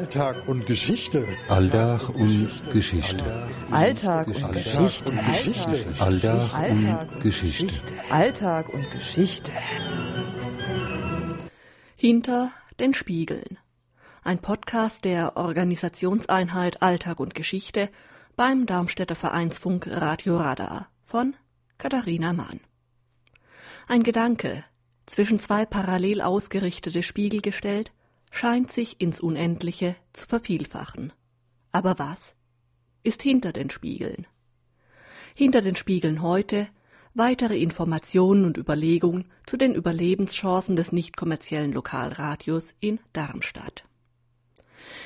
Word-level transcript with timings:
Alltag 0.00 0.48
und 0.48 0.64
Geschichte. 0.64 1.28
Alltag 1.50 2.08
und 2.08 2.70
Geschichte. 2.72 3.46
Alltag 3.70 4.28
und 4.28 4.52
Geschichte. 4.54 5.14
Alltag 5.98 6.62
und 6.62 7.20
Geschichte. 7.20 7.94
Alltag 8.08 8.68
und 8.70 8.90
Geschichte. 8.90 9.52
Hinter 11.98 12.50
den 12.80 12.94
Spiegeln. 12.94 13.58
Ein 14.24 14.38
Podcast 14.38 15.04
der 15.04 15.36
Organisationseinheit 15.36 16.80
Alltag 16.80 17.20
und 17.20 17.34
Geschichte 17.34 17.90
beim 18.36 18.64
Darmstädter 18.64 19.16
Vereinsfunk 19.16 19.86
Radio 19.86 20.38
Radar 20.38 20.88
von 21.04 21.34
Katharina 21.76 22.32
Mahn. 22.32 22.60
Ein 23.86 24.02
Gedanke, 24.02 24.64
zwischen 25.04 25.40
zwei 25.40 25.66
parallel 25.66 26.22
ausgerichtete 26.22 27.02
Spiegel 27.02 27.42
gestellt, 27.42 27.92
scheint 28.30 28.70
sich 28.70 29.00
ins 29.00 29.20
Unendliche 29.20 29.96
zu 30.12 30.26
vervielfachen. 30.26 31.12
Aber 31.72 31.98
was 31.98 32.34
ist 33.02 33.22
hinter 33.22 33.52
den 33.52 33.70
Spiegeln? 33.70 34.26
Hinter 35.34 35.60
den 35.60 35.76
Spiegeln 35.76 36.22
heute 36.22 36.68
weitere 37.14 37.60
Informationen 37.60 38.44
und 38.44 38.56
Überlegungen 38.56 39.26
zu 39.46 39.56
den 39.56 39.74
Überlebenschancen 39.74 40.76
des 40.76 40.92
nicht 40.92 41.16
kommerziellen 41.16 41.72
Lokalradios 41.72 42.74
in 42.80 43.00
Darmstadt. 43.12 43.84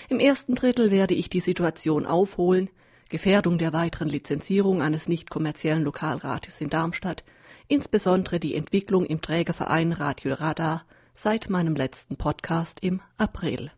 Im 0.09 0.21
ersten 0.21 0.55
Drittel 0.55 0.91
werde 0.91 1.15
ich 1.15 1.31
die 1.31 1.41
Situation 1.41 2.07
aufholen, 2.07 2.71
Gefährdung 3.09 3.59
der 3.59 3.73
weiteren 3.73 4.09
Lizenzierung 4.09 4.83
eines 4.83 5.09
nicht 5.09 5.31
kommerziellen 5.31 5.83
Lokalradios 5.83 6.61
in 6.61 6.71
Darmstadt, 6.71 7.25
insbesondere 7.69 8.41
die 8.41 8.55
Entwicklung 8.55 9.07
im 9.07 9.21
Trägerverein 9.21 9.93
Radio 9.93 10.35
Radar 10.35 10.85
seit 11.15 11.49
meinem 11.49 11.75
letzten 11.75 12.17
Podcast 12.17 12.81
im 12.81 13.01
April. 13.17 13.71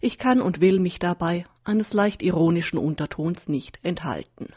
Ich 0.00 0.18
kann 0.18 0.40
und 0.40 0.60
will 0.60 0.78
mich 0.78 0.98
dabei 0.98 1.46
eines 1.64 1.92
leicht 1.94 2.22
ironischen 2.22 2.78
Untertons 2.78 3.48
nicht 3.48 3.80
enthalten. 3.82 4.48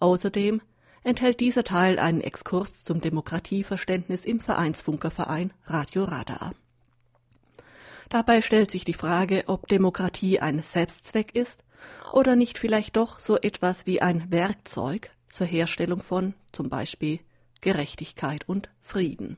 Außerdem 0.00 0.60
enthält 1.04 1.40
dieser 1.40 1.64
Teil 1.64 1.98
einen 1.98 2.20
Exkurs 2.20 2.84
zum 2.84 3.00
Demokratieverständnis 3.00 4.24
im 4.24 4.40
Vereinsfunkerverein 4.40 5.52
Radio 5.64 6.04
Radar. 6.04 6.52
Dabei 8.08 8.42
stellt 8.42 8.70
sich 8.70 8.84
die 8.84 8.94
Frage, 8.94 9.44
ob 9.46 9.68
Demokratie 9.68 10.40
ein 10.40 10.62
Selbstzweck 10.62 11.34
ist 11.34 11.62
oder 12.12 12.36
nicht 12.36 12.58
vielleicht 12.58 12.96
doch 12.96 13.20
so 13.20 13.38
etwas 13.38 13.86
wie 13.86 14.02
ein 14.02 14.30
Werkzeug 14.30 15.10
zur 15.28 15.46
Herstellung 15.46 16.00
von 16.00 16.34
zum 16.52 16.68
Beispiel 16.68 17.20
Gerechtigkeit 17.60 18.48
und 18.48 18.70
Frieden. 18.80 19.36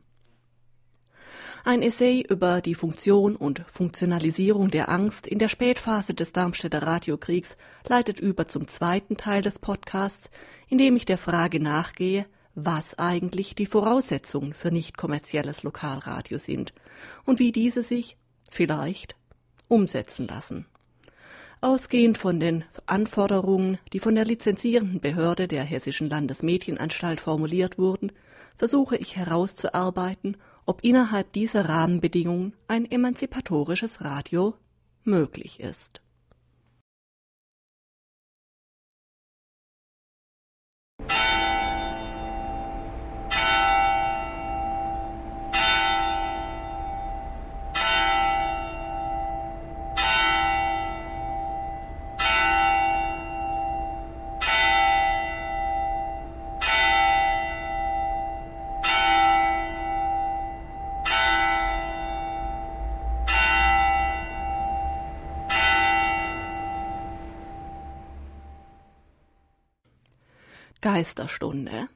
Ein 1.63 1.83
Essay 1.83 2.25
über 2.27 2.63
die 2.63 2.75
Funktion 2.75 3.37
und 3.37 3.65
Funktionalisierung 3.69 4.71
der 4.71 4.89
Angst 4.89 5.27
in 5.27 5.39
der 5.39 5.51
Spätphase 5.51 6.15
des 6.15 6.33
Darmstädter 6.33 6.83
Radiokriegs 6.83 7.57
leitet 7.87 8.19
über 8.19 8.49
zum 8.49 8.67
zweiten 8.67 9.19
Teil 9.19 9.43
des 9.43 9.59
Podcasts, 9.59 10.31
in 10.69 10.79
dem 10.79 10.97
ich 10.97 11.05
der 11.05 11.19
Frage 11.19 11.61
nachgehe, 11.61 12.25
was 12.55 12.99
eigentlich 12.99 13.55
die 13.55 13.67
Voraussetzungen 13.67 14.55
für 14.55 14.71
nicht 14.71 14.97
kommerzielles 14.97 15.63
Lokalradio 15.63 16.39
sind 16.39 16.73
und 17.27 17.39
wie 17.39 17.53
diese 17.53 17.83
sich 17.83 18.17
vielleicht 18.51 19.15
umsetzen 19.69 20.27
lassen. 20.27 20.67
Ausgehend 21.61 22.17
von 22.17 22.41
den 22.41 22.65
Anforderungen, 22.87 23.77
die 23.93 24.01
von 24.01 24.15
der 24.15 24.25
lizenzierenden 24.25 25.01
Behörde 25.01 25.47
der 25.47 25.63
Hessischen 25.63 26.09
Landesmedienanstalt 26.09 27.21
formuliert 27.21 27.77
wurden, 27.77 28.13
versuche 28.57 28.97
ich 28.97 29.17
herauszuarbeiten, 29.17 30.39
ob 30.71 30.85
innerhalb 30.85 31.33
dieser 31.33 31.69
Rahmenbedingungen 31.69 32.55
ein 32.69 32.89
emanzipatorisches 32.89 34.03
Radio 34.03 34.55
möglich 35.03 35.59
ist. 35.59 36.01
Geisterstunde. 70.81 71.89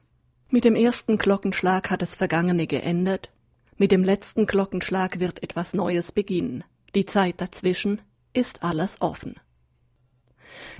Mit 0.49 0.63
dem 0.63 0.75
ersten 0.75 1.17
Glockenschlag 1.17 1.89
hat 1.89 2.03
das 2.03 2.13
Vergangene 2.13 2.67
geendet, 2.67 3.31
mit 3.77 3.91
dem 3.91 4.03
letzten 4.03 4.45
Glockenschlag 4.45 5.19
wird 5.19 5.41
etwas 5.41 5.73
Neues 5.73 6.11
beginnen. 6.11 6.63
Die 6.93 7.05
Zeit 7.05 7.41
dazwischen 7.41 7.99
ist 8.33 8.63
alles 8.63 9.01
offen. 9.01 9.35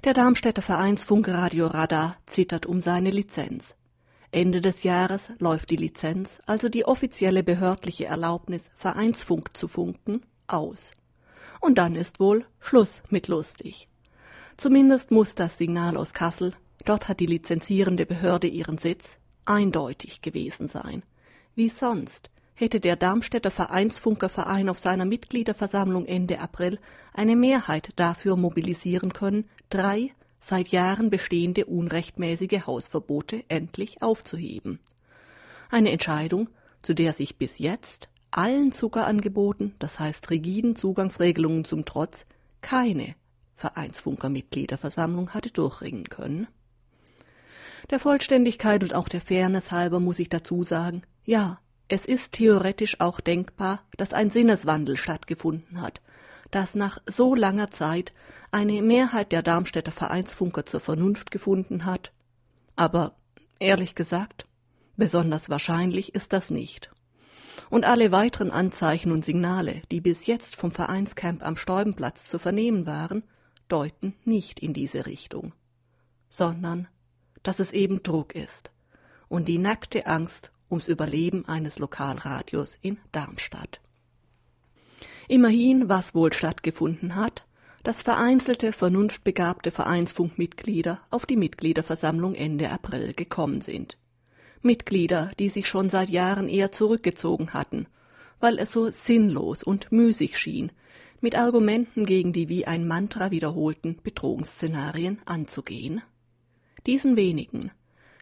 Der 0.04 0.14
Darmstädter 0.14 0.62
Vereinsfunk 0.62 1.28
Radio 1.28 1.66
Radar 1.68 2.18
zittert 2.28 2.68
um 2.68 2.80
seine 2.80 3.10
Lizenz. 3.10 3.76
Ende 4.32 4.62
des 4.62 4.84
Jahres 4.84 5.32
läuft 5.40 5.72
die 5.72 5.76
Lizenz, 5.76 6.40
also 6.46 6.70
die 6.70 6.86
offizielle 6.86 7.42
behördliche 7.42 8.06
Erlaubnis, 8.06 8.70
Vereinsfunk 8.76 9.58
zu 9.58 9.68
funken, 9.68 10.22
aus. 10.46 10.92
Und 11.60 11.80
dann 11.80 11.96
ist 11.96 12.20
wohl 12.20 12.46
Schluss 12.60 13.02
mit 13.10 13.28
lustig. 13.28 13.88
Zumindest 14.58 15.10
muss 15.10 15.36
das 15.36 15.58
Signal 15.58 15.98
aus 15.98 16.14
Kassel 16.14 16.54
Dort 16.86 17.10
hat 17.10 17.20
die 17.20 17.26
lizenzierende 17.26 18.06
Behörde 18.06 18.48
ihren 18.48 18.78
Sitz 18.78 19.18
eindeutig 19.44 20.22
gewesen 20.22 20.68
sein. 20.68 21.04
Wie 21.56 21.70
sonst 21.70 22.30
hätte 22.54 22.80
der 22.80 22.96
Darmstädter 22.96 23.52
Vereinsfunkerverein 23.52 24.70
auf 24.70 24.80
seiner 24.80 25.06
Mitgliederversammlung 25.06 26.06
Ende 26.06 26.40
April 26.40 26.80
eine 27.14 27.36
Mehrheit 27.36 27.90
dafür 27.96 28.38
mobilisieren 28.38 29.14
können, 29.14 29.50
drei 29.70 30.12
seit 30.40 30.70
Jahren 30.70 31.10
bestehende 31.10 31.66
unrechtmäßige 31.66 32.68
Hausverbote 32.68 33.44
endlich 33.48 34.02
aufzuheben. 34.02 34.80
Eine 35.70 35.92
Entscheidung, 35.92 36.50
zu 36.84 36.94
der 36.94 37.14
sich 37.14 37.38
bis 37.38 37.58
jetzt 37.58 38.10
allen 38.30 38.72
Zuckerangeboten, 38.72 39.74
das 39.80 40.00
heißt 40.00 40.30
rigiden 40.30 40.76
Zugangsregelungen 40.76 41.66
zum 41.66 41.84
Trotz, 41.84 42.26
keine 42.62 43.16
Vereinsfunkermitgliederversammlung 43.56 45.32
hatte 45.34 45.50
durchringen 45.50 46.10
können. 46.10 46.48
Der 47.92 48.00
Vollständigkeit 48.00 48.82
und 48.84 48.96
auch 48.96 49.08
der 49.08 49.22
Fairness 49.22 49.72
halber 49.72 50.00
muss 50.00 50.20
ich 50.20 50.30
dazu 50.30 50.64
sagen, 50.64 51.04
ja, 51.24 51.60
es 51.88 52.06
ist 52.06 52.34
theoretisch 52.34 53.00
auch 53.00 53.20
denkbar, 53.20 53.84
dass 53.98 54.14
ein 54.14 54.32
Sinneswandel 54.32 54.98
stattgefunden 54.98 55.82
hat, 55.82 56.02
dass 56.50 56.74
nach 56.74 56.98
so 57.06 57.36
langer 57.36 57.70
Zeit 57.70 58.12
eine 58.52 58.82
Mehrheit 58.82 59.32
der 59.32 59.44
Darmstädter 59.44 59.92
Vereinsfunker 59.92 60.66
zur 60.66 60.80
Vernunft 60.80 61.30
gefunden 61.30 61.86
hat. 61.86 62.12
Aber 62.76 63.16
ehrlich 63.60 63.94
gesagt, 63.94 64.48
besonders 64.98 65.50
wahrscheinlich 65.50 66.16
ist 66.16 66.34
das 66.34 66.50
nicht. 66.50 66.90
Und 67.70 67.86
alle 67.86 68.12
weiteren 68.12 68.52
Anzeichen 68.52 69.12
und 69.12 69.24
Signale, 69.24 69.84
die 69.92 70.02
bis 70.02 70.26
jetzt 70.26 70.56
vom 70.56 70.72
Vereinscamp 70.72 71.46
am 71.46 71.56
Stäubenplatz 71.56 72.28
zu 72.28 72.40
vernehmen 72.40 72.88
waren, 72.88 73.24
deuten 73.68 74.16
nicht 74.24 74.60
in 74.60 74.74
diese 74.74 75.06
Richtung, 75.06 75.54
sondern 76.30 76.88
dass 77.46 77.60
es 77.60 77.72
eben 77.72 78.02
Druck 78.04 78.36
ist 78.36 78.72
und 79.30 79.48
die 79.48 79.60
nackte 79.60 80.08
Angst 80.08 80.52
ums 80.70 80.88
Überleben 80.88 81.48
eines 81.48 81.80
Lokalradios 81.80 82.78
in 82.82 82.98
Darmstadt. 83.12 83.80
Immerhin, 85.28 85.88
was 85.88 86.16
wohl 86.16 86.34
stattgefunden 86.34 87.16
hat, 87.16 87.46
dass 87.84 88.02
vereinzelte, 88.02 88.72
vernunftbegabte 88.72 89.70
Vereinsfunkmitglieder 89.70 91.02
auf 91.12 91.28
die 91.28 91.38
Mitgliederversammlung 91.38 92.34
Ende 92.34 92.72
April 92.72 93.14
gekommen 93.14 93.62
sind. 93.62 93.98
Mitglieder, 94.64 95.32
die 95.38 95.50
sich 95.50 95.68
schon 95.68 95.90
seit 95.90 96.10
Jahren 96.10 96.50
eher 96.50 96.72
zurückgezogen 96.72 97.54
hatten, 97.54 97.88
weil 98.40 98.58
es 98.58 98.72
so 98.72 98.90
sinnlos 98.90 99.62
und 99.62 99.92
müßig 99.92 100.40
schien, 100.40 100.72
mit 101.22 101.36
Argumenten 101.36 102.08
gegen 102.08 102.34
die 102.34 102.50
wie 102.50 102.66
ein 102.66 102.88
Mantra 102.88 103.30
wiederholten 103.30 104.00
Bedrohungsszenarien 104.02 105.22
anzugehen. 105.26 106.02
Diesen 106.86 107.16
wenigen, 107.16 107.72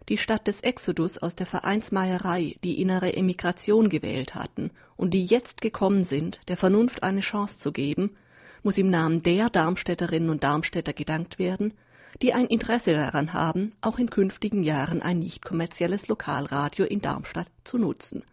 die 0.08 0.18
statt 0.18 0.46
des 0.46 0.60
Exodus 0.60 1.18
aus 1.18 1.36
der 1.36 1.46
Vereinsmeierei 1.46 2.56
die 2.64 2.80
innere 2.80 3.14
Emigration 3.14 3.88
gewählt 3.88 4.34
hatten 4.34 4.70
und 4.96 5.12
die 5.12 5.24
jetzt 5.24 5.60
gekommen 5.60 6.04
sind, 6.04 6.40
der 6.48 6.56
Vernunft 6.56 7.02
eine 7.02 7.20
Chance 7.20 7.58
zu 7.58 7.72
geben, 7.72 8.16
muss 8.62 8.78
im 8.78 8.88
Namen 8.88 9.22
der 9.22 9.50
Darmstädterinnen 9.50 10.30
und 10.30 10.44
Darmstädter 10.44 10.92
gedankt 10.92 11.38
werden, 11.38 11.74
die 12.22 12.32
ein 12.32 12.46
Interesse 12.46 12.94
daran 12.94 13.32
haben, 13.32 13.72
auch 13.80 13.98
in 13.98 14.08
künftigen 14.08 14.62
Jahren 14.62 15.02
ein 15.02 15.18
nicht 15.18 15.44
kommerzielles 15.44 16.08
Lokalradio 16.08 16.86
in 16.86 17.02
Darmstadt 17.02 17.48
zu 17.64 17.76
nutzen, 17.76 18.24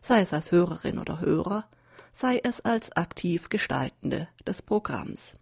sei 0.00 0.20
es 0.20 0.32
als 0.32 0.52
Hörerin 0.52 0.98
oder 0.98 1.20
Hörer, 1.20 1.64
sei 2.12 2.40
es 2.42 2.60
als 2.60 2.92
aktiv 2.92 3.48
Gestaltende 3.48 4.28
des 4.46 4.60
Programms. 4.60 5.34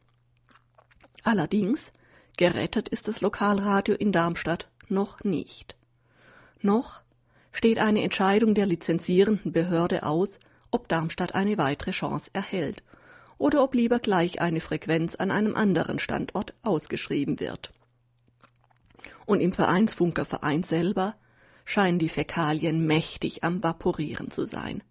Allerdings 1.24 1.92
gerettet 2.40 2.88
ist 2.88 3.06
das 3.06 3.20
Lokalradio 3.20 3.94
in 3.94 4.12
Darmstadt 4.12 4.66
noch 4.88 5.22
nicht. 5.24 5.76
Noch 6.62 7.02
steht 7.52 7.78
eine 7.78 8.02
Entscheidung 8.02 8.54
der 8.54 8.64
lizenzierenden 8.64 9.52
Behörde 9.52 10.04
aus, 10.04 10.38
ob 10.70 10.88
Darmstadt 10.88 11.34
eine 11.34 11.58
weitere 11.58 11.90
Chance 11.90 12.30
erhält 12.32 12.82
oder 13.36 13.62
ob 13.62 13.74
lieber 13.74 13.98
gleich 13.98 14.40
eine 14.40 14.62
Frequenz 14.62 15.16
an 15.16 15.30
einem 15.30 15.54
anderen 15.54 15.98
Standort 15.98 16.54
ausgeschrieben 16.62 17.40
wird. 17.40 17.74
Und 19.26 19.40
im 19.40 19.52
Vereinsfunker 19.52 20.24
Verein 20.24 20.62
selber 20.62 21.16
scheinen 21.66 21.98
die 21.98 22.08
Fäkalien 22.08 22.86
mächtig 22.86 23.44
am 23.44 23.62
Vaporieren 23.62 24.30
zu 24.30 24.46
sein. 24.46 24.82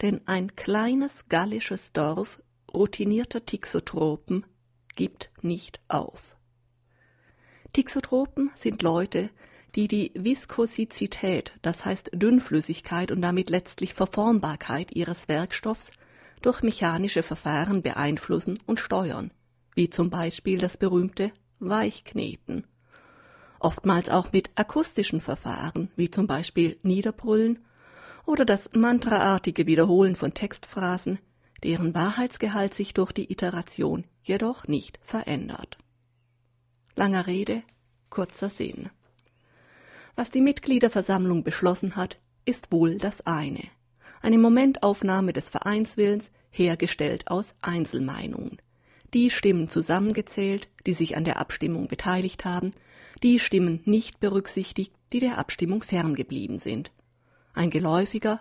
Denn 0.00 0.22
ein 0.24 0.56
kleines 0.56 1.28
gallisches 1.28 1.92
Dorf 1.92 2.40
routinierter 2.72 3.44
Tixotropen 3.44 4.46
gibt 4.94 5.28
nicht 5.42 5.80
auf. 5.88 6.35
Tixotropen 7.76 8.50
sind 8.54 8.80
Leute, 8.80 9.28
die 9.74 9.86
die 9.86 10.10
Viskosität, 10.14 11.52
das 11.60 11.84
heißt 11.84 12.10
Dünnflüssigkeit 12.14 13.12
und 13.12 13.20
damit 13.20 13.50
letztlich 13.50 13.92
Verformbarkeit 13.92 14.92
ihres 14.92 15.28
Werkstoffs 15.28 15.90
durch 16.40 16.62
mechanische 16.62 17.22
Verfahren 17.22 17.82
beeinflussen 17.82 18.58
und 18.64 18.80
steuern, 18.80 19.30
wie 19.74 19.90
zum 19.90 20.08
Beispiel 20.08 20.56
das 20.56 20.78
berühmte 20.78 21.32
Weichkneten. 21.58 22.66
Oftmals 23.60 24.08
auch 24.08 24.32
mit 24.32 24.52
akustischen 24.54 25.20
Verfahren, 25.20 25.90
wie 25.96 26.10
zum 26.10 26.26
Beispiel 26.26 26.78
Niederbrüllen 26.82 27.58
oder 28.24 28.46
das 28.46 28.70
mantraartige 28.72 29.66
Wiederholen 29.66 30.16
von 30.16 30.32
Textphrasen, 30.32 31.18
deren 31.62 31.94
Wahrheitsgehalt 31.94 32.72
sich 32.72 32.94
durch 32.94 33.12
die 33.12 33.30
Iteration 33.30 34.04
jedoch 34.22 34.66
nicht 34.66 34.98
verändert. 35.02 35.76
Langer 36.98 37.26
Rede, 37.26 37.62
kurzer 38.08 38.48
Sinn. 38.48 38.88
Was 40.14 40.30
die 40.30 40.40
Mitgliederversammlung 40.40 41.44
beschlossen 41.44 41.94
hat, 41.94 42.16
ist 42.46 42.72
wohl 42.72 42.96
das 42.96 43.26
eine. 43.26 43.64
Eine 44.22 44.38
Momentaufnahme 44.38 45.34
des 45.34 45.50
Vereinswillens, 45.50 46.30
hergestellt 46.50 47.28
aus 47.28 47.54
Einzelmeinungen. 47.60 48.62
Die 49.12 49.28
Stimmen 49.28 49.68
zusammengezählt, 49.68 50.68
die 50.86 50.94
sich 50.94 51.18
an 51.18 51.24
der 51.24 51.38
Abstimmung 51.38 51.86
beteiligt 51.86 52.46
haben, 52.46 52.70
die 53.22 53.40
Stimmen 53.40 53.82
nicht 53.84 54.18
berücksichtigt, 54.18 54.94
die 55.12 55.20
der 55.20 55.36
Abstimmung 55.36 55.82
ferngeblieben 55.82 56.58
sind. 56.58 56.92
Ein 57.52 57.68
geläufiger 57.68 58.40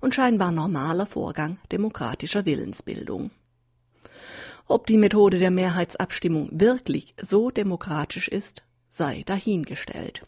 und 0.00 0.14
scheinbar 0.14 0.52
normaler 0.52 1.04
Vorgang 1.04 1.58
demokratischer 1.70 2.46
Willensbildung. 2.46 3.30
Ob 4.70 4.86
die 4.86 4.98
Methode 4.98 5.40
der 5.40 5.50
Mehrheitsabstimmung 5.50 6.48
wirklich 6.52 7.16
so 7.20 7.50
demokratisch 7.50 8.28
ist, 8.28 8.62
sei 8.92 9.24
dahingestellt. 9.26 10.22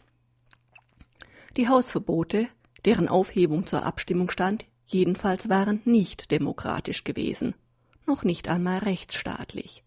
Die 1.55 1.69
Hausverbote, 1.69 2.47
deren 2.83 3.07
Aufhebung 3.07 3.65
zur 3.67 3.85
Abstimmung 3.85 4.29
stand, 4.29 4.65
jedenfalls 4.85 5.47
waren 5.47 5.79
nicht 5.85 6.29
demokratisch 6.29 7.05
gewesen, 7.05 7.55
noch 8.05 8.25
nicht 8.25 8.49
einmal 8.49 8.79
rechtsstaatlich. 8.79 9.81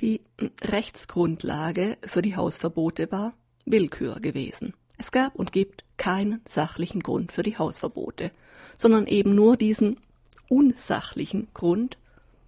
Die 0.00 0.22
Rechtsgrundlage 0.62 1.96
für 2.04 2.22
die 2.22 2.34
Hausverbote 2.34 3.12
war 3.12 3.34
Willkür 3.66 4.18
gewesen. 4.18 4.74
Es 4.98 5.12
gab 5.12 5.36
und 5.36 5.52
gibt 5.52 5.84
keinen 5.96 6.40
sachlichen 6.48 7.04
Grund 7.04 7.30
für 7.30 7.44
die 7.44 7.56
Hausverbote, 7.56 8.32
sondern 8.78 9.06
eben 9.06 9.36
nur 9.36 9.56
diesen 9.56 10.00
unsachlichen 10.48 11.46
Grund, 11.54 11.99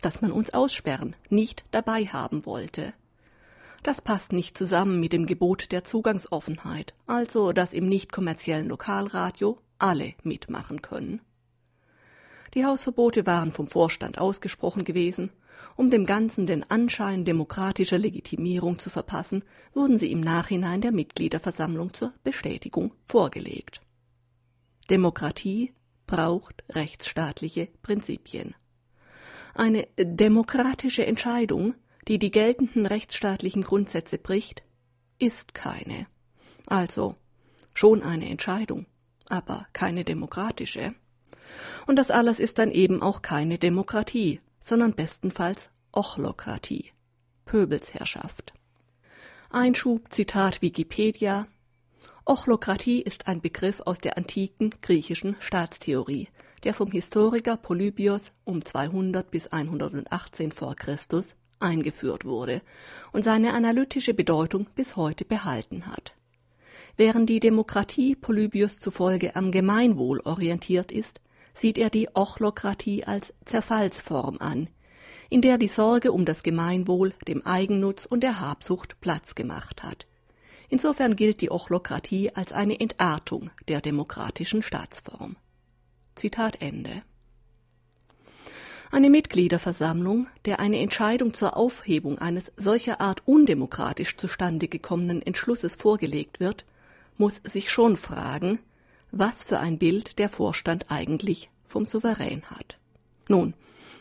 dass 0.02 0.20
man 0.20 0.32
uns 0.32 0.52
aussperren, 0.52 1.16
nicht 1.30 1.64
dabei 1.70 2.06
haben 2.06 2.44
wollte. 2.44 2.92
Das 3.82 4.00
passt 4.00 4.32
nicht 4.32 4.56
zusammen 4.56 5.00
mit 5.00 5.12
dem 5.12 5.26
Gebot 5.26 5.72
der 5.72 5.82
Zugangsoffenheit, 5.82 6.94
also 7.06 7.52
dass 7.52 7.72
im 7.72 7.88
nicht 7.88 8.12
kommerziellen 8.12 8.68
Lokalradio 8.68 9.58
alle 9.78 10.14
mitmachen 10.22 10.82
können. 10.82 11.20
Die 12.54 12.64
Hausverbote 12.64 13.26
waren 13.26 13.50
vom 13.50 13.66
Vorstand 13.66 14.18
ausgesprochen 14.18 14.84
gewesen, 14.84 15.30
um 15.74 15.90
dem 15.90 16.06
Ganzen 16.06 16.46
den 16.46 16.68
Anschein 16.70 17.24
demokratischer 17.24 17.98
Legitimierung 17.98 18.78
zu 18.78 18.90
verpassen, 18.90 19.42
wurden 19.72 19.98
sie 19.98 20.12
im 20.12 20.20
Nachhinein 20.20 20.80
der 20.80 20.92
Mitgliederversammlung 20.92 21.94
zur 21.94 22.12
Bestätigung 22.22 22.92
vorgelegt. 23.06 23.80
Demokratie 24.90 25.72
braucht 26.06 26.62
rechtsstaatliche 26.68 27.68
Prinzipien. 27.82 28.54
Eine 29.54 29.86
demokratische 29.98 31.04
Entscheidung 31.06 31.74
die 32.08 32.18
die 32.18 32.30
geltenden 32.30 32.86
rechtsstaatlichen 32.86 33.62
Grundsätze 33.62 34.18
bricht, 34.18 34.62
ist 35.18 35.54
keine. 35.54 36.06
Also 36.66 37.16
schon 37.74 38.02
eine 38.02 38.28
Entscheidung, 38.28 38.86
aber 39.28 39.66
keine 39.72 40.04
demokratische. 40.04 40.94
Und 41.86 41.96
das 41.96 42.10
alles 42.10 42.40
ist 42.40 42.58
dann 42.58 42.70
eben 42.70 43.02
auch 43.02 43.22
keine 43.22 43.58
Demokratie, 43.58 44.40
sondern 44.60 44.94
bestenfalls 44.94 45.70
Ochlokratie, 45.92 46.90
Pöbelsherrschaft. 47.44 48.54
Einschub, 49.50 50.12
Zitat 50.12 50.62
Wikipedia. 50.62 51.46
Ochlokratie 52.24 53.02
ist 53.02 53.26
ein 53.26 53.42
Begriff 53.42 53.80
aus 53.80 53.98
der 53.98 54.16
antiken 54.16 54.74
griechischen 54.80 55.36
Staatstheorie, 55.40 56.28
der 56.64 56.74
vom 56.74 56.90
Historiker 56.90 57.56
Polybios 57.56 58.32
um 58.44 58.64
200 58.64 59.30
bis 59.30 59.48
118 59.48 60.52
vor 60.52 60.76
Christus 60.76 61.34
eingeführt 61.58 62.24
wurde 62.24 62.62
und 63.12 63.24
seine 63.24 63.54
analytische 63.54 64.14
Bedeutung 64.14 64.66
bis 64.74 64.96
heute 64.96 65.24
behalten 65.24 65.86
hat. 65.86 66.14
Während 66.96 67.30
die 67.30 67.40
Demokratie 67.40 68.14
Polybius 68.16 68.78
zufolge 68.78 69.34
am 69.36 69.50
Gemeinwohl 69.50 70.20
orientiert 70.20 70.92
ist, 70.92 71.20
sieht 71.54 71.78
er 71.78 71.90
die 71.90 72.08
Ochlokratie 72.14 73.04
als 73.04 73.32
Zerfallsform 73.44 74.38
an, 74.38 74.68
in 75.30 75.40
der 75.40 75.58
die 75.58 75.68
Sorge 75.68 76.12
um 76.12 76.24
das 76.24 76.42
Gemeinwohl 76.42 77.14
dem 77.26 77.44
Eigennutz 77.46 78.04
und 78.04 78.22
der 78.22 78.40
Habsucht 78.40 79.00
Platz 79.00 79.34
gemacht 79.34 79.82
hat. 79.82 80.06
Insofern 80.68 81.16
gilt 81.16 81.40
die 81.40 81.50
Ochlokratie 81.50 82.30
als 82.34 82.52
eine 82.52 82.80
Entartung 82.80 83.50
der 83.68 83.80
demokratischen 83.80 84.62
Staatsform. 84.62 85.36
Zitat 86.14 86.60
Ende. 86.60 87.02
Eine 88.90 89.08
Mitgliederversammlung, 89.08 90.26
der 90.44 90.60
eine 90.60 90.78
Entscheidung 90.78 91.32
zur 91.32 91.56
Aufhebung 91.56 92.18
eines 92.18 92.52
solcher 92.58 93.00
Art 93.00 93.22
undemokratisch 93.26 94.18
zustande 94.18 94.68
gekommenen 94.68 95.22
Entschlusses 95.22 95.74
vorgelegt 95.74 96.40
wird, 96.40 96.66
muss 97.16 97.40
sich 97.44 97.70
schon 97.70 97.96
fragen, 97.96 98.58
was 99.10 99.44
für 99.44 99.58
ein 99.58 99.78
Bild 99.78 100.18
der 100.18 100.28
Vorstand 100.28 100.86
eigentlich 100.90 101.48
vom 101.64 101.86
Souverän 101.86 102.42
hat. 102.50 102.78
Nun, 103.28 103.54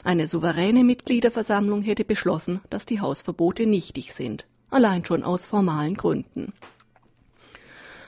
eine 0.04 0.28
souveräne 0.28 0.84
Mitgliederversammlung 0.84 1.84
hätte 1.84 2.04
beschlossen, 2.04 2.60
dass 2.70 2.86
die 2.86 3.00
Hausverbote 3.00 3.66
nichtig 3.66 4.14
sind, 4.14 4.46
allein 4.70 5.06
schon 5.06 5.24
aus 5.24 5.46
formalen 5.46 5.96
Gründen. 5.96 6.54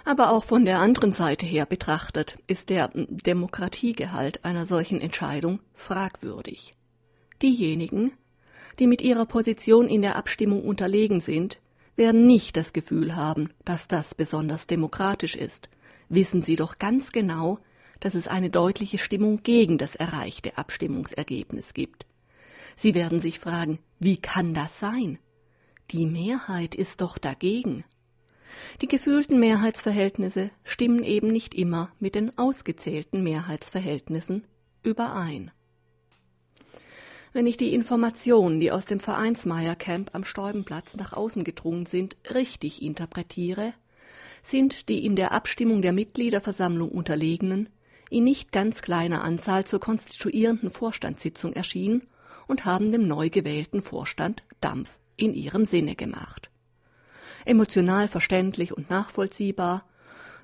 Aber 0.06 0.32
auch 0.32 0.44
von 0.44 0.66
der 0.66 0.80
anderen 0.80 1.14
Seite 1.14 1.46
her 1.46 1.66
betrachtet 1.66 2.38
ist 2.48 2.70
der 2.70 2.92
Demokratiegehalt 2.94 4.44
einer 4.44 4.66
solchen 4.66 5.00
Entscheidung 5.00 5.60
fragwürdig. 5.74 6.76
Diejenigen, 7.42 8.12
die 8.80 8.88
mit 8.88 9.02
ihrer 9.02 9.26
Position 9.26 9.88
in 9.88 10.02
der 10.02 10.16
Abstimmung 10.16 10.64
unterlegen 10.64 11.22
sind, 11.22 11.60
werden 11.96 12.26
nicht 12.26 12.58
das 12.58 12.74
Gefühl 12.74 13.16
haben, 13.16 13.52
dass 13.66 13.88
das 13.88 14.16
besonders 14.16 14.68
demokratisch 14.68 15.36
ist. 15.36 15.70
Wissen 16.10 16.42
sie 16.42 16.56
doch 16.56 16.80
ganz 16.80 17.12
genau, 17.12 17.60
dass 18.00 18.16
es 18.16 18.28
eine 18.28 18.50
deutliche 18.50 18.98
Stimmung 18.98 19.44
gegen 19.44 19.78
das 19.78 19.96
erreichte 19.96 20.58
Abstimmungsergebnis 20.58 21.74
gibt. 21.74 22.06
Sie 22.76 22.96
werden 22.96 23.20
sich 23.20 23.40
fragen, 23.40 23.80
wie 24.00 24.18
kann 24.18 24.54
das 24.54 24.80
sein? 24.80 25.20
Die 25.92 26.06
Mehrheit 26.06 26.76
ist 26.76 27.02
doch 27.02 27.18
dagegen. 27.18 27.86
Die 28.82 28.88
gefühlten 28.88 29.40
Mehrheitsverhältnisse 29.40 30.52
stimmen 30.64 31.04
eben 31.04 31.28
nicht 31.28 31.54
immer 31.54 31.92
mit 32.00 32.16
den 32.16 32.38
ausgezählten 32.38 33.24
Mehrheitsverhältnissen 33.24 34.46
überein. 34.84 35.52
Wenn 37.32 37.48
ich 37.48 37.58
die 37.58 37.74
Informationen, 37.74 38.60
die 38.60 38.72
aus 38.72 38.86
dem 38.86 39.00
Vereinsmeiercamp 39.00 40.12
am 40.14 40.24
Stäubenplatz 40.24 40.96
nach 40.98 41.14
außen 41.14 41.44
gedrungen 41.44 41.88
sind, 41.88 42.16
richtig 42.34 42.82
interpretiere, 42.82 43.74
sind 44.44 44.90
die 44.90 45.06
in 45.06 45.16
der 45.16 45.32
Abstimmung 45.32 45.82
der 45.82 45.94
Mitgliederversammlung 45.94 46.90
Unterlegenen 46.90 47.70
in 48.10 48.26
nicht 48.26 48.52
ganz 48.52 48.82
kleiner 48.82 49.24
Anzahl 49.24 49.66
zur 49.66 49.80
konstituierenden 49.80 50.70
Vorstandssitzung 50.70 51.54
erschienen 51.54 52.06
und 52.48 52.66
haben 52.66 52.92
dem 52.92 53.08
neu 53.08 53.30
gewählten 53.30 53.82
Vorstand 53.82 54.44
Dampf 54.62 55.00
in 55.16 55.34
ihrem 55.34 55.66
Sinne 55.66 55.96
gemacht 55.96 56.52
emotional 57.46 58.08
verständlich 58.08 58.76
und 58.76 58.90
nachvollziehbar, 58.90 59.86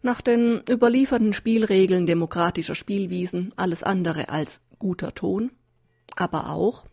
nach 0.02 0.22
den 0.22 0.62
überlieferten 0.70 1.34
Spielregeln 1.34 2.06
demokratischer 2.06 2.76
Spielwiesen 2.76 3.54
alles 3.56 3.84
andere 3.84 4.30
als 4.30 4.62
guter 4.78 5.14
Ton? 5.14 5.52
Aber 6.16 6.50
auch, 6.50 6.86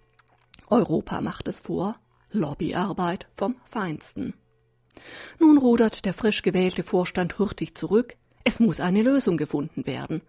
Europa 0.69 1.21
macht 1.21 1.49
es 1.49 1.61
vor, 1.61 1.97
Lobbyarbeit 2.31 3.29
vom 3.35 3.57
Feinsten. 3.65 4.35
Nun 5.39 5.59
rudert 5.59 6.05
der 6.05 6.15
frisch 6.15 6.43
gewählte 6.43 6.83
Vorstand 6.83 7.39
hurtig 7.39 7.77
zurück, 7.77 8.17
es 8.45 8.61
muss 8.61 8.81
eine 8.81 9.03
Lösung 9.03 9.37
gefunden 9.37 9.87
werden. 9.87 10.23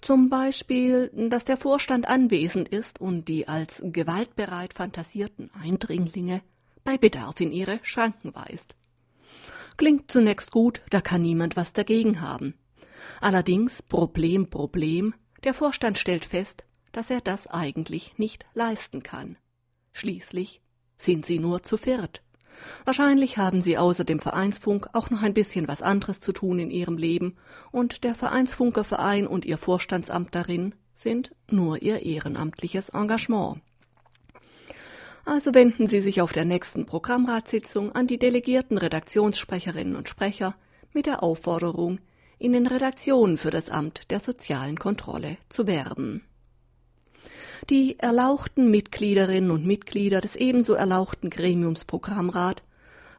Zum 0.00 0.28
Beispiel, 0.30 1.10
dass 1.30 1.44
der 1.44 1.56
Vorstand 1.56 2.08
anwesend 2.08 2.68
ist 2.68 3.00
und 3.00 3.28
die 3.28 3.46
als 3.46 3.82
gewaltbereit 3.84 4.74
fantasierten 4.74 5.50
Eindringlinge 5.60 6.42
bei 6.84 6.98
Bedarf 6.98 7.40
in 7.40 7.52
ihre 7.52 7.78
Schranken 7.82 8.34
weist. 8.34 8.74
Klingt 9.82 10.12
zunächst 10.12 10.52
gut, 10.52 10.80
da 10.90 11.00
kann 11.00 11.22
niemand 11.22 11.56
was 11.56 11.72
dagegen 11.72 12.20
haben. 12.20 12.54
Allerdings 13.20 13.82
Problem, 13.82 14.48
Problem, 14.48 15.12
der 15.42 15.54
Vorstand 15.54 15.98
stellt 15.98 16.24
fest, 16.24 16.62
dass 16.92 17.10
er 17.10 17.20
das 17.20 17.48
eigentlich 17.48 18.16
nicht 18.16 18.46
leisten 18.54 19.02
kann. 19.02 19.36
Schließlich 19.92 20.60
sind 20.98 21.26
sie 21.26 21.40
nur 21.40 21.64
zu 21.64 21.76
viert. 21.76 22.22
Wahrscheinlich 22.84 23.38
haben 23.38 23.60
sie 23.60 23.76
außer 23.76 24.04
dem 24.04 24.20
Vereinsfunk 24.20 24.88
auch 24.92 25.10
noch 25.10 25.22
ein 25.22 25.34
bisschen 25.34 25.66
was 25.66 25.82
anderes 25.82 26.20
zu 26.20 26.30
tun 26.30 26.60
in 26.60 26.70
ihrem 26.70 26.96
Leben, 26.96 27.34
und 27.72 28.04
der 28.04 28.14
Vereinsfunkerverein 28.14 29.26
und 29.26 29.44
ihr 29.44 29.58
Vorstandsamt 29.58 30.32
darin 30.32 30.76
sind 30.94 31.34
nur 31.50 31.82
ihr 31.82 32.04
ehrenamtliches 32.04 32.90
Engagement. 32.90 33.60
Also 35.24 35.54
wenden 35.54 35.86
Sie 35.86 36.00
sich 36.00 36.20
auf 36.20 36.32
der 36.32 36.44
nächsten 36.44 36.86
Programmratssitzung 36.86 37.92
an 37.92 38.06
die 38.06 38.18
delegierten 38.18 38.76
Redaktionssprecherinnen 38.76 39.96
und 39.96 40.08
Sprecher 40.08 40.56
mit 40.92 41.06
der 41.06 41.22
Aufforderung, 41.22 42.00
in 42.38 42.52
den 42.52 42.66
Redaktionen 42.66 43.38
für 43.38 43.50
das 43.50 43.70
Amt 43.70 44.10
der 44.10 44.18
sozialen 44.18 44.76
Kontrolle 44.76 45.38
zu 45.48 45.68
werben. 45.68 46.24
Die 47.70 48.00
erlauchten 48.00 48.70
Mitgliederinnen 48.72 49.52
und 49.52 49.64
Mitglieder 49.64 50.20
des 50.20 50.34
ebenso 50.34 50.74
erlauchten 50.74 51.30
Gremiums 51.30 51.84
Programmrat 51.84 52.64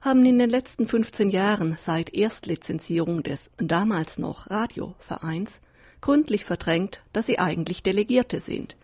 haben 0.01 0.25
in 0.25 0.37
den 0.37 0.49
letzten 0.49 0.85
15 0.85 1.29
Jahren 1.29 1.77
seit 1.79 2.13
Erstlizenzierung 2.13 3.23
des 3.23 3.49
damals 3.57 4.19
noch 4.19 4.49
Radiovereins 4.49 5.61
gründlich 6.01 6.43
verdrängt, 6.43 7.01
dass 7.13 7.27
sie 7.27 7.39
eigentlich 7.39 7.81
Delegierte 7.81 8.41
sind, 8.41 8.75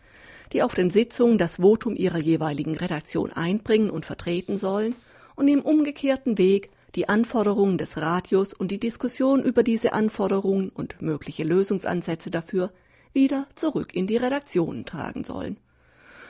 die 0.54 0.64
auf 0.64 0.76
den 0.76 0.90
Sitzungen 0.90 1.38
das 1.38 1.58
Votum 1.58 1.96
ihrer 1.96 2.18
jeweiligen 2.18 2.76
Redaktion 2.76 3.32
einbringen 3.32 3.90
und 3.90 4.06
vertreten 4.06 4.58
sollen 4.58 4.96
und 5.36 5.48
im 5.48 5.62
umgekehrten 5.62 6.38
Weg 6.38 6.70
die 6.96 7.08
Anforderungen 7.08 7.78
des 7.78 7.98
Radios 7.98 8.54
und 8.54 8.72
die 8.72 8.80
Diskussion 8.80 9.44
über 9.44 9.64
diese 9.64 9.94
Anforderungen 9.94 10.70
und 10.70 11.02
mögliche 11.02 11.44
Lösungsansätze 11.44 12.32
dafür 12.32 12.72
wieder 13.14 13.48
zurück 13.56 13.94
in 13.94 14.08
die 14.08 14.18
Redaktionen 14.18 14.86
tragen 14.86 15.24
sollen. 15.24 15.58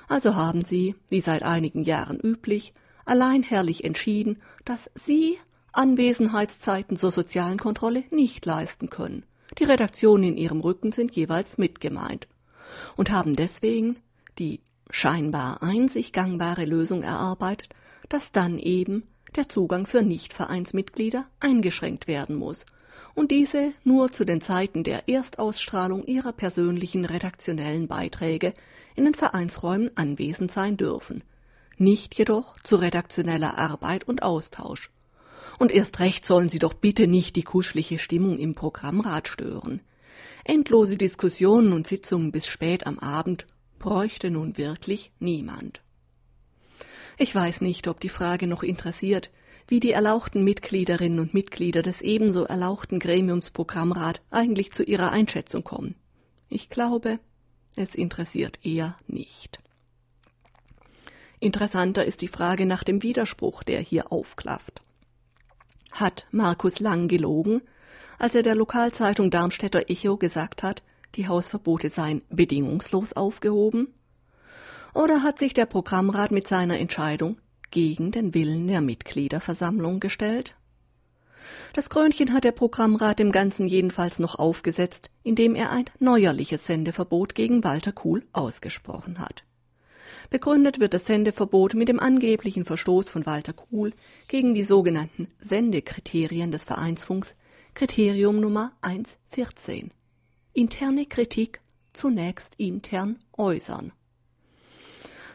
Also 0.07 0.35
haben 0.35 0.65
sie, 0.65 0.95
wie 1.07 1.21
seit 1.21 1.43
einigen 1.43 1.83
Jahren 1.83 2.19
üblich, 2.19 2.73
allein 3.05 3.43
herrlich 3.43 3.83
entschieden, 3.83 4.41
dass 4.65 4.89
sie 4.95 5.37
Anwesenheitszeiten 5.71 6.97
zur 6.97 7.11
sozialen 7.11 7.59
Kontrolle 7.59 8.03
nicht 8.11 8.45
leisten 8.45 8.89
können. 8.89 9.23
Die 9.59 9.63
Redaktionen 9.63 10.23
in 10.23 10.37
ihrem 10.37 10.61
Rücken 10.61 10.91
sind 10.91 11.15
jeweils 11.15 11.57
mitgemeint 11.57 12.27
und 12.95 13.11
haben 13.11 13.35
deswegen 13.35 13.97
die 14.39 14.61
scheinbar 14.89 15.61
einzig 15.61 16.13
gangbare 16.13 16.65
Lösung 16.65 17.03
erarbeitet, 17.03 17.69
dass 18.09 18.31
dann 18.31 18.57
eben 18.57 19.03
der 19.35 19.47
Zugang 19.47 19.85
für 19.85 20.01
Nichtvereinsmitglieder 20.01 21.27
eingeschränkt 21.39 22.07
werden 22.07 22.35
muss 22.35 22.65
und 23.13 23.31
diese 23.31 23.73
nur 23.83 24.11
zu 24.11 24.25
den 24.25 24.41
Zeiten 24.41 24.83
der 24.83 25.07
Erstausstrahlung 25.07 26.03
ihrer 26.05 26.33
persönlichen 26.33 27.05
redaktionellen 27.05 27.87
Beiträge 27.87 28.53
in 28.95 29.05
den 29.05 29.13
Vereinsräumen 29.13 29.91
anwesend 29.95 30.51
sein 30.51 30.77
dürfen, 30.77 31.23
nicht 31.77 32.17
jedoch 32.17 32.59
zu 32.63 32.75
redaktioneller 32.75 33.57
Arbeit 33.57 34.07
und 34.07 34.23
Austausch. 34.23 34.89
Und 35.57 35.71
erst 35.71 35.99
recht 35.99 36.25
sollen 36.25 36.49
sie 36.49 36.59
doch 36.59 36.73
bitte 36.73 37.07
nicht 37.07 37.35
die 37.35 37.43
kuschelige 37.43 37.99
Stimmung 37.99 38.37
im 38.37 38.55
Programmrat 38.55 39.27
stören. 39.27 39.81
Endlose 40.45 40.97
Diskussionen 40.97 41.73
und 41.73 41.87
Sitzungen 41.87 42.31
bis 42.31 42.47
spät 42.47 42.87
am 42.87 42.99
Abend 42.99 43.45
bräuchte 43.79 44.29
nun 44.29 44.57
wirklich 44.57 45.11
niemand. 45.19 45.81
Ich 47.17 47.33
weiß 47.33 47.61
nicht, 47.61 47.87
ob 47.87 47.99
die 47.99 48.09
Frage 48.09 48.47
noch 48.47 48.63
interessiert, 48.63 49.29
wie 49.67 49.79
die 49.79 49.91
erlauchten 49.91 50.43
Mitgliederinnen 50.43 51.19
und 51.19 51.33
Mitglieder 51.33 51.81
des 51.81 52.01
ebenso 52.01 52.45
erlauchten 52.45 52.99
Gremiums 52.99 53.51
Programmrat 53.51 54.21
eigentlich 54.31 54.71
zu 54.71 54.83
ihrer 54.83 55.11
Einschätzung 55.11 55.63
kommen. 55.63 55.95
Ich 56.49 56.69
glaube, 56.69 57.19
es 57.75 57.93
interessiert 57.95 58.59
eher 58.63 58.97
nicht. 59.07 59.59
Interessanter 61.39 62.03
ist 62.03 62.21
die 62.21 62.27
Frage 62.27 62.65
nach 62.65 62.83
dem 62.83 63.03
Widerspruch, 63.03 63.63
der 63.63 63.79
hier 63.79 64.11
aufklafft. 64.11 64.81
Hat 65.91 66.25
Markus 66.31 66.79
Lang 66.79 67.07
gelogen, 67.07 67.61
als 68.17 68.35
er 68.35 68.43
der 68.43 68.55
Lokalzeitung 68.55 69.31
Darmstädter 69.31 69.89
Echo 69.89 70.17
gesagt 70.17 70.63
hat, 70.63 70.83
die 71.15 71.27
Hausverbote 71.27 71.89
seien 71.89 72.21
bedingungslos 72.29 73.13
aufgehoben? 73.13 73.93
Oder 74.93 75.23
hat 75.23 75.39
sich 75.39 75.53
der 75.53 75.65
Programmrat 75.65 76.31
mit 76.31 76.47
seiner 76.47 76.79
Entscheidung 76.79 77.37
gegen 77.71 78.11
den 78.11 78.33
Willen 78.33 78.67
der 78.67 78.81
Mitgliederversammlung 78.81 79.99
gestellt? 79.99 80.55
Das 81.73 81.89
Krönchen 81.89 82.33
hat 82.33 82.43
der 82.43 82.51
Programmrat 82.51 83.19
dem 83.19 83.31
Ganzen 83.31 83.67
jedenfalls 83.67 84.19
noch 84.19 84.35
aufgesetzt, 84.35 85.09
indem 85.23 85.55
er 85.55 85.71
ein 85.71 85.85
neuerliches 85.99 86.65
Sendeverbot 86.65 87.35
gegen 87.35 87.63
Walter 87.63 87.91
Kuhl 87.91 88.25
ausgesprochen 88.33 89.19
hat. 89.19 89.43
Begründet 90.29 90.79
wird 90.79 90.93
das 90.93 91.05
Sendeverbot 91.05 91.75
mit 91.75 91.87
dem 91.87 91.99
angeblichen 91.99 92.65
Verstoß 92.65 93.09
von 93.09 93.25
Walter 93.25 93.53
Kuhl 93.53 93.93
gegen 94.27 94.53
die 94.53 94.63
sogenannten 94.63 95.27
Sendekriterien 95.39 96.51
des 96.51 96.65
Vereinsfunks, 96.65 97.35
Kriterium 97.73 98.39
Nummer 98.39 98.73
114 98.81 99.91
interne 100.53 101.05
Kritik 101.05 101.61
zunächst 101.93 102.53
intern 102.57 103.19
äußern. 103.37 103.91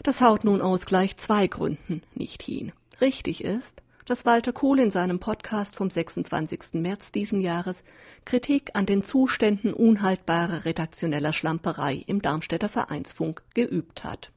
Das 0.03 0.21
haut 0.21 0.45
nun 0.45 0.61
aus 0.61 0.87
gleich 0.87 1.17
zwei 1.17 1.47
Gründen 1.47 2.03
nicht 2.15 2.43
hin. 2.43 2.73
Richtig 3.01 3.43
ist, 3.43 3.83
dass 4.05 4.27
Walter 4.27 4.53
Kohl 4.53 4.79
in 4.81 4.91
seinem 4.91 5.19
Podcast 5.19 5.77
vom 5.77 5.89
26. 5.89 6.75
März 6.75 7.11
diesen 7.11 7.41
Jahres 7.41 7.83
Kritik 8.25 8.71
an 8.75 8.87
den 8.87 9.03
Zuständen 9.03 9.73
unhaltbarer 9.73 10.67
redaktioneller 10.67 11.33
Schlamperei 11.33 12.05
im 12.07 12.21
Darmstädter 12.21 12.69
Vereinsfunk 12.69 13.43
geübt 13.55 14.05
hat. 14.05 14.31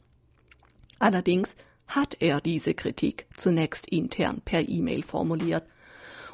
Allerdings 1.00 1.56
hat 1.88 2.18
er 2.20 2.42
diese 2.42 2.74
Kritik 2.74 3.28
zunächst 3.36 3.88
intern 3.88 4.42
per 4.44 4.68
E-Mail 4.68 5.04
formuliert 5.04 5.66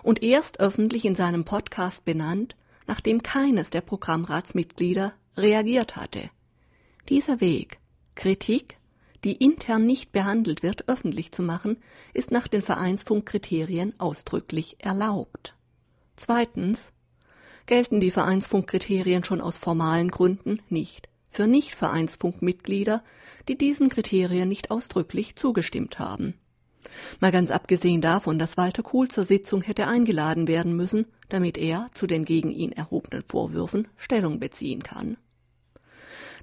und 0.04 0.22
erst 0.22 0.60
öffentlich 0.60 1.06
in 1.06 1.16
seinem 1.16 1.44
Podcast 1.46 2.06
benannt, 2.06 2.56
nachdem 2.88 3.24
keines 3.24 3.70
der 3.70 3.82
Programmratsmitglieder 3.82 5.14
reagiert 5.38 5.96
hatte. 5.96 6.30
Dieser 7.10 7.42
Weg, 7.42 7.80
Kritik, 8.16 8.78
die 9.24 9.34
intern 9.34 9.86
nicht 9.86 10.12
behandelt 10.12 10.64
wird, 10.64 10.88
öffentlich 10.90 11.32
zu 11.32 11.44
machen, 11.44 11.78
ist 12.14 12.32
nach 12.32 12.48
den 12.48 12.62
Vereinsfunkkriterien 12.62 14.00
ausdrücklich 14.00 14.78
erlaubt. 14.80 15.56
Zweitens 16.16 16.90
gelten 17.66 18.00
die 18.00 18.12
Vereinsfunkkriterien 18.12 19.24
schon 19.24 19.42
aus 19.42 19.58
formalen 19.58 20.12
Gründen 20.12 20.62
nicht 20.70 21.08
für 21.30 21.48
Nicht-Vereinsfunkmitglieder, 21.48 23.04
die 23.48 23.58
diesen 23.58 23.90
Kriterien 23.90 24.48
nicht 24.48 24.70
ausdrücklich 24.70 25.36
zugestimmt 25.36 25.98
haben. 25.98 26.36
Mal 27.20 27.32
ganz 27.32 27.52
abgesehen 27.52 28.02
davon, 28.02 28.40
dass 28.40 28.58
Walter 28.58 28.84
Kuhl 28.84 29.08
zur 29.08 29.26
Sitzung 29.26 29.62
hätte 29.62 29.88
eingeladen 29.88 30.48
werden 30.48 30.76
müssen, 30.76 31.06
damit 31.30 31.58
er 31.58 31.88
zu 31.94 32.08
den 32.08 32.26
gegen 32.26 32.52
ihn 32.52 32.72
erhobenen 32.72 33.24
Vorwürfen 33.24 33.88
Stellung 33.98 34.40
beziehen 34.40 34.84
kann. 34.84 35.18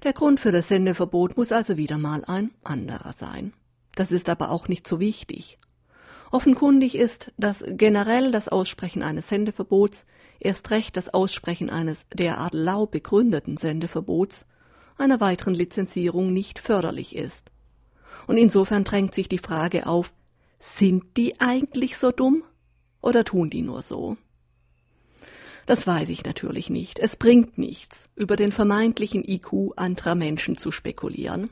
Der 0.03 0.13
Grund 0.13 0.39
für 0.39 0.51
das 0.51 0.67
Sendeverbot 0.67 1.37
muss 1.37 1.51
also 1.51 1.77
wieder 1.77 1.97
mal 1.97 2.25
ein 2.25 2.51
anderer 2.63 3.13
sein. 3.13 3.53
Das 3.95 4.11
ist 4.11 4.29
aber 4.29 4.49
auch 4.49 4.67
nicht 4.67 4.87
so 4.87 4.99
wichtig. 4.99 5.57
Offenkundig 6.31 6.95
ist, 6.95 7.31
dass 7.37 7.63
generell 7.67 8.31
das 8.31 8.47
Aussprechen 8.47 9.03
eines 9.03 9.27
Sendeverbots, 9.27 10.05
erst 10.39 10.71
recht 10.71 10.95
das 10.95 11.13
Aussprechen 11.13 11.69
eines 11.69 12.07
derart 12.13 12.53
lau 12.53 12.85
begründeten 12.85 13.57
Sendeverbots, 13.57 14.45
einer 14.97 15.19
weiteren 15.19 15.53
Lizenzierung 15.53 16.31
nicht 16.31 16.57
förderlich 16.59 17.15
ist. 17.15 17.51
Und 18.27 18.37
insofern 18.37 18.83
drängt 18.83 19.13
sich 19.13 19.27
die 19.27 19.39
Frage 19.39 19.87
auf, 19.87 20.13
sind 20.61 21.17
die 21.17 21.41
eigentlich 21.41 21.97
so 21.97 22.11
dumm 22.11 22.43
oder 23.01 23.25
tun 23.25 23.49
die 23.49 23.63
nur 23.63 23.81
so? 23.81 24.15
Das 25.65 25.85
weiß 25.85 26.09
ich 26.09 26.23
natürlich 26.23 26.69
nicht. 26.69 26.99
Es 26.99 27.15
bringt 27.15 27.57
nichts, 27.57 28.09
über 28.15 28.35
den 28.35 28.51
vermeintlichen 28.51 29.27
IQ 29.27 29.73
anderer 29.75 30.15
Menschen 30.15 30.57
zu 30.57 30.71
spekulieren. 30.71 31.49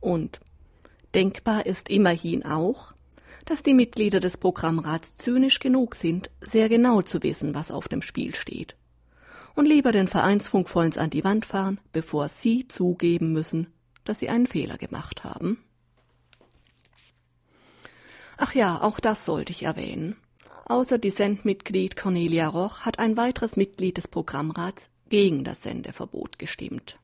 Und 0.00 0.40
denkbar 1.14 1.66
ist 1.66 1.88
immerhin 1.88 2.44
auch, 2.44 2.94
dass 3.44 3.62
die 3.62 3.74
Mitglieder 3.74 4.20
des 4.20 4.36
Programmrats 4.36 5.14
zynisch 5.14 5.60
genug 5.60 5.94
sind, 5.94 6.30
sehr 6.40 6.68
genau 6.68 7.02
zu 7.02 7.22
wissen, 7.22 7.54
was 7.54 7.70
auf 7.70 7.88
dem 7.88 8.02
Spiel 8.02 8.34
steht. 8.34 8.76
Und 9.54 9.66
lieber 9.66 9.92
den 9.92 10.08
Vereinsfunk 10.08 10.68
vollends 10.68 10.98
an 10.98 11.10
die 11.10 11.24
Wand 11.24 11.46
fahren, 11.46 11.80
bevor 11.92 12.28
sie 12.28 12.68
zugeben 12.68 13.32
müssen, 13.32 13.68
dass 14.04 14.18
sie 14.18 14.28
einen 14.28 14.46
Fehler 14.46 14.76
gemacht 14.76 15.24
haben. 15.24 15.58
Ach 18.36 18.54
ja, 18.54 18.82
auch 18.82 19.00
das 19.00 19.24
sollte 19.24 19.52
ich 19.52 19.62
erwähnen. 19.62 20.16
Außer 20.66 20.98
Dissent-Mitglied 20.98 21.96
Cornelia 21.96 22.48
Roch 22.48 22.80
hat 22.80 22.98
ein 22.98 23.16
weiteres 23.16 23.56
Mitglied 23.56 23.98
des 23.98 24.08
Programmrats 24.08 24.88
gegen 25.08 25.44
das 25.44 25.62
Sendeverbot 25.62 26.38
gestimmt. 26.38 26.98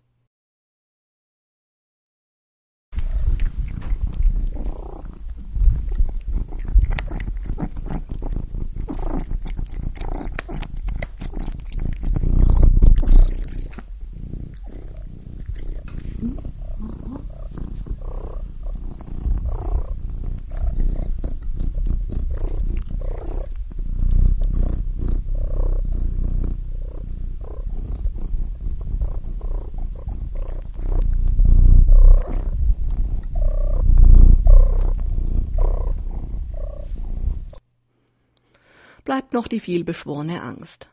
Bleibt 39.04 39.32
noch 39.32 39.48
die 39.48 39.60
vielbeschworene 39.60 40.42
Angst. 40.42 40.88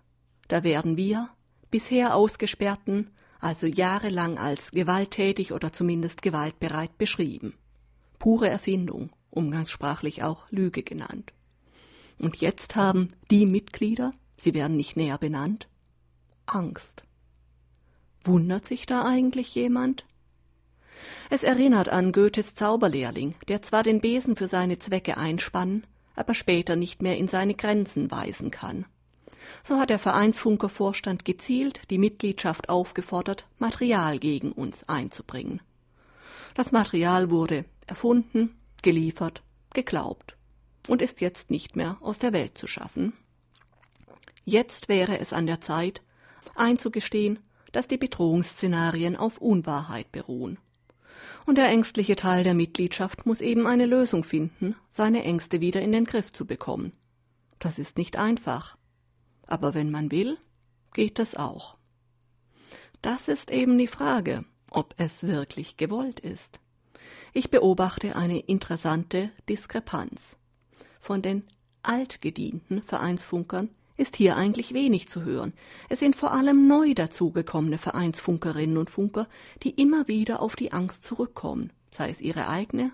Da 0.48 0.64
werden 0.64 0.98
wir, 0.98 1.30
bisher 1.72 2.16
Ausgesperrten, 2.16 3.12
also 3.40 3.68
jahrelang 3.68 4.38
als 4.38 4.72
gewalttätig 4.72 5.54
oder 5.54 5.72
zumindest 5.72 6.22
gewaltbereit 6.22 6.98
beschrieben. 6.98 7.54
Pure 8.18 8.50
Erfindung, 8.50 9.12
umgangssprachlich 9.30 10.24
auch 10.24 10.50
Lüge 10.50 10.84
genannt. 10.84 11.34
Und 12.20 12.38
jetzt 12.38 12.76
haben 12.76 13.10
die 13.32 13.46
Mitglieder, 13.46 14.14
sie 14.38 14.54
werden 14.54 14.76
nicht 14.76 14.98
näher 14.98 15.18
benannt, 15.18 15.70
Angst. 16.46 17.04
Wundert 18.24 18.68
sich 18.68 18.86
da 18.86 19.06
eigentlich 19.06 19.56
jemand? 19.56 20.06
Es 21.30 21.44
erinnert 21.44 21.88
an 21.88 22.12
Goethes 22.12 22.56
Zauberlehrling, 22.56 23.36
der 23.48 23.62
zwar 23.62 23.84
den 23.84 24.02
Besen 24.02 24.36
für 24.36 24.50
seine 24.50 24.80
Zwecke 24.80 25.16
einspannen, 25.16 25.88
aber 26.20 26.34
später 26.34 26.76
nicht 26.76 27.02
mehr 27.02 27.18
in 27.18 27.30
seine 27.30 27.54
Grenzen 27.56 28.12
weisen 28.12 28.52
kann. 28.52 28.86
So 29.64 29.80
hat 29.80 29.90
der 29.90 30.00
Vereinsfunkervorstand 30.00 31.24
gezielt 31.24 31.82
die 31.90 31.98
Mitgliedschaft 31.98 32.68
aufgefordert, 32.68 33.48
Material 33.58 34.20
gegen 34.20 34.52
uns 34.52 34.88
einzubringen. 34.90 35.62
Das 36.56 36.74
Material 36.74 37.32
wurde 37.32 37.64
erfunden, 37.88 38.60
geliefert, 38.82 39.44
geglaubt 39.74 40.36
und 40.90 41.02
ist 41.02 41.22
jetzt 41.22 41.52
nicht 41.52 41.78
mehr 41.78 41.98
aus 42.02 42.20
der 42.20 42.34
Welt 42.34 42.58
zu 42.58 42.68
schaffen. 42.68 43.14
Jetzt 44.44 44.90
wäre 44.90 45.20
es 45.20 45.32
an 45.32 45.48
der 45.48 45.62
Zeit, 45.62 46.02
einzugestehen, 46.54 47.40
dass 47.72 47.88
die 47.88 47.98
Bedrohungsszenarien 47.98 49.16
auf 49.16 49.38
Unwahrheit 49.38 50.12
beruhen 50.12 50.58
und 51.46 51.58
der 51.58 51.68
ängstliche 51.70 52.16
Teil 52.16 52.44
der 52.44 52.54
Mitgliedschaft 52.54 53.26
muss 53.26 53.42
eben 53.42 53.68
eine 53.68 53.86
Lösung 53.86 54.24
finden, 54.24 54.76
seine 54.90 55.24
Ängste 55.24 55.62
wieder 55.62 55.82
in 55.82 55.92
den 55.92 56.06
Griff 56.06 56.32
zu 56.32 56.46
bekommen. 56.46 56.94
Das 57.60 57.80
ist 57.80 57.98
nicht 57.98 58.18
einfach. 58.18 58.78
Aber 59.48 59.74
wenn 59.74 59.92
man 59.92 60.12
will, 60.12 60.38
geht 60.94 61.20
das 61.20 61.36
auch. 61.36 61.78
Das 63.02 63.28
ist 63.28 63.50
eben 63.52 63.78
die 63.78 63.88
Frage, 63.88 64.46
ob 64.70 64.94
es 64.98 65.24
wirklich 65.24 65.78
gewollt 65.78 66.20
ist. 66.20 66.60
Ich 67.34 67.50
beobachte 67.50 68.16
eine 68.16 68.40
interessante 68.40 69.32
Diskrepanz. 69.48 70.38
Von 71.00 71.22
den 71.22 71.48
altgedienten 71.82 72.84
Vereinsfunkern 72.84 73.70
ist 74.00 74.16
hier 74.16 74.38
eigentlich 74.38 74.74
wenig 74.74 75.10
zu 75.10 75.24
hören. 75.24 75.54
Es 75.90 76.00
sind 76.00 76.16
vor 76.16 76.32
allem 76.32 76.68
neu 76.68 76.94
dazugekommene 76.94 77.78
Vereinsfunkerinnen 77.78 78.78
und 78.78 78.90
Funker, 78.90 79.28
die 79.62 79.72
immer 79.72 80.08
wieder 80.08 80.42
auf 80.42 80.56
die 80.56 80.72
Angst 80.72 81.04
zurückkommen, 81.04 81.72
sei 81.92 82.10
es 82.10 82.22
ihre 82.22 82.48
eigene 82.48 82.92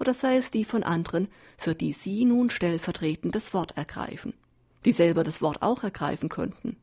oder 0.00 0.14
sei 0.14 0.38
es 0.38 0.50
die 0.50 0.64
von 0.64 0.82
anderen, 0.82 1.28
für 1.58 1.74
die 1.74 1.92
sie 1.92 2.24
nun 2.24 2.50
stellvertretend 2.50 3.34
das 3.34 3.52
Wort 3.54 3.76
ergreifen, 3.76 4.34
die 4.84 4.92
selber 4.92 5.24
das 5.24 5.42
Wort 5.42 5.62
auch 5.62 5.82
ergreifen 5.82 6.28
könnten, 6.28 6.76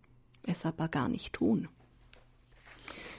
es 0.43 0.65
aber 0.65 0.87
gar 0.87 1.09
nicht 1.09 1.33
tun. 1.33 1.67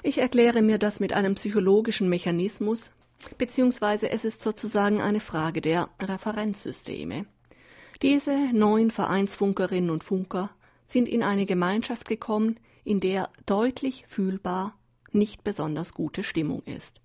Ich 0.02 0.18
erkläre 0.18 0.62
mir 0.62 0.78
das 0.78 1.00
mit 1.00 1.12
einem 1.12 1.34
psychologischen 1.34 2.08
Mechanismus, 2.08 2.90
beziehungsweise 3.38 4.10
es 4.10 4.24
ist 4.24 4.42
sozusagen 4.42 5.00
eine 5.00 5.20
Frage 5.20 5.60
der 5.60 5.88
Referenzsysteme. 6.00 7.26
Diese 8.02 8.50
neun 8.52 8.90
Vereinsfunkerinnen 8.90 9.90
und 9.90 10.04
Funker 10.04 10.50
sind 10.86 11.08
in 11.08 11.22
eine 11.22 11.46
Gemeinschaft 11.46 12.08
gekommen, 12.08 12.58
in 12.84 13.00
der 13.00 13.30
deutlich 13.46 14.04
fühlbar 14.06 14.76
nicht 15.12 15.44
besonders 15.44 15.94
gute 15.94 16.24
Stimmung 16.24 16.62
ist. 16.64 17.00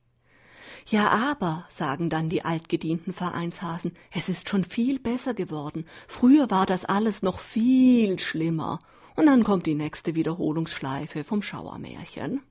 Ja, 0.88 1.10
aber, 1.10 1.65
sagen 1.69 2.10
dann 2.10 2.30
die 2.30 2.43
altgedienten 2.43 3.13
Vereinshasen, 3.13 3.95
es 4.12 4.30
ist 4.30 4.49
schon 4.49 4.63
viel 4.63 4.99
besser 4.99 5.34
geworden. 5.34 5.86
Früher 6.08 6.49
war 6.49 6.65
das 6.65 6.86
alles 6.86 7.21
noch 7.21 7.39
viel 7.39 8.19
schlimmer. 8.19 8.80
Und 9.15 9.25
dann 9.25 9.43
kommt 9.43 9.65
die 9.65 9.75
nächste 9.75 10.15
Wiederholungsschleife 10.15 11.23
vom 11.23 11.41
Schauermärchen. 11.41 12.41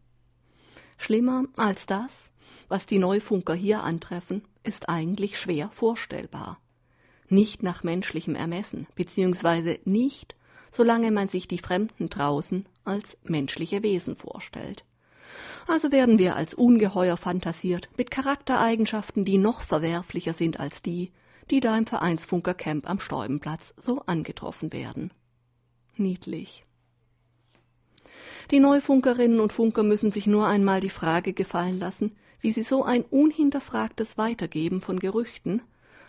Schlimmer 0.97 1.45
als 1.57 1.87
das, 1.87 2.31
was 2.69 2.87
die 2.87 2.99
Neufunker 2.99 3.55
hier 3.55 3.83
antreffen, 3.83 4.43
ist 4.63 4.89
eigentlich 4.89 5.39
schwer 5.39 5.71
vorstellbar 5.71 6.59
nicht 7.31 7.63
nach 7.63 7.83
menschlichem 7.83 8.35
Ermessen, 8.35 8.87
beziehungsweise 8.95 9.79
nicht, 9.85 10.37
solange 10.71 11.11
man 11.11 11.29
sich 11.29 11.49
die 11.49 11.59
Fremden 11.59 12.09
draußen 12.09 12.67
als 12.85 13.17
menschliche 13.25 13.83
Wesen 13.83 14.17
vorstellt. 14.17 14.85
Also 15.67 15.93
werden 15.93 16.19
wir 16.19 16.37
als 16.37 16.55
Ungeheuer 16.55 17.17
fantasiert, 17.17 17.89
mit 17.97 18.11
Charaktereigenschaften, 18.11 19.25
die 19.25 19.39
noch 19.39 19.63
verwerflicher 19.63 20.33
sind 20.33 20.59
als 20.59 20.83
die, 20.83 21.13
die 21.51 21.61
da 21.61 21.77
im 21.77 21.87
Vereinsfunkercamp 21.87 22.89
am 22.89 23.01
Stäubenplatz 23.01 23.75
so 23.81 24.01
angetroffen 24.07 24.73
werden. 24.73 25.13
Niedlich. 25.97 26.65
Die 28.51 28.61
Neufunkerinnen 28.61 29.41
und 29.41 29.53
Funker 29.53 29.83
müssen 29.83 30.11
sich 30.11 30.27
nur 30.27 30.47
einmal 30.47 30.81
die 30.81 30.91
Frage 30.91 31.33
gefallen 31.33 31.79
lassen, 31.79 32.17
wie 32.41 32.53
sie 32.53 32.63
so 32.63 32.85
ein 32.85 33.03
unhinterfragtes 33.03 34.17
Weitergeben 34.17 34.81
von 34.81 34.99
Gerüchten 34.99 35.63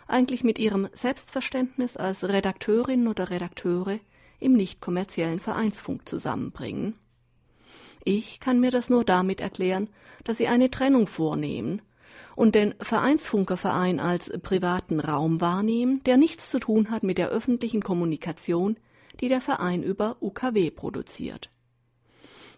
eigentlich 0.10 0.44
mit 0.44 0.60
ihrem 0.60 0.90
Selbstverständnis 0.94 1.98
als 1.98 2.24
Redakteurin 2.24 3.08
oder 3.08 3.30
Redakteure 3.30 4.00
im 4.40 4.54
nicht 4.54 4.82
kommerziellen 4.82 5.40
Vereinsfunk 5.40 6.08
zusammenbringen. 6.08 6.96
Ich 8.04 8.40
kann 8.40 8.60
mir 8.60 8.72
das 8.72 8.90
nur 8.90 9.04
damit 9.04 9.42
erklären, 9.42 9.90
dass 10.24 10.38
sie 10.38 10.48
eine 10.48 10.72
Trennung 10.72 11.08
vornehmen 11.08 11.82
und 12.36 12.56
den 12.56 12.74
Vereinsfunkerverein 12.80 14.00
als 14.00 14.32
privaten 14.42 15.00
Raum 15.00 15.42
wahrnehmen, 15.42 16.02
der 16.06 16.18
nichts 16.18 16.50
zu 16.50 16.60
tun 16.60 16.90
hat 16.90 17.04
mit 17.04 17.18
der 17.18 17.30
öffentlichen 17.30 17.82
Kommunikation, 17.82 18.78
die 19.20 19.28
der 19.28 19.42
Verein 19.42 19.84
über 19.84 20.18
UKW 20.22 20.72
produziert. 20.72 21.50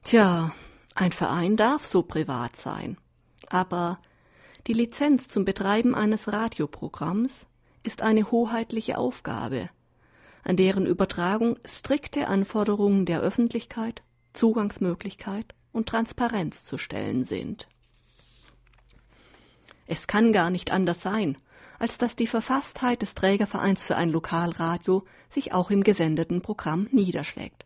Tja, 0.04 0.54
ein 0.96 1.12
Verein 1.12 1.58
darf 1.58 1.86
so 1.86 2.04
privat 2.04 2.56
sein, 2.56 2.98
aber 3.50 4.00
die 4.68 4.74
Lizenz 4.74 5.28
zum 5.28 5.46
Betreiben 5.46 5.96
eines 5.96 6.32
Radioprogramms 6.32 7.48
ist 7.84 8.02
eine 8.02 8.30
hoheitliche 8.30 8.98
Aufgabe, 8.98 9.70
an 10.44 10.56
deren 10.56 10.86
Übertragung 10.86 11.58
strikte 11.66 12.28
Anforderungen 12.28 13.06
der 13.06 13.22
Öffentlichkeit, 13.22 14.04
Zugangsmöglichkeit 14.34 15.56
und 15.72 15.90
Transparenz 15.90 16.64
zu 16.64 16.78
stellen 16.78 17.24
sind. 17.24 17.68
Es 19.88 20.08
kann 20.08 20.32
gar 20.32 20.50
nicht 20.50 20.72
anders 20.72 21.02
sein, 21.02 21.38
als 21.80 21.98
dass 21.98 22.16
die 22.16 22.28
Verfasstheit 22.28 23.02
des 23.02 23.16
Trägervereins 23.16 23.82
für 23.82 23.96
ein 23.96 24.10
Lokalradio 24.10 25.04
sich 25.30 25.54
auch 25.54 25.72
im 25.72 25.84
gesendeten 25.84 26.42
Programm 26.42 26.88
niederschlägt, 26.92 27.66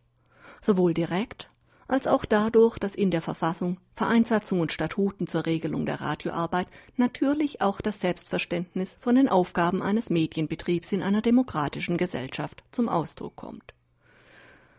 sowohl 0.62 0.94
direkt 0.94 1.50
als 1.88 2.08
auch 2.08 2.26
dadurch, 2.26 2.80
dass 2.80 2.96
in 2.96 3.12
der 3.12 3.22
Verfassung, 3.22 3.78
Vereinssatzung 3.96 4.60
und 4.60 4.72
Statuten 4.72 5.28
zur 5.28 5.46
Regelung 5.46 5.86
der 5.86 6.02
Radioarbeit 6.02 6.68
natürlich 6.98 7.62
auch 7.62 7.80
das 7.82 8.00
Selbstverständnis 8.02 8.96
von 9.00 9.16
den 9.16 9.30
Aufgaben 9.30 9.82
eines 9.82 10.10
Medienbetriebs 10.10 10.92
in 10.92 11.04
einer 11.04 11.22
demokratischen 11.22 11.98
Gesellschaft 11.98 12.64
zum 12.72 12.90
Ausdruck 12.90 13.36
kommt. 13.36 13.74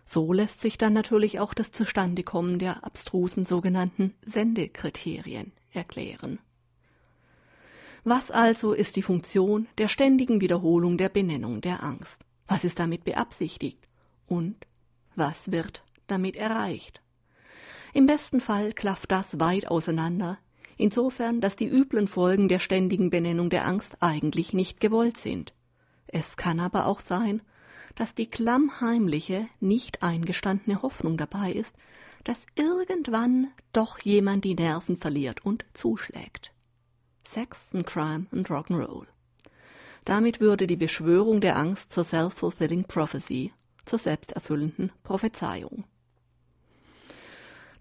So 0.04 0.32
lässt 0.32 0.60
sich 0.60 0.78
dann 0.78 0.92
natürlich 0.92 1.40
auch 1.40 1.54
das 1.54 1.72
Zustandekommen 1.72 2.58
der 2.58 2.84
abstrusen 2.84 3.44
sogenannten 3.44 4.14
Sendekriterien 4.24 5.52
erklären. 5.72 6.38
Was 8.04 8.30
also 8.30 8.72
ist 8.72 8.94
die 8.94 9.02
Funktion 9.02 9.66
der 9.78 9.88
ständigen 9.88 10.40
Wiederholung 10.40 10.96
der 10.96 11.08
Benennung 11.08 11.60
der 11.60 11.82
Angst? 11.82 12.22
Was 12.46 12.62
ist 12.62 12.78
damit 12.78 13.02
beabsichtigt? 13.02 13.88
Und 14.28 14.54
was 15.16 15.50
wird 15.50 15.82
damit 16.06 16.36
erreicht. 16.36 17.02
Im 17.92 18.06
besten 18.06 18.40
Fall 18.40 18.72
klafft 18.72 19.10
das 19.10 19.40
weit 19.40 19.68
auseinander, 19.68 20.38
insofern, 20.76 21.40
dass 21.40 21.56
die 21.56 21.68
üblen 21.68 22.08
Folgen 22.08 22.48
der 22.48 22.58
ständigen 22.58 23.10
Benennung 23.10 23.50
der 23.50 23.66
Angst 23.66 23.96
eigentlich 24.00 24.52
nicht 24.52 24.80
gewollt 24.80 25.16
sind. 25.16 25.54
Es 26.06 26.36
kann 26.36 26.60
aber 26.60 26.86
auch 26.86 27.00
sein, 27.00 27.42
dass 27.94 28.14
die 28.14 28.28
klammheimliche, 28.28 29.48
nicht 29.60 30.02
eingestandene 30.02 30.82
Hoffnung 30.82 31.16
dabei 31.16 31.52
ist, 31.52 31.74
dass 32.24 32.46
irgendwann 32.54 33.48
doch 33.72 33.98
jemand 34.00 34.44
die 34.44 34.54
Nerven 34.54 34.96
verliert 34.96 35.44
und 35.44 35.64
zuschlägt. 35.72 36.52
Sex 37.24 37.70
and 37.72 37.86
Crime 37.86 38.26
and 38.32 38.48
Rock'n'Roll. 38.48 39.06
Damit 40.04 40.40
würde 40.40 40.66
die 40.66 40.76
Beschwörung 40.76 41.40
der 41.40 41.56
Angst 41.56 41.90
zur 41.92 42.04
self-fulfilling 42.04 42.84
prophecy, 42.84 43.52
zur 43.84 43.98
selbsterfüllenden 43.98 44.92
Prophezeiung. 45.02 45.84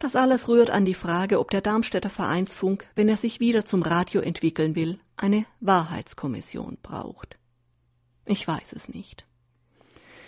Das 0.05 0.15
alles 0.15 0.47
rührt 0.47 0.69
an 0.69 0.85
die 0.85 0.93
Frage, 0.93 1.39
ob 1.39 1.49
der 1.49 1.61
Darmstädter 1.61 2.11
Vereinsfunk, 2.11 2.85
wenn 2.93 3.09
er 3.09 3.17
sich 3.17 3.39
wieder 3.39 3.65
zum 3.65 3.81
Radio 3.81 4.21
entwickeln 4.21 4.75
will, 4.75 4.99
eine 5.17 5.47
Wahrheitskommission 5.61 6.77
braucht. 6.83 7.39
Ich 8.23 8.47
weiß 8.47 8.73
es 8.73 8.87
nicht. 8.87 9.25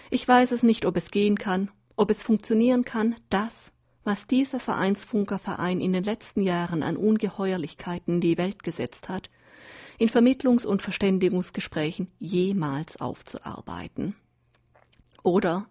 Ich 0.10 0.28
weiß 0.28 0.52
es 0.52 0.64
nicht, 0.64 0.88
ob 0.88 0.98
es 0.98 1.12
gehen 1.12 1.38
kann, 1.38 1.70
ob 1.96 2.10
es 2.10 2.24
funktionieren 2.24 2.86
kann, 2.86 3.18
das, 3.30 3.72
was 4.04 4.26
dieser 4.26 4.60
Vereinsfunkerverein 4.60 5.80
in 5.80 5.94
den 5.94 6.04
letzten 6.04 6.42
Jahren 6.42 6.82
an 6.82 6.98
Ungeheuerlichkeiten 6.98 8.16
in 8.16 8.22
die 8.22 8.40
Welt 8.40 8.64
gesetzt 8.64 9.10
hat, 9.10 9.30
in 10.00 10.10
Vermittlungs- 10.10 10.66
und 10.66 10.82
Verständigungsgesprächen 10.82 12.10
jemals 12.18 13.00
aufzuarbeiten. 13.00 14.16
Oder 15.22 15.68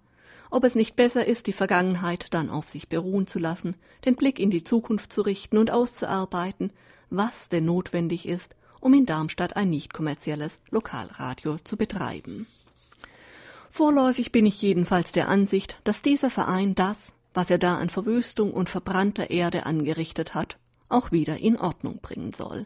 ob 0.57 0.65
es 0.65 0.75
nicht 0.75 0.97
besser 0.97 1.27
ist, 1.27 1.49
die 1.49 1.53
Vergangenheit 1.53 2.33
dann 2.33 2.49
auf 2.49 2.67
sich 2.67 2.89
beruhen 2.89 3.27
zu 3.27 3.39
lassen, 3.39 3.77
den 4.07 4.17
Blick 4.17 4.39
in 4.39 4.51
die 4.51 4.65
Zukunft 4.65 5.13
zu 5.13 5.21
richten 5.21 5.59
und 5.59 5.71
auszuarbeiten, 5.71 6.73
was 7.11 7.51
denn 7.51 7.67
notwendig 7.67 8.27
ist, 8.27 8.57
um 8.81 8.95
in 8.95 9.05
Darmstadt 9.05 9.55
ein 9.55 9.69
nicht 9.69 9.93
kommerzielles 9.93 10.59
Lokalradio 10.71 11.59
zu 11.59 11.77
betreiben. 11.77 12.47
Vorläufig 13.69 14.33
bin 14.33 14.47
ich 14.47 14.63
jedenfalls 14.63 15.13
der 15.13 15.29
Ansicht, 15.29 15.79
dass 15.85 16.01
dieser 16.01 16.31
Verein 16.31 16.75
das, 16.75 17.13
was 17.35 17.51
er 17.51 17.59
da 17.59 17.77
an 17.77 17.91
Verwüstung 17.91 18.51
und 18.55 18.71
verbrannter 18.71 19.29
Erde 19.29 19.67
angerichtet 19.67 20.35
hat, 20.35 20.57
auch 20.89 21.13
wieder 21.13 21.37
in 21.37 21.59
Ordnung 21.59 21.99
bringen 22.01 22.33
soll. 22.33 22.65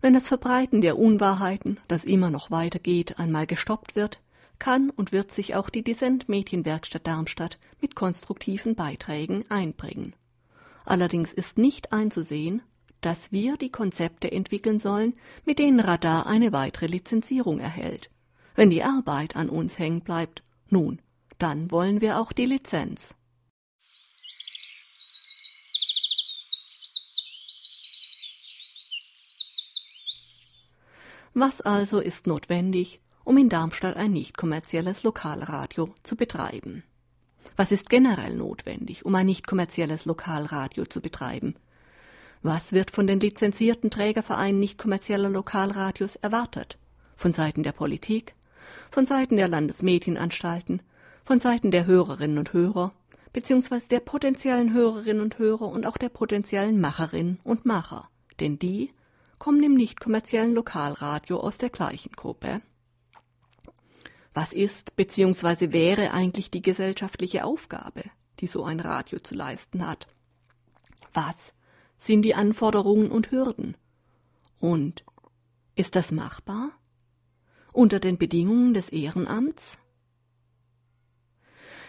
Wenn 0.00 0.14
das 0.14 0.28
Verbreiten 0.28 0.80
der 0.80 0.96
Unwahrheiten, 0.96 1.80
das 1.88 2.04
immer 2.04 2.30
noch 2.30 2.52
weitergeht, 2.52 3.18
einmal 3.18 3.48
gestoppt 3.48 3.96
wird, 3.96 4.20
kann 4.62 4.90
und 4.90 5.10
wird 5.10 5.32
sich 5.32 5.56
auch 5.56 5.70
die 5.70 5.82
Dissent 5.82 6.28
Mädchenwerkstatt 6.28 7.04
Darmstadt 7.04 7.58
mit 7.80 7.96
konstruktiven 7.96 8.76
Beiträgen 8.76 9.44
einbringen. 9.50 10.14
Allerdings 10.84 11.32
ist 11.32 11.58
nicht 11.58 11.92
einzusehen, 11.92 12.62
dass 13.00 13.32
wir 13.32 13.56
die 13.56 13.72
Konzepte 13.72 14.30
entwickeln 14.30 14.78
sollen, 14.78 15.14
mit 15.44 15.58
denen 15.58 15.80
Radar 15.80 16.28
eine 16.28 16.52
weitere 16.52 16.86
Lizenzierung 16.86 17.58
erhält. 17.58 18.08
Wenn 18.54 18.70
die 18.70 18.84
Arbeit 18.84 19.34
an 19.34 19.48
uns 19.48 19.80
hängen 19.80 20.02
bleibt, 20.02 20.44
nun, 20.68 21.02
dann 21.38 21.72
wollen 21.72 22.00
wir 22.00 22.20
auch 22.20 22.32
die 22.32 22.46
Lizenz. 22.46 23.16
Was 31.34 31.60
also 31.60 31.98
ist 31.98 32.28
notwendig, 32.28 33.00
um 33.24 33.36
in 33.36 33.48
Darmstadt 33.48 33.96
ein 33.96 34.12
nicht 34.12 34.36
kommerzielles 34.36 35.02
Lokalradio 35.02 35.94
zu 36.02 36.16
betreiben. 36.16 36.82
Was 37.56 37.72
ist 37.72 37.90
generell 37.90 38.34
notwendig, 38.34 39.04
um 39.04 39.14
ein 39.14 39.26
nicht 39.26 39.46
kommerzielles 39.46 40.04
Lokalradio 40.04 40.86
zu 40.86 41.00
betreiben? 41.00 41.54
Was 42.42 42.72
wird 42.72 42.90
von 42.90 43.06
den 43.06 43.20
lizenzierten 43.20 43.90
Trägervereinen 43.90 44.58
nicht 44.58 44.78
kommerzieller 44.78 45.28
Lokalradios 45.28 46.16
erwartet? 46.16 46.78
Von 47.16 47.32
Seiten 47.32 47.62
der 47.62 47.72
Politik, 47.72 48.34
von 48.90 49.06
Seiten 49.06 49.36
der 49.36 49.48
Landesmedienanstalten, 49.48 50.82
von 51.24 51.40
Seiten 51.40 51.70
der 51.70 51.86
Hörerinnen 51.86 52.38
und 52.38 52.52
Hörer, 52.52 52.92
beziehungsweise 53.32 53.88
der 53.88 54.00
potenziellen 54.00 54.72
Hörerinnen 54.72 55.22
und 55.22 55.38
Hörer 55.38 55.68
und 55.68 55.86
auch 55.86 55.96
der 55.96 56.08
potenziellen 56.08 56.80
Macherinnen 56.80 57.38
und 57.44 57.64
Macher, 57.64 58.08
denn 58.40 58.58
die 58.58 58.90
kommen 59.38 59.62
im 59.62 59.74
nicht 59.74 60.00
kommerziellen 60.00 60.54
Lokalradio 60.54 61.38
aus 61.38 61.58
der 61.58 61.70
gleichen 61.70 62.12
Gruppe. 62.12 62.60
Was 64.34 64.52
ist 64.52 64.96
bzw. 64.96 65.72
wäre 65.72 66.12
eigentlich 66.12 66.50
die 66.50 66.62
gesellschaftliche 66.62 67.44
Aufgabe, 67.44 68.02
die 68.40 68.46
so 68.46 68.64
ein 68.64 68.80
Radio 68.80 69.18
zu 69.18 69.34
leisten 69.34 69.86
hat? 69.86 70.06
Was 71.12 71.52
sind 71.98 72.22
die 72.22 72.34
Anforderungen 72.34 73.10
und 73.10 73.30
Hürden? 73.30 73.76
Und 74.58 75.04
ist 75.74 75.96
das 75.96 76.12
machbar? 76.12 76.70
Unter 77.72 78.00
den 78.00 78.18
Bedingungen 78.18 78.74
des 78.74 78.88
Ehrenamts? 78.88 79.78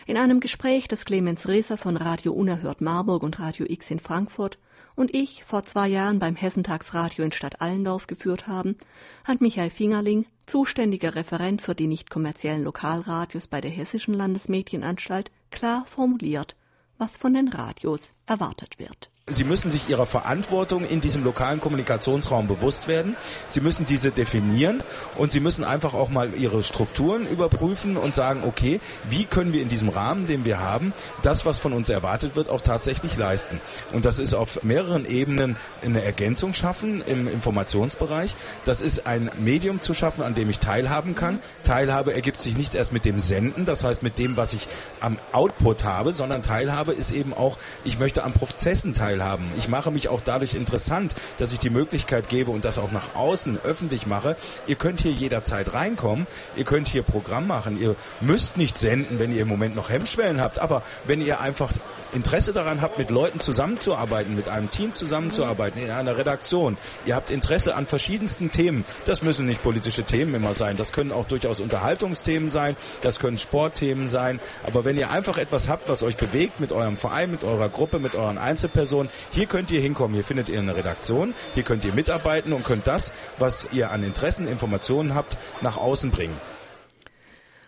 In 0.06 0.18
einem 0.18 0.42
Gespräch, 0.42 0.90
das 0.90 1.06
Clemens 1.06 1.48
Reser 1.48 1.78
von 1.78 1.96
Radio 1.96 2.34
Unerhört 2.34 2.82
Marburg 2.82 3.24
und 3.24 3.40
Radio 3.40 3.66
X 3.70 3.90
in 3.90 4.00
Frankfurt 4.00 4.58
und 4.96 5.14
ich 5.16 5.44
vor 5.44 5.64
zwei 5.64 5.88
Jahren 5.88 6.20
beim 6.20 6.36
Hessentagsradio 6.36 7.24
in 7.24 7.32
Stadt 7.32 7.62
Allendorf 7.62 8.08
geführt 8.08 8.48
haben, 8.48 8.76
hat 9.24 9.42
Michael 9.42 9.70
Fingerling, 9.70 10.26
zuständiger 10.46 11.16
Referent 11.16 11.62
für 11.62 11.76
die 11.76 11.88
nicht 11.88 12.10
kommerziellen 12.10 12.64
Lokalradios 12.64 13.48
bei 13.48 13.62
der 13.62 13.72
Hessischen 13.72 14.14
Landesmedienanstalt, 14.14 15.32
klar 15.52 15.86
formuliert, 15.86 16.56
was 16.98 17.18
von 17.18 17.34
den 17.34 17.48
Radios 17.48 18.12
erwartet 18.26 18.80
wird. 18.80 19.13
Sie 19.28 19.46
müssen 19.46 19.72
sich 19.72 19.88
Ihrer 19.88 20.06
Verantwortung 20.06 20.84
in 20.84 21.00
diesem 21.00 21.24
lokalen 21.24 21.62
Kommunikationsraum 21.62 22.46
bewusst 22.46 22.90
werden. 22.90 23.16
Sie 23.48 23.62
müssen 23.62 23.86
diese 23.86 24.12
definieren 24.12 24.84
und 25.16 25.32
Sie 25.32 25.40
müssen 25.40 25.64
einfach 25.64 25.94
auch 25.94 26.10
mal 26.10 26.34
Ihre 26.34 26.62
Strukturen 26.62 27.26
überprüfen 27.26 27.96
und 27.96 28.14
sagen, 28.14 28.44
okay, 28.46 28.82
wie 29.10 29.24
können 29.24 29.54
wir 29.54 29.62
in 29.62 29.70
diesem 29.70 29.88
Rahmen, 29.88 30.28
den 30.28 30.44
wir 30.44 30.60
haben, 30.60 30.92
das, 31.22 31.46
was 31.46 31.58
von 31.58 31.72
uns 31.72 31.88
erwartet 31.88 32.36
wird, 32.36 32.50
auch 32.50 32.60
tatsächlich 32.60 33.16
leisten. 33.16 33.62
Und 33.94 34.04
das 34.04 34.20
ist 34.20 34.34
auf 34.34 34.62
mehreren 34.64 35.06
Ebenen 35.06 35.56
eine 35.82 36.04
Ergänzung 36.04 36.52
schaffen 36.52 37.02
im 37.02 37.30
Informationsbereich. 37.30 38.36
Das 38.66 38.82
ist 38.82 39.08
ein 39.08 39.32
Medium 39.40 39.80
zu 39.80 39.94
schaffen, 39.94 40.24
an 40.24 40.34
dem 40.34 40.50
ich 40.50 40.60
teilhaben 40.60 41.16
kann. 41.16 41.40
Teilhabe 41.64 42.14
ergibt 42.14 42.42
sich 42.42 42.58
nicht 42.58 42.76
erst 42.76 42.92
mit 42.92 43.06
dem 43.06 43.22
Senden, 43.22 43.64
das 43.64 43.86
heißt 43.86 44.04
mit 44.04 44.20
dem, 44.20 44.36
was 44.36 44.52
ich 44.54 44.68
am 45.00 45.18
Output 45.32 45.86
habe, 45.86 46.12
sondern 46.12 46.44
Teilhabe 46.44 46.92
ist 46.92 47.12
eben 47.12 47.34
auch, 47.34 47.58
ich 47.86 47.98
möchte 48.00 48.26
am 48.26 48.34
Prozessen 48.34 48.94
teilhaben 48.94 49.13
teilhaben. 49.14 49.46
Ich 49.58 49.68
mache 49.68 49.92
mich 49.92 50.10
auch 50.10 50.22
dadurch 50.22 50.56
interessant, 50.56 51.14
dass 51.38 51.54
ich 51.54 51.60
die 51.60 51.70
Möglichkeit 51.70 52.30
gebe 52.30 52.52
und 52.52 52.66
das 52.66 52.78
auch 52.78 52.92
nach 52.92 53.16
außen 53.16 53.60
öffentlich 53.64 54.08
mache. 54.08 54.36
Ihr 54.68 54.76
könnt 54.76 55.02
hier 55.02 55.12
jederzeit 55.12 55.74
reinkommen. 55.74 56.28
Ihr 56.56 56.66
könnt 56.66 56.88
hier 56.88 57.04
Programm 57.04 57.48
machen. 57.48 57.80
Ihr 57.80 57.96
müsst 58.22 58.58
nicht 58.58 58.78
senden, 58.78 59.20
wenn 59.20 59.34
ihr 59.34 59.42
im 59.42 59.48
Moment 59.48 59.76
noch 59.76 59.90
Hemmschwellen 59.90 60.42
habt. 60.42 60.60
Aber 60.60 60.84
wenn 61.06 61.22
ihr 61.22 61.40
einfach 61.40 61.72
Interesse 62.14 62.54
daran 62.54 62.82
habt, 62.82 62.98
mit 62.98 63.10
Leuten 63.10 63.40
zusammenzuarbeiten, 63.40 64.36
mit 64.36 64.48
einem 64.48 64.70
Team 64.70 64.94
zusammenzuarbeiten, 64.94 65.82
in 65.82 65.90
einer 65.90 66.18
Redaktion, 66.18 66.78
ihr 67.06 67.16
habt 67.16 67.30
Interesse 67.30 67.76
an 67.76 67.88
verschiedensten 67.88 68.52
Themen, 68.52 68.86
das 69.06 69.24
müssen 69.24 69.46
nicht 69.46 69.64
politische 69.64 70.04
Themen 70.04 70.36
immer 70.36 70.54
sein, 70.54 70.78
das 70.78 70.92
können 70.92 71.12
auch 71.12 71.26
durchaus 71.26 71.60
Unterhaltungsthemen 71.60 72.50
sein, 72.50 72.76
das 73.02 73.20
können 73.20 73.38
Sportthemen 73.38 74.08
sein, 74.08 74.40
aber 74.66 74.86
wenn 74.86 74.98
ihr 74.98 75.10
einfach 75.10 75.38
etwas 75.38 75.68
habt, 75.68 75.90
was 75.90 76.04
euch 76.04 76.18
bewegt 76.18 76.60
mit 76.60 76.72
eurem 76.72 76.98
Verein, 76.98 77.32
mit 77.32 77.44
eurer 77.44 77.70
Gruppe, 77.70 78.00
mit 78.00 78.16
euren 78.16 78.38
Einzelpersonen, 78.38 79.03
hier 79.32 79.46
könnt 79.46 79.72
ihr 79.72 79.82
hinkommen, 79.82 80.16
hier 80.16 80.24
findet 80.24 80.50
ihr 80.50 80.60
eine 80.60 80.76
Redaktion, 80.76 81.34
hier 81.54 81.64
könnt 81.64 81.86
ihr 81.86 81.94
mitarbeiten 81.94 82.54
und 82.54 82.64
könnt 82.64 82.88
das, 82.88 83.14
was 83.40 83.70
ihr 83.72 83.92
an 83.92 84.04
Interessen, 84.04 84.48
Informationen 84.48 85.16
habt, 85.16 85.38
nach 85.62 85.78
außen 85.78 86.12
bringen. 86.12 86.38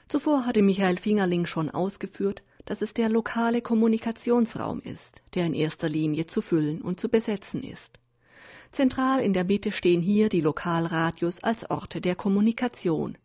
Zuvor 0.08 0.46
hatte 0.46 0.62
Michael 0.62 0.98
Fingerling 0.98 1.46
schon 1.46 1.70
ausgeführt, 1.70 2.44
dass 2.66 2.82
es 2.82 2.94
der 2.94 3.10
lokale 3.10 3.62
Kommunikationsraum 3.62 4.82
ist, 4.82 5.16
der 5.34 5.46
in 5.46 5.54
erster 5.54 5.90
Linie 5.90 6.26
zu 6.26 6.42
füllen 6.42 6.82
und 6.82 7.00
zu 7.00 7.10
besetzen 7.10 7.64
ist. 7.64 8.00
Zentral 8.72 9.22
in 9.22 9.34
der 9.34 9.46
Mitte 9.46 9.72
stehen 9.72 10.02
hier 10.02 10.30
die 10.30 10.42
Lokalradios 10.42 11.44
als 11.44 11.70
Orte 11.70 12.02
der 12.02 12.16
Kommunikation. 12.16 13.18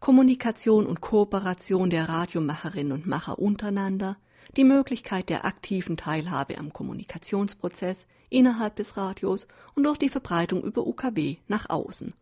Kommunikation 0.00 0.86
und 0.86 1.00
Kooperation 1.00 1.90
der 1.90 2.08
Radiomacherinnen 2.08 2.92
und 2.92 3.06
Macher 3.06 3.38
untereinander, 3.38 4.16
die 4.56 4.64
Möglichkeit 4.64 5.28
der 5.28 5.44
aktiven 5.44 5.96
Teilhabe 5.96 6.58
am 6.58 6.72
Kommunikationsprozess 6.72 8.06
innerhalb 8.30 8.76
des 8.76 8.96
Radios 8.96 9.46
und 9.74 9.84
durch 9.84 9.98
die 9.98 10.08
Verbreitung 10.08 10.62
über 10.62 10.86
UKW 10.86 11.36
nach 11.48 11.68
außen 11.70 12.14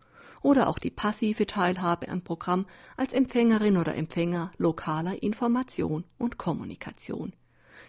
oder 0.43 0.69
auch 0.69 0.79
die 0.79 0.91
passive 0.91 1.47
Teilhabe 1.47 2.09
am 2.09 2.23
Programm 2.23 2.67
als 2.97 3.13
Empfängerin 3.13 3.77
oder 3.77 3.95
Empfänger 3.95 4.53
lokaler 4.59 5.23
Information 5.23 6.05
und 6.19 6.39
Kommunikation, 6.39 7.33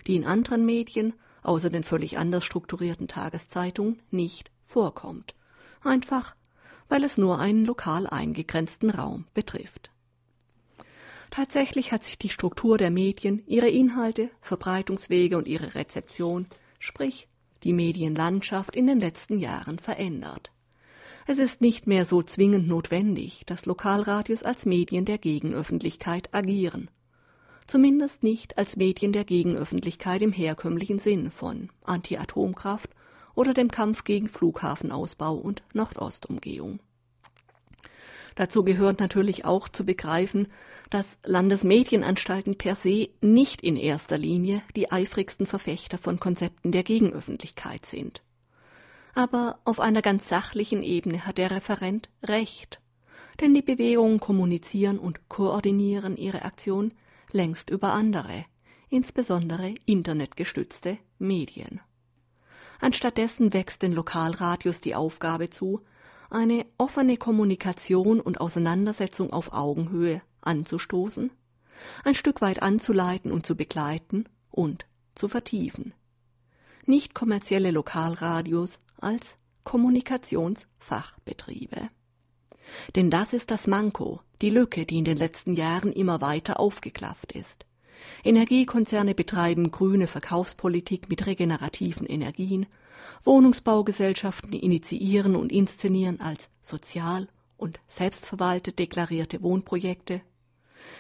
die 0.08 0.16
in 0.16 0.26
anderen 0.26 0.66
Medien, 0.66 1.14
außer 1.42 1.70
den 1.70 1.84
völlig 1.84 2.18
anders 2.18 2.44
strukturierten 2.44 3.08
Tageszeitungen, 3.08 4.02
nicht 4.12 4.52
vorkommt. 4.66 5.36
Einfach, 5.84 6.36
weil 6.90 7.04
es 7.04 7.18
nur 7.18 7.40
einen 7.40 7.66
lokal 7.66 8.08
eingegrenzten 8.08 8.90
Raum 8.90 9.26
betrifft. 9.34 9.92
Tatsächlich 11.34 11.92
hat 11.92 12.04
sich 12.04 12.20
die 12.20 12.30
Struktur 12.30 12.78
der 12.78 12.92
Medien, 12.92 13.42
ihre 13.48 13.68
Inhalte, 13.68 14.30
Verbreitungswege 14.40 15.36
und 15.36 15.48
ihre 15.48 15.74
Rezeption, 15.74 16.46
sprich 16.78 17.28
die 17.64 17.74
Medienlandschaft 17.74 18.76
in 18.76 18.86
den 18.86 19.00
letzten 19.00 19.40
Jahren 19.40 19.80
verändert. 19.80 20.52
Es 21.26 21.40
ist 21.40 21.60
nicht 21.60 21.88
mehr 21.88 22.06
so 22.06 22.22
zwingend 22.22 22.68
notwendig, 22.68 23.48
dass 23.48 23.66
Lokalradios 23.66 24.44
als 24.44 24.68
Medien 24.68 25.06
der 25.06 25.18
Gegenöffentlichkeit 25.18 26.32
agieren. 26.36 26.92
Zumindest 27.66 28.22
nicht 28.22 28.60
als 28.60 28.76
Medien 28.76 29.12
der 29.12 29.24
Gegenöffentlichkeit 29.24 30.22
im 30.22 30.34
herkömmlichen 30.34 31.00
Sinn 31.00 31.32
von 31.32 31.72
Anti-Atomkraft 31.82 32.92
oder 33.34 33.56
dem 33.56 33.72
Kampf 33.72 34.04
gegen 34.04 34.30
Flughafenausbau 34.30 35.34
und 35.34 35.64
Nordostumgehung. 35.74 36.80
Dazu 38.36 38.64
gehört 38.64 39.00
natürlich 39.00 39.46
auch 39.46 39.70
zu 39.70 39.86
begreifen, 39.86 40.48
dass 40.90 41.18
Landesmedienanstalten 41.24 42.58
per 42.58 42.76
se 42.76 43.10
nicht 43.22 43.62
in 43.62 43.78
erster 43.78 44.18
Linie 44.18 44.62
die 44.76 44.92
eifrigsten 44.92 45.46
Verfechter 45.46 45.98
von 45.98 46.20
Konzepten 46.20 46.72
der 46.72 46.84
Gegenöffentlichkeit 46.84 47.86
sind. 47.86 48.24
Aber 49.14 49.60
auf 49.64 49.80
einer 49.80 50.02
ganz 50.02 50.28
sachlichen 50.28 50.82
Ebene 50.82 51.26
hat 51.26 51.38
der 51.38 51.52
Referent 51.52 52.10
recht, 52.24 52.80
denn 53.40 53.54
die 53.54 53.62
Bewegungen 53.62 54.20
kommunizieren 54.20 54.98
und 54.98 55.30
koordinieren 55.30 56.18
ihre 56.18 56.44
Aktion 56.44 56.94
längst 57.32 57.70
über 57.70 57.94
andere, 57.94 58.46
insbesondere 58.90 59.76
internetgestützte 59.86 60.98
Medien. 61.20 61.82
Anstattdessen 62.80 63.54
wächst 63.54 63.82
den 63.82 63.94
Lokalradios 63.94 64.82
die 64.82 64.96
Aufgabe 64.96 65.50
zu, 65.50 65.82
eine 66.34 66.66
offene 66.78 67.18
Kommunikation 67.18 68.20
und 68.20 68.42
Auseinandersetzung 68.42 69.32
auf 69.32 69.54
Augenhöhe 69.54 70.24
anzustoßen, 70.42 71.30
ein 72.04 72.16
Stück 72.16 72.42
weit 72.42 72.62
anzuleiten 72.62 73.32
und 73.32 73.46
zu 73.46 73.56
begleiten 73.56 74.26
und 74.50 74.86
zu 75.16 75.28
vertiefen. 75.28 75.94
Nicht 76.86 77.14
kommerzielle 77.14 77.72
Lokalradios 77.72 78.80
als 79.00 79.38
Kommunikationsfachbetriebe. 79.64 81.90
Denn 82.96 83.10
das 83.10 83.34
ist 83.34 83.50
das 83.52 83.68
Manko, 83.68 84.22
die 84.42 84.50
Lücke, 84.50 84.86
die 84.86 84.98
in 84.98 85.06
den 85.06 85.18
letzten 85.18 85.54
Jahren 85.54 85.94
immer 85.94 86.20
weiter 86.22 86.60
aufgeklafft 86.60 87.32
ist. 87.34 87.66
Energiekonzerne 88.24 89.16
betreiben 89.16 89.72
grüne 89.72 90.08
Verkaufspolitik 90.08 91.10
mit 91.10 91.26
regenerativen 91.26 92.06
Energien, 92.06 92.66
Wohnungsbaugesellschaften 93.24 94.54
initiieren 94.54 95.36
und 95.36 95.52
inszenieren 95.52 96.20
als 96.20 96.50
sozial 96.62 97.28
und 97.58 97.80
selbstverwaltet 97.88 98.80
deklarierte 98.80 99.42
Wohnprojekte. 99.42 100.22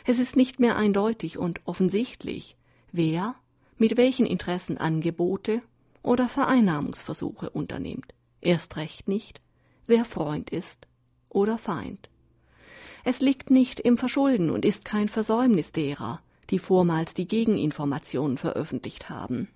Es 0.06 0.20
ist 0.20 0.36
nicht 0.36 0.60
mehr 0.60 0.76
eindeutig 0.76 1.38
und 1.38 1.62
offensichtlich, 1.66 2.56
wer 2.92 3.36
mit 3.78 3.98
welchen 3.98 4.26
Interessen 4.26 4.78
Angebote 4.78 5.62
oder 6.02 6.30
Vereinnahmungsversuche 6.30 7.50
unternimmt. 7.50 8.14
Erst 8.40 8.78
recht 8.78 9.08
nicht, 9.08 9.42
wer 9.88 10.06
Freund 10.06 10.50
ist 10.50 10.88
oder 11.30 11.58
Feind. 11.58 12.10
Es 13.04 13.20
liegt 13.20 13.50
nicht 13.50 13.80
im 13.82 13.98
Verschulden 13.98 14.50
und 14.50 14.64
ist 14.64 14.86
kein 14.86 15.10
Versäumnis 15.10 15.74
derer, 15.74 16.22
die 16.50 16.60
vormals 16.60 17.14
die 17.14 17.28
Gegeninformationen 17.28 18.38
veröffentlicht 18.38 19.10
haben. 19.10 19.50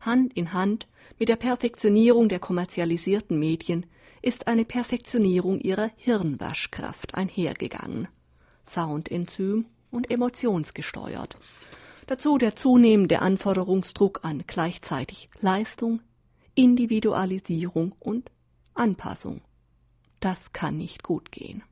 Hand 0.00 0.32
in 0.34 0.52
Hand 0.52 0.88
mit 1.18 1.28
der 1.28 1.36
Perfektionierung 1.36 2.28
der 2.28 2.40
kommerzialisierten 2.40 3.38
Medien 3.38 3.86
ist 4.20 4.46
eine 4.46 4.64
Perfektionierung 4.64 5.60
ihrer 5.60 5.90
Hirnwaschkraft 5.96 7.14
einhergegangen. 7.14 8.08
Soundenzym 8.64 9.66
und 9.90 10.10
emotionsgesteuert. 10.10 11.36
Dazu 12.06 12.38
der 12.38 12.56
zunehmende 12.56 13.20
Anforderungsdruck 13.20 14.20
an 14.24 14.44
gleichzeitig 14.46 15.28
Leistung, 15.40 16.00
Individualisierung 16.54 17.94
und 17.98 18.30
Anpassung. 18.74 19.42
Das 20.20 20.52
kann 20.52 20.76
nicht 20.76 21.02
gut 21.02 21.32
gehen. 21.32 21.62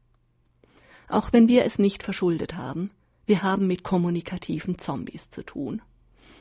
Auch 1.08 1.32
wenn 1.32 1.48
wir 1.48 1.64
es 1.64 1.78
nicht 1.78 2.02
verschuldet 2.02 2.56
haben, 2.56 2.90
wir 3.30 3.44
haben 3.44 3.68
mit 3.68 3.84
kommunikativen 3.84 4.76
Zombies 4.76 5.30
zu 5.30 5.44
tun. 5.44 5.82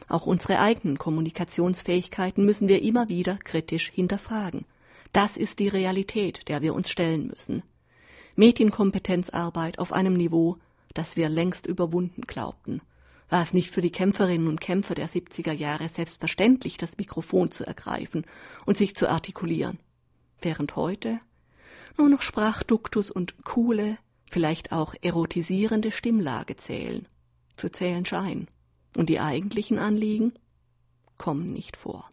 Auch 0.07 0.25
unsere 0.25 0.57
eigenen 0.57 0.97
Kommunikationsfähigkeiten 0.97 2.43
müssen 2.43 2.67
wir 2.67 2.81
immer 2.81 3.09
wieder 3.09 3.37
kritisch 3.37 3.91
hinterfragen. 3.91 4.65
Das 5.13 5.37
ist 5.37 5.59
die 5.59 5.67
Realität, 5.67 6.47
der 6.47 6.63
wir 6.63 6.73
uns 6.73 6.89
stellen 6.89 7.27
müssen. 7.27 7.61
Medienkompetenzarbeit 8.35 9.77
auf 9.77 9.93
einem 9.93 10.15
Niveau, 10.15 10.57
das 10.95 11.15
wir 11.15 11.29
längst 11.29 11.67
überwunden 11.67 12.23
glaubten. 12.23 12.81
War 13.29 13.43
es 13.43 13.53
nicht 13.53 13.69
für 13.69 13.81
die 13.81 13.91
Kämpferinnen 13.91 14.47
und 14.47 14.59
Kämpfer 14.59 14.95
der 14.95 15.09
70er 15.09 15.53
Jahre 15.53 15.89
selbstverständlich, 15.89 16.77
das 16.77 16.97
Mikrofon 16.97 17.51
zu 17.51 17.67
ergreifen 17.67 18.25
und 18.65 18.77
sich 18.77 18.95
zu 18.95 19.07
artikulieren? 19.07 19.77
Während 20.41 20.75
heute 20.75 21.19
nur 21.99 22.09
noch 22.09 22.23
Sprachduktus 22.23 23.11
und 23.11 23.43
coole, 23.43 23.99
vielleicht 24.29 24.71
auch 24.71 24.95
erotisierende 25.01 25.91
Stimmlage 25.91 26.55
zählen, 26.55 27.07
zu 27.55 27.69
zählen 27.69 28.05
scheinen. 28.05 28.47
Und 28.95 29.09
die 29.09 29.19
eigentlichen 29.19 29.77
Anliegen 29.77 30.33
kommen 31.17 31.53
nicht 31.53 31.77
vor. 31.77 32.09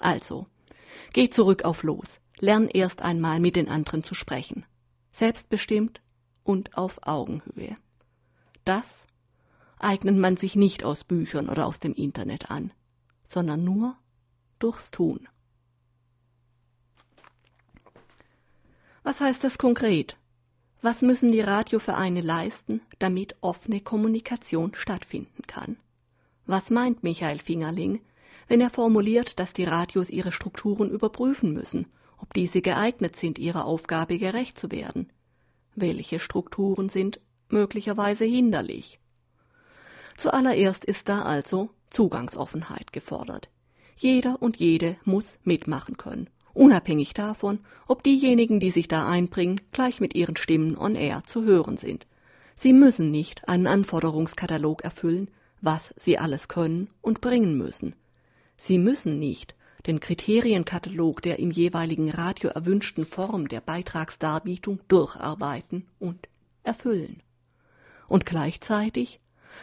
Also, 0.00 0.46
geh 1.12 1.28
zurück 1.28 1.64
auf 1.64 1.82
los, 1.82 2.20
lern 2.40 2.68
erst 2.68 3.02
einmal 3.02 3.40
mit 3.40 3.56
den 3.56 3.68
anderen 3.68 4.02
zu 4.02 4.14
sprechen, 4.14 4.64
selbstbestimmt 5.12 6.00
und 6.42 6.76
auf 6.76 7.06
Augenhöhe. 7.06 7.76
Das 8.64 9.06
eignet 9.78 10.16
man 10.16 10.36
sich 10.36 10.56
nicht 10.56 10.84
aus 10.84 11.04
Büchern 11.04 11.48
oder 11.48 11.66
aus 11.66 11.80
dem 11.80 11.94
Internet 11.94 12.50
an, 12.50 12.72
sondern 13.24 13.64
nur 13.64 13.96
durchs 14.58 14.90
Tun. 14.90 15.28
Was 19.02 19.20
heißt 19.20 19.44
das 19.44 19.58
konkret? 19.58 20.18
Was 20.80 21.02
müssen 21.02 21.32
die 21.32 21.40
Radiovereine 21.40 22.20
leisten, 22.20 22.80
damit 23.00 23.34
offene 23.40 23.80
Kommunikation 23.80 24.74
stattfinden 24.76 25.42
kann? 25.48 25.76
Was 26.46 26.70
meint 26.70 27.02
Michael 27.02 27.40
Fingerling, 27.40 28.00
wenn 28.46 28.60
er 28.60 28.70
formuliert, 28.70 29.40
dass 29.40 29.52
die 29.52 29.64
Radios 29.64 30.08
ihre 30.08 30.30
Strukturen 30.30 30.88
überprüfen 30.88 31.52
müssen, 31.52 31.86
ob 32.18 32.32
diese 32.32 32.62
geeignet 32.62 33.16
sind, 33.16 33.40
ihrer 33.40 33.64
Aufgabe 33.64 34.18
gerecht 34.18 34.56
zu 34.56 34.70
werden? 34.70 35.12
Welche 35.74 36.20
Strukturen 36.20 36.88
sind 36.88 37.20
möglicherweise 37.48 38.24
hinderlich? 38.24 39.00
Zuallererst 40.16 40.84
ist 40.84 41.08
da 41.08 41.22
also 41.22 41.70
Zugangsoffenheit 41.90 42.92
gefordert. 42.92 43.48
Jeder 43.96 44.40
und 44.40 44.58
jede 44.58 44.96
muss 45.04 45.38
mitmachen 45.42 45.96
können 45.96 46.30
unabhängig 46.58 47.14
davon, 47.14 47.60
ob 47.86 48.02
diejenigen, 48.02 48.60
die 48.60 48.70
sich 48.70 48.88
da 48.88 49.08
einbringen, 49.08 49.60
gleich 49.72 50.00
mit 50.00 50.14
ihren 50.14 50.36
Stimmen 50.36 50.76
on 50.76 50.96
air 50.96 51.22
zu 51.24 51.44
hören 51.44 51.76
sind. 51.76 52.06
Sie 52.56 52.72
müssen 52.72 53.10
nicht 53.10 53.48
einen 53.48 53.68
Anforderungskatalog 53.68 54.82
erfüllen, 54.82 55.30
was 55.60 55.94
sie 55.96 56.18
alles 56.18 56.48
können 56.48 56.88
und 57.00 57.20
bringen 57.20 57.56
müssen. 57.56 57.94
Sie 58.56 58.78
müssen 58.78 59.20
nicht 59.20 59.54
den 59.86 60.00
Kriterienkatalog 60.00 61.22
der 61.22 61.38
im 61.38 61.52
jeweiligen 61.52 62.10
Radio 62.10 62.50
erwünschten 62.50 63.04
Form 63.04 63.48
der 63.48 63.60
Beitragsdarbietung 63.60 64.80
durcharbeiten 64.88 65.86
und 66.00 66.28
erfüllen. 66.64 67.22
Und 68.08 68.26
gleichzeitig 68.26 69.20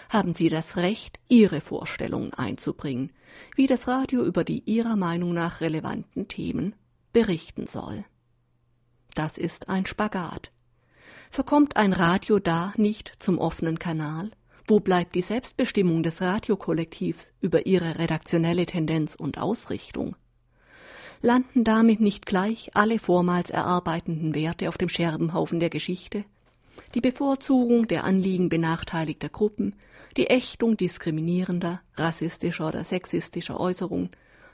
haben 0.09 0.33
Sie 0.33 0.49
das 0.49 0.77
Recht, 0.77 1.19
Ihre 1.27 1.59
Vorstellungen 1.59 2.33
einzubringen, 2.33 3.11
wie 3.55 3.67
das 3.67 3.87
Radio 3.87 4.23
über 4.23 4.43
die 4.43 4.63
Ihrer 4.65 4.95
Meinung 4.95 5.33
nach 5.33 5.61
relevanten 5.61 6.27
Themen 6.27 6.73
berichten 7.15 7.65
soll. 7.65 8.03
Das 9.13 9.37
ist 9.37 9.69
ein 9.69 9.85
Spagat. 9.85 10.51
Verkommt 11.31 11.77
ein 11.77 11.93
Radio 11.93 12.39
da 12.39 12.73
nicht 12.75 13.13
zum 13.19 13.37
offenen 13.37 13.79
Kanal? 13.79 14.31
Wo 14.67 14.81
bleibt 14.81 15.15
die 15.15 15.21
Selbstbestimmung 15.21 16.03
des 16.03 16.21
Radiokollektivs 16.21 17.31
über 17.39 17.65
ihre 17.67 17.99
redaktionelle 17.99 18.65
Tendenz 18.65 19.15
und 19.15 19.37
Ausrichtung? 19.37 20.17
Landen 21.21 21.63
damit 21.63 22.01
nicht 22.01 22.25
gleich 22.25 22.71
alle 22.73 22.99
vormals 22.99 23.49
erarbeitenden 23.49 24.35
Werte 24.35 24.67
auf 24.67 24.77
dem 24.77 24.89
Scherbenhaufen 24.89 25.61
der 25.61 25.69
Geschichte? 25.69 26.25
Die 26.95 27.01
Bevorzugung 27.01 27.87
der 27.87 28.03
Anliegen 28.03 28.49
benachteiligter 28.49 29.29
Gruppen, 29.29 29.77
die 30.17 30.27
Ächtung 30.27 30.75
diskriminierender, 30.75 31.79
rassistischer 31.95 32.67
oder 32.67 32.83
sexistischer 32.83 33.57
Äußerungen, 33.57 34.09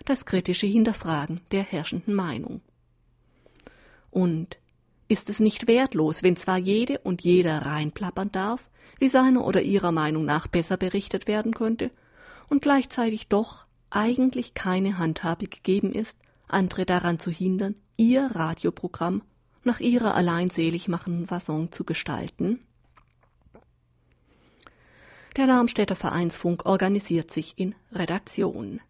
das 0.06 0.26
kritische 0.26 0.68
Hinterfragen 0.68 1.42
der 1.52 1.64
herrschenden 1.64 2.14
Meinung. 2.14 2.62
Und 4.10 4.58
ist 5.08 5.30
es 5.30 5.40
nicht 5.40 5.68
wertlos, 5.68 6.24
wenn 6.24 6.36
zwar 6.36 6.58
jede 6.58 7.00
und 7.00 7.22
jeder 7.22 7.66
reinplappern 7.66 8.32
darf, 8.32 8.70
wie 9.00 9.10
seiner 9.10 9.46
oder 9.46 9.62
ihrer 9.62 9.92
Meinung 9.92 10.26
nach 10.26 10.48
besser 10.48 10.78
berichtet 10.78 11.28
werden 11.28 11.54
könnte, 11.54 11.92
und 12.50 12.62
gleichzeitig 12.62 13.28
doch 13.28 13.66
eigentlich 13.90 14.54
keine 14.54 14.98
Handhabe 14.98 15.48
gegeben 15.48 15.92
ist, 15.92 16.18
andere 16.48 16.86
daran 16.86 17.20
zu 17.20 17.32
hindern, 17.32 17.76
ihr 17.98 18.32
Radioprogramm 18.34 19.24
nach 19.64 19.80
ihrer 19.80 20.16
allein 20.16 20.50
selig 20.50 20.88
machenden 20.88 21.28
Fasson 21.28 21.72
zu 21.72 21.84
gestalten? 21.84 22.60
Der 25.38 25.48
Darmstädter 25.48 25.96
Vereinsfunk 25.96 26.66
organisiert 26.66 27.32
sich 27.32 27.54
in 27.58 27.74
Redaktionen. 27.92 28.82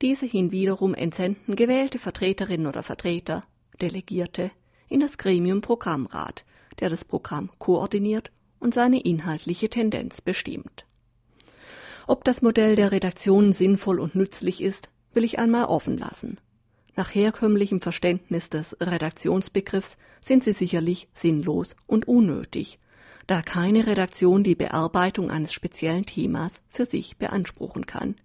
Diese 0.00 0.26
hinwiederum 0.26 0.94
entsenden 0.94 1.56
gewählte 1.56 1.98
Vertreterinnen 1.98 2.66
oder 2.66 2.82
Vertreter, 2.82 3.44
Delegierte, 3.80 4.50
in 4.88 5.00
das 5.00 5.18
Gremium 5.18 5.60
Programmrat, 5.60 6.44
der 6.80 6.88
das 6.88 7.04
Programm 7.04 7.50
koordiniert 7.58 8.30
und 8.60 8.74
seine 8.74 9.00
inhaltliche 9.00 9.68
Tendenz 9.68 10.20
bestimmt. 10.20 10.86
Ob 12.06 12.24
das 12.24 12.42
Modell 12.42 12.76
der 12.76 12.92
Redaktion 12.92 13.52
sinnvoll 13.52 14.00
und 14.00 14.14
nützlich 14.14 14.62
ist, 14.62 14.88
will 15.12 15.24
ich 15.24 15.38
einmal 15.38 15.66
offen 15.66 15.98
lassen. 15.98 16.38
Nach 16.96 17.14
herkömmlichem 17.14 17.80
Verständnis 17.80 18.50
des 18.50 18.76
Redaktionsbegriffs 18.80 19.96
sind 20.20 20.42
sie 20.42 20.52
sicherlich 20.52 21.08
sinnlos 21.12 21.76
und 21.86 22.08
unnötig, 22.08 22.78
da 23.26 23.42
keine 23.42 23.86
Redaktion 23.86 24.42
die 24.42 24.54
Bearbeitung 24.54 25.30
eines 25.30 25.52
speziellen 25.52 26.06
Themas 26.06 26.60
für 26.68 26.86
sich 26.86 27.18
beanspruchen 27.18 27.84
kann. 27.86 28.16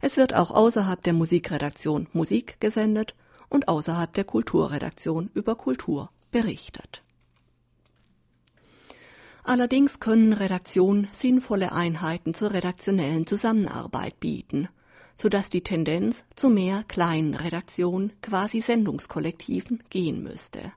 Es 0.00 0.16
wird 0.16 0.34
auch 0.34 0.50
außerhalb 0.50 1.02
der 1.02 1.12
Musikredaktion 1.12 2.08
Musik 2.12 2.60
gesendet 2.60 3.14
und 3.48 3.68
außerhalb 3.68 4.12
der 4.12 4.24
Kulturredaktion 4.24 5.30
über 5.34 5.54
Kultur 5.54 6.10
berichtet. 6.30 7.02
Allerdings 9.42 10.00
können 10.00 10.32
Redaktionen 10.32 11.08
sinnvolle 11.12 11.70
Einheiten 11.70 12.34
zur 12.34 12.52
redaktionellen 12.52 13.26
Zusammenarbeit 13.26 14.18
bieten, 14.18 14.68
so 15.14 15.28
dass 15.28 15.50
die 15.50 15.62
Tendenz 15.62 16.24
zu 16.34 16.48
mehr 16.48 16.84
kleinen 16.88 17.34
Redaktionen, 17.34 18.12
quasi 18.22 18.60
Sendungskollektiven, 18.60 19.84
gehen 19.88 20.22
müsste. 20.22 20.72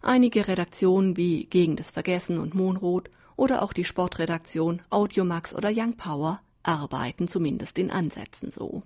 Einige 0.00 0.46
Redaktionen 0.46 1.16
wie 1.16 1.46
Gegen 1.46 1.74
das 1.74 1.90
Vergessen 1.90 2.38
und 2.38 2.54
Monrot 2.54 3.10
oder 3.34 3.62
auch 3.62 3.72
die 3.72 3.84
Sportredaktion 3.84 4.80
Audiomax 4.90 5.52
oder 5.52 5.70
Young 5.74 5.96
Power 5.96 6.40
arbeiten 6.68 7.26
zumindest 7.26 7.78
in 7.78 7.90
Ansätzen 7.90 8.50
so. 8.50 8.82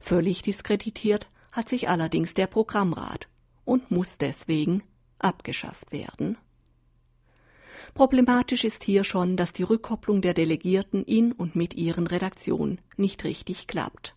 Völlig 0.00 0.42
diskreditiert 0.42 1.28
hat 1.52 1.68
sich 1.68 1.88
allerdings 1.88 2.34
der 2.34 2.46
Programmrat 2.46 3.28
und 3.64 3.90
muss 3.90 4.18
deswegen 4.18 4.82
abgeschafft 5.18 5.92
werden. 5.92 6.38
Problematisch 7.94 8.64
ist 8.64 8.84
hier 8.84 9.04
schon, 9.04 9.36
dass 9.36 9.52
die 9.52 9.62
Rückkopplung 9.64 10.22
der 10.22 10.34
Delegierten 10.34 11.04
in 11.04 11.32
und 11.32 11.54
mit 11.54 11.74
ihren 11.74 12.06
Redaktionen 12.06 12.80
nicht 12.96 13.24
richtig 13.24 13.66
klappt. 13.66 14.14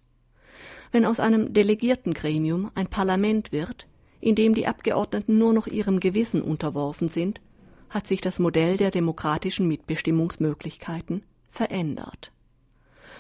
Wenn 0.92 1.06
aus 1.06 1.20
einem 1.20 1.54
Delegiertengremium 1.54 2.72
ein 2.74 2.88
Parlament 2.88 3.52
wird, 3.52 3.86
in 4.22 4.36
dem 4.36 4.56
die 4.56 4.66
Abgeordneten 4.66 5.38
nur 5.38 5.52
noch 5.52 5.68
ihrem 5.68 6.00
Gewissen 6.00 6.42
unterworfen 6.42 7.10
sind, 7.10 7.42
hat 7.90 8.08
sich 8.08 8.22
das 8.22 8.40
Modell 8.40 8.78
der 8.78 8.92
demokratischen 8.92 9.68
Mitbestimmungsmöglichkeiten 9.68 11.24
verändert. 11.50 12.32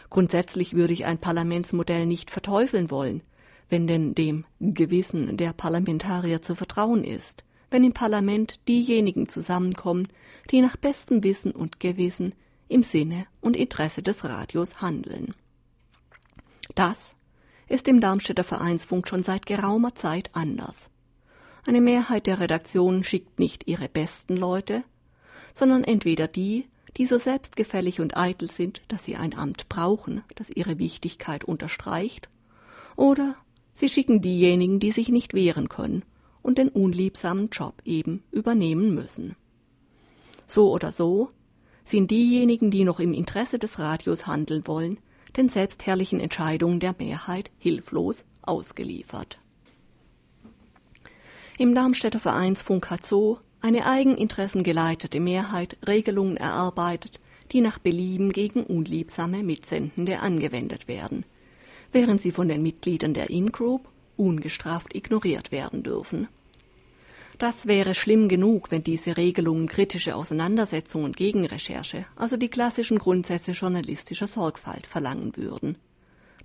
Grundsätzlich 0.09 0.73
würde 0.73 0.93
ich 0.93 1.05
ein 1.05 1.17
Parlamentsmodell 1.17 2.05
nicht 2.05 2.31
verteufeln 2.31 2.91
wollen, 2.91 3.21
wenn 3.69 3.87
denn 3.87 4.15
dem 4.15 4.45
Gewissen 4.59 5.37
der 5.37 5.53
Parlamentarier 5.53 6.41
zu 6.41 6.55
vertrauen 6.55 7.03
ist 7.03 7.43
wenn 7.75 7.83
im 7.83 7.93
Parlament 7.93 8.59
diejenigen 8.69 9.27
zusammenkommen, 9.27 10.07
die 10.49 10.61
nach 10.61 10.77
bestem 10.77 11.23
Wissen 11.23 11.51
und 11.51 11.79
Gewissen 11.81 12.33
im 12.67 12.83
Sinne 12.83 13.27
und 13.41 13.57
Interesse 13.57 14.01
des 14.01 14.23
Radios 14.23 14.81
handeln. 14.81 15.33
Das 16.73 17.15
ist 17.67 17.87
im 17.87 17.99
Darmstädter 17.99 18.45
Vereinsfunk 18.45 19.09
schon 19.09 19.23
seit 19.23 19.45
geraumer 19.45 19.93
Zeit 19.95 20.29
anders. 20.33 20.89
Eine 21.65 21.81
Mehrheit 21.81 22.27
der 22.27 22.39
Redaktionen 22.39 23.03
schickt 23.03 23.39
nicht 23.39 23.67
ihre 23.67 23.89
besten 23.89 24.37
Leute, 24.37 24.83
sondern 25.53 25.83
entweder 25.83 26.29
die, 26.29 26.67
die 26.97 27.05
so 27.05 27.17
selbstgefällig 27.17 27.99
und 27.99 28.15
eitel 28.15 28.49
sind, 28.49 28.81
dass 28.87 29.03
sie 29.03 29.15
ein 29.15 29.35
Amt 29.35 29.69
brauchen, 29.69 30.23
das 30.35 30.49
ihre 30.49 30.79
Wichtigkeit 30.79 31.43
unterstreicht, 31.43 32.29
oder 32.95 33.35
sie 33.73 33.89
schicken 33.89 34.21
diejenigen, 34.21 34.79
die 34.79 34.91
sich 34.91 35.09
nicht 35.09 35.33
wehren 35.33 35.69
können 35.69 36.03
und 36.41 36.57
den 36.57 36.69
unliebsamen 36.69 37.49
Job 37.49 37.81
eben 37.83 38.23
übernehmen 38.31 38.93
müssen. 38.93 39.35
So 40.47 40.71
oder 40.71 40.91
so 40.91 41.29
sind 41.83 42.11
diejenigen, 42.11 42.71
die 42.71 42.83
noch 42.83 42.99
im 42.99 43.13
Interesse 43.13 43.59
des 43.59 43.79
Radios 43.79 44.27
handeln 44.27 44.65
wollen, 44.65 44.99
den 45.35 45.49
selbstherrlichen 45.49 46.19
Entscheidungen 46.19 46.79
der 46.79 46.95
Mehrheit 46.97 47.51
hilflos 47.57 48.23
ausgeliefert. 48.41 49.39
Im 51.57 51.73
Darmstädter 51.73 52.19
Vereinsfunk 52.19 52.89
hat 52.89 53.05
so 53.05 53.39
eine 53.65 53.87
eigeninteressengeleitete 53.87 55.19
Mehrheit 55.19 55.75
Regelungen 55.87 56.37
erarbeitet, 56.37 57.19
die 57.51 57.61
nach 57.61 57.79
Belieben 57.79 58.31
gegen 58.31 58.61
unliebsame 58.61 59.41
Mitsendende 59.41 60.19
angewendet 60.19 60.87
werden, 60.87 61.25
während 61.91 62.21
sie 62.21 62.31
von 62.31 62.47
den 62.47 62.61
Mitgliedern 62.61 63.15
der 63.15 63.31
In-Group 63.31 63.89
ungestraft 64.17 64.93
ignoriert 64.93 65.51
werden 65.51 65.81
dürfen. 65.81 66.27
Das 67.39 67.65
wäre 67.65 67.95
schlimm 67.95 68.29
genug, 68.29 68.69
wenn 68.69 68.83
diese 68.83 69.17
Regelungen 69.17 69.67
kritische 69.67 70.15
Auseinandersetzung 70.15 71.03
und 71.03 71.17
Gegenrecherche, 71.17 72.05
also 72.15 72.37
die 72.37 72.49
klassischen 72.49 72.99
Grundsätze 72.99 73.53
journalistischer 73.53 74.27
Sorgfalt, 74.27 74.85
verlangen 74.85 75.35
würden. 75.37 75.75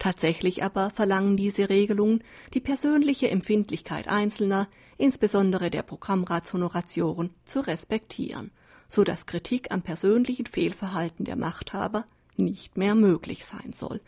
Tatsächlich 0.00 0.64
aber 0.64 0.88
verlangen 0.88 1.36
diese 1.36 1.68
Regelungen 1.68 2.24
die 2.54 2.60
persönliche 2.60 3.30
Empfindlichkeit 3.30 4.08
Einzelner, 4.08 4.66
insbesondere 4.96 5.70
der 5.70 5.82
Programmratshonoratioren, 5.82 7.34
zu 7.44 7.60
respektieren, 7.60 8.50
so 8.88 9.04
dass 9.04 9.26
Kritik 9.26 9.70
am 9.70 9.82
persönlichen 9.82 10.46
Fehlverhalten 10.46 11.26
der 11.26 11.36
Machthaber 11.36 12.06
nicht 12.36 12.78
mehr 12.78 12.94
möglich 12.94 13.44
sein 13.44 13.74
soll 13.74 14.00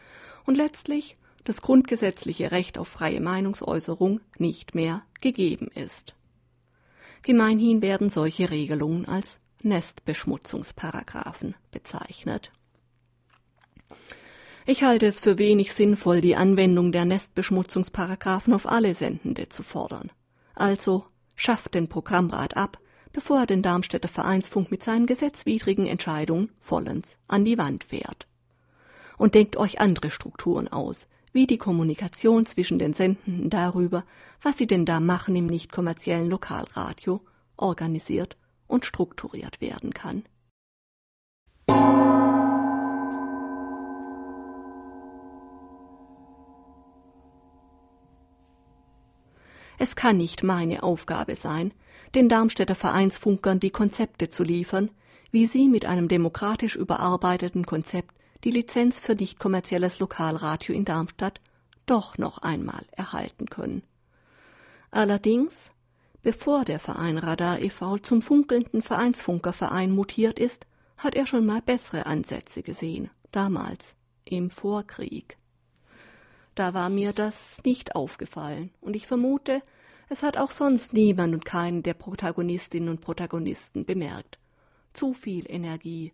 und 0.47 0.57
letztlich 0.57 1.19
das 1.45 1.61
grundgesetzliche 1.61 2.53
Recht 2.53 2.79
auf 2.79 2.89
freie 2.89 3.21
Meinungsäußerung 3.21 4.21
nicht 4.39 4.75
mehr 4.75 5.03
gegeben 5.21 5.69
ist. 5.75 6.15
Gemeinhin 7.21 7.83
werden 7.83 8.09
solche 8.09 8.51
Regelungen 8.51 9.07
als 9.07 9.39
Nestbeschmutzungsparagraphen 9.61 11.55
bezeichnet. 11.71 12.51
Ich 14.65 14.85
halte 14.85 15.07
es 15.07 15.19
für 15.19 15.39
wenig 15.39 15.73
sinnvoll, 15.73 16.21
die 16.21 16.37
Anwendung 16.37 16.93
der 16.93 17.05
Nestbeschmutzungsparagraphen 17.05 18.55
auf 18.55 18.67
alle 18.67 18.95
Sendende 18.95 19.49
zu 19.49 19.65
fordern. 19.65 20.13
Also 20.55 21.05
schafft 21.35 21.75
den 21.75 21.89
Programmrat 21.89 22.57
ab, 22.57 22.79
bevor 23.13 23.41
er 23.41 23.47
den 23.47 23.63
Darmstädter 23.63 24.09
Vereinsfunk 24.09 24.71
mit 24.71 24.85
seinen 24.85 25.07
gesetzwidrigen 25.07 25.87
Entscheidungen 25.87 26.51
vollends 26.61 27.17
an 27.27 27.45
die 27.45 27.59
Wand 27.59 27.85
fährt. 27.85 28.29
Und 29.19 29.35
denkt 29.35 29.57
euch 29.57 29.81
andere 29.81 30.11
Strukturen 30.11 30.69
aus, 30.69 31.07
wie 31.33 31.49
die 31.49 31.59
Kommunikation 31.59 32.47
zwischen 32.47 32.79
den 32.79 32.93
Sendenden 32.93 33.51
darüber, 33.51 34.05
was 34.43 34.59
sie 34.59 34.69
denn 34.69 34.87
da 34.87 35.01
machen 35.01 35.35
im 35.35 35.47
nicht 35.47 35.73
kommerziellen 35.73 36.31
Lokalradio, 36.31 37.21
organisiert 37.57 38.37
und 38.69 38.87
strukturiert 38.87 39.61
werden 39.61 39.93
kann. 39.93 40.25
Es 49.79 49.97
kann 49.97 50.17
nicht 50.17 50.43
meine 50.43 50.83
Aufgabe 50.83 51.37
sein, 51.37 51.73
den 52.15 52.29
Darmstädter 52.29 52.75
Vereinsfunkern 52.75 53.61
die 53.61 53.71
Konzepte 53.71 54.29
zu 54.29 54.43
liefern, 54.43 54.91
wie 55.31 55.47
sie 55.47 55.69
mit 55.69 55.87
einem 55.87 56.09
demokratisch 56.09 56.77
überarbeiteten 56.77 57.65
Konzept 57.65 58.15
die 58.45 58.51
Lizenz 58.51 59.01
für 59.01 59.15
nicht 59.15 59.39
kommerzielles 59.39 59.99
Lokalradio 59.99 60.75
in 60.75 60.85
Darmstadt 60.85 61.41
doch 61.87 62.19
noch 62.19 62.39
einmal 62.39 62.85
erhalten 62.93 63.47
können. 63.47 63.83
Allerdings, 64.91 65.71
bevor 66.23 66.65
der 66.65 66.79
Verein 66.79 67.19
Radar 67.19 67.61
e.V. 67.61 67.99
zum 67.99 68.21
funkelnden 68.21 68.83
Vereinsfunkerverein 68.83 69.91
mutiert 69.91 70.39
ist, 70.39 70.67
hat 70.99 71.15
er 71.15 71.27
schon 71.27 71.47
mal 71.47 71.63
bessere 71.63 72.07
Ansätze 72.07 72.63
gesehen, 72.63 73.11
damals, 73.33 73.95
im 74.25 74.51
Vorkrieg. 74.51 75.37
Da 76.55 76.75
war 76.75 76.91
mir 76.91 77.13
das 77.13 77.61
nicht 77.65 77.95
aufgefallen, 77.97 78.71
und 78.81 78.95
ich 78.95 79.07
vermute, 79.07 79.63
es 80.09 80.23
hat 80.23 80.37
auch 80.37 80.51
sonst 80.51 80.93
niemand 80.93 81.35
und 81.35 81.45
keinen 81.45 81.83
der 81.83 81.95
Protagonistinnen 81.95 82.91
und 82.91 83.01
Protagonisten 83.01 83.87
bemerkt. 83.87 84.39
Zu 84.93 85.15
viel 85.15 85.51
Energie, 85.51 86.13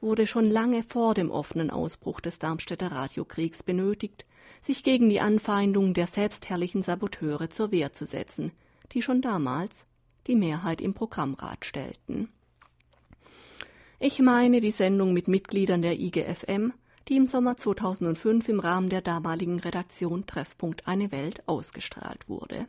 wurde 0.00 0.26
schon 0.26 0.46
lange 0.46 0.82
vor 0.82 1.14
dem 1.14 1.30
offenen 1.30 1.70
Ausbruch 1.70 2.20
des 2.20 2.38
Darmstädter 2.38 2.92
Radiokriegs 2.92 3.62
benötigt, 3.62 4.24
sich 4.62 4.82
gegen 4.82 5.08
die 5.08 5.20
Anfeindung 5.20 5.94
der 5.94 6.06
selbstherrlichen 6.06 6.82
Saboteure 6.82 7.50
zur 7.50 7.72
Wehr 7.72 7.92
zu 7.92 8.06
setzen, 8.06 8.52
die 8.92 9.02
schon 9.02 9.22
damals 9.22 9.84
die 10.26 10.36
Mehrheit 10.36 10.80
im 10.80 10.94
Programmrat 10.94 11.64
stellten. 11.64 12.28
Ich 13.98 14.20
meine 14.20 14.60
die 14.60 14.72
Sendung 14.72 15.12
mit 15.12 15.26
Mitgliedern 15.26 15.82
der 15.82 15.98
IGFM, 15.98 16.72
die 17.08 17.16
im 17.16 17.26
Sommer 17.26 17.56
2005 17.56 18.48
im 18.48 18.60
Rahmen 18.60 18.90
der 18.90 19.00
damaligen 19.00 19.60
Redaktion 19.60 20.26
Treffpunkt 20.26 20.86
Eine 20.86 21.10
Welt 21.10 21.48
ausgestrahlt 21.48 22.28
wurde. 22.28 22.68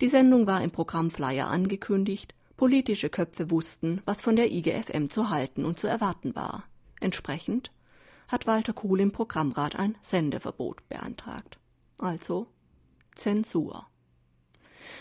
Die 0.00 0.08
Sendung 0.08 0.46
war 0.46 0.62
im 0.62 0.70
Programmflyer 0.70 1.46
angekündigt 1.48 2.34
Politische 2.56 3.10
Köpfe 3.10 3.50
wussten, 3.50 4.02
was 4.04 4.22
von 4.22 4.36
der 4.36 4.52
IGFM 4.52 5.08
zu 5.08 5.30
halten 5.30 5.64
und 5.64 5.80
zu 5.80 5.88
erwarten 5.88 6.36
war. 6.36 6.64
Entsprechend 7.00 7.72
hat 8.28 8.46
Walter 8.46 8.72
Kuhl 8.72 9.00
im 9.00 9.10
Programmrat 9.10 9.74
ein 9.74 9.98
Sendeverbot 10.02 10.88
beantragt. 10.88 11.58
Also 11.98 12.46
Zensur. 13.16 13.86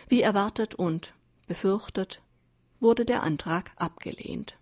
Wie 0.08 0.22
erwartet 0.22 0.74
und 0.74 1.14
befürchtet 1.48 2.22
wurde 2.80 3.06
der 3.06 3.22
Antrag 3.22 3.72
abgelehnt. 3.76 4.58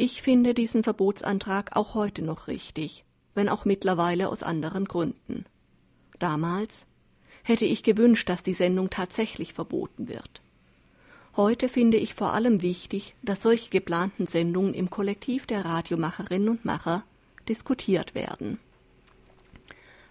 Ich 0.00 0.22
finde 0.22 0.54
diesen 0.54 0.84
Verbotsantrag 0.84 1.74
auch 1.74 1.96
heute 1.96 2.22
noch 2.22 2.46
richtig, 2.46 3.02
wenn 3.34 3.48
auch 3.48 3.64
mittlerweile 3.64 4.28
aus 4.28 4.44
anderen 4.44 4.84
Gründen. 4.84 5.44
Damals 6.20 6.86
hätte 7.42 7.64
ich 7.64 7.82
gewünscht, 7.82 8.28
dass 8.28 8.44
die 8.44 8.54
Sendung 8.54 8.90
tatsächlich 8.90 9.54
verboten 9.54 10.06
wird. 10.06 10.40
Heute 11.36 11.68
finde 11.68 11.96
ich 11.96 12.14
vor 12.14 12.32
allem 12.32 12.62
wichtig, 12.62 13.16
dass 13.22 13.42
solche 13.42 13.70
geplanten 13.70 14.28
Sendungen 14.28 14.72
im 14.72 14.88
Kollektiv 14.88 15.46
der 15.46 15.64
Radiomacherinnen 15.64 16.50
und 16.50 16.64
Macher 16.64 17.02
diskutiert 17.48 18.14
werden. 18.14 18.60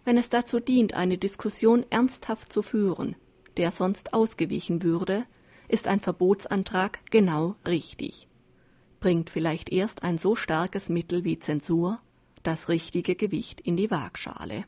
Wenn 0.04 0.18
es 0.18 0.28
dazu 0.28 0.60
dient, 0.60 0.96
eine 0.96 1.18
Diskussion 1.18 1.86
ernsthaft 1.90 2.52
zu 2.52 2.62
führen, 2.62 3.16
der 3.56 3.72
sonst 3.72 4.14
ausgewichen 4.14 4.84
würde, 4.84 5.24
ist 5.70 5.88
ein 5.88 6.02
Verbotsantrag 6.02 7.00
genau 7.10 7.56
richtig 7.66 8.28
bringt 9.00 9.30
vielleicht 9.30 9.70
erst 9.70 10.04
ein 10.04 10.18
so 10.18 10.36
starkes 10.36 10.90
Mittel 10.90 11.24
wie 11.24 11.40
Zensur 11.40 12.00
das 12.44 12.70
richtige 12.70 13.16
Gewicht 13.16 13.62
in 13.62 13.76
die 13.78 13.92
Waagschale. 13.92 14.66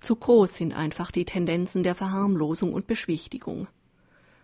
Zu 0.00 0.16
groß 0.16 0.54
sind 0.54 0.72
einfach 0.72 1.10
die 1.10 1.24
Tendenzen 1.24 1.82
der 1.82 1.94
Verharmlosung 1.94 2.72
und 2.72 2.86
Beschwichtigung. 2.86 3.66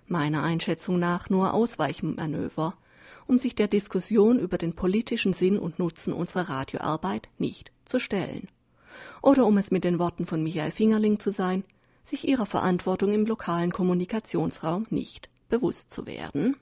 Meiner 0.07 0.43
Einschätzung 0.43 0.99
nach 0.99 1.31
nur 1.31 1.55
Ausweichmanöver, 1.55 2.75
um 3.27 3.39
sich 3.39 3.55
der 3.55 3.69
Diskussion 3.69 4.39
über 4.39 4.59
den 4.59 4.75
politischen 4.75 5.33
Sinn 5.33 5.59
und 5.59 5.79
Nutzen 5.79 6.13
unserer 6.13 6.49
Radioarbeit 6.49 7.29
nicht 7.39 7.71
zu 7.85 8.01
stellen. 8.01 8.49
Oder 9.23 9.47
um 9.47 9.57
es 9.59 9.71
mit 9.71 9.85
den 9.85 9.99
Worten 9.99 10.27
von 10.27 10.43
Michael 10.43 10.73
Fingerling 10.73 11.19
zu 11.19 11.31
sein, 11.31 11.65
sich 12.05 12.27
ihrer 12.27 12.47
Verantwortung 12.47 13.13
im 13.13 13.27
lokalen 13.27 13.73
Kommunikationsraum 13.73 14.87
nicht 14.91 15.29
bewusst 15.49 15.91
zu 15.91 16.07
werden. 16.07 16.57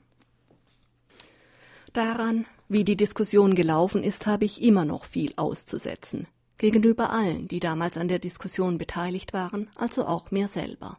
Daran, 1.93 2.47
wie 2.69 2.85
die 2.85 2.97
Diskussion 2.97 3.57
gelaufen 3.57 4.05
ist, 4.05 4.27
habe 4.27 4.45
ich 4.45 4.63
immer 4.63 4.85
noch 4.85 5.05
viel 5.05 5.33
auszusetzen. 5.37 6.29
Gegenüber 6.57 7.11
allen, 7.11 7.49
die 7.49 7.59
damals 7.59 7.97
an 7.97 8.07
der 8.07 8.21
Diskussion 8.21 8.79
beteiligt 8.79 9.33
waren, 9.33 9.69
also 9.75 10.07
auch 10.07 10.31
mir 10.31 10.47
selber. 10.47 10.99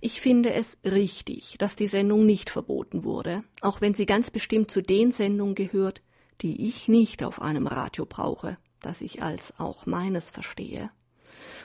Ich 0.00 0.20
finde 0.20 0.52
es 0.54 0.78
richtig, 0.84 1.56
dass 1.58 1.76
die 1.76 1.88
Sendung 1.88 2.24
nicht 2.24 2.48
verboten 2.48 3.04
wurde, 3.04 3.44
auch 3.60 3.80
wenn 3.82 3.92
sie 3.92 4.06
ganz 4.06 4.30
bestimmt 4.30 4.70
zu 4.70 4.80
den 4.80 5.12
Sendungen 5.12 5.54
gehört, 5.54 6.00
die 6.40 6.68
ich 6.68 6.88
nicht 6.88 7.22
auf 7.22 7.42
einem 7.42 7.66
Radio 7.66 8.06
brauche, 8.06 8.56
das 8.80 9.02
ich 9.02 9.22
als 9.22 9.58
auch 9.60 9.84
meines 9.84 10.30
verstehe. 10.30 10.90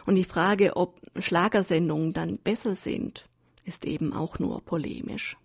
Und 0.06 0.16
die 0.16 0.26
Frage, 0.26 0.76
ob 0.76 1.00
Schlagersendungen 1.18 2.14
dann 2.14 2.38
besser 2.38 2.76
sind, 2.76 3.30
ist 3.64 3.86
eben 3.86 4.12
auch 4.12 4.38
nur 4.38 4.62
polemisch. 4.62 5.38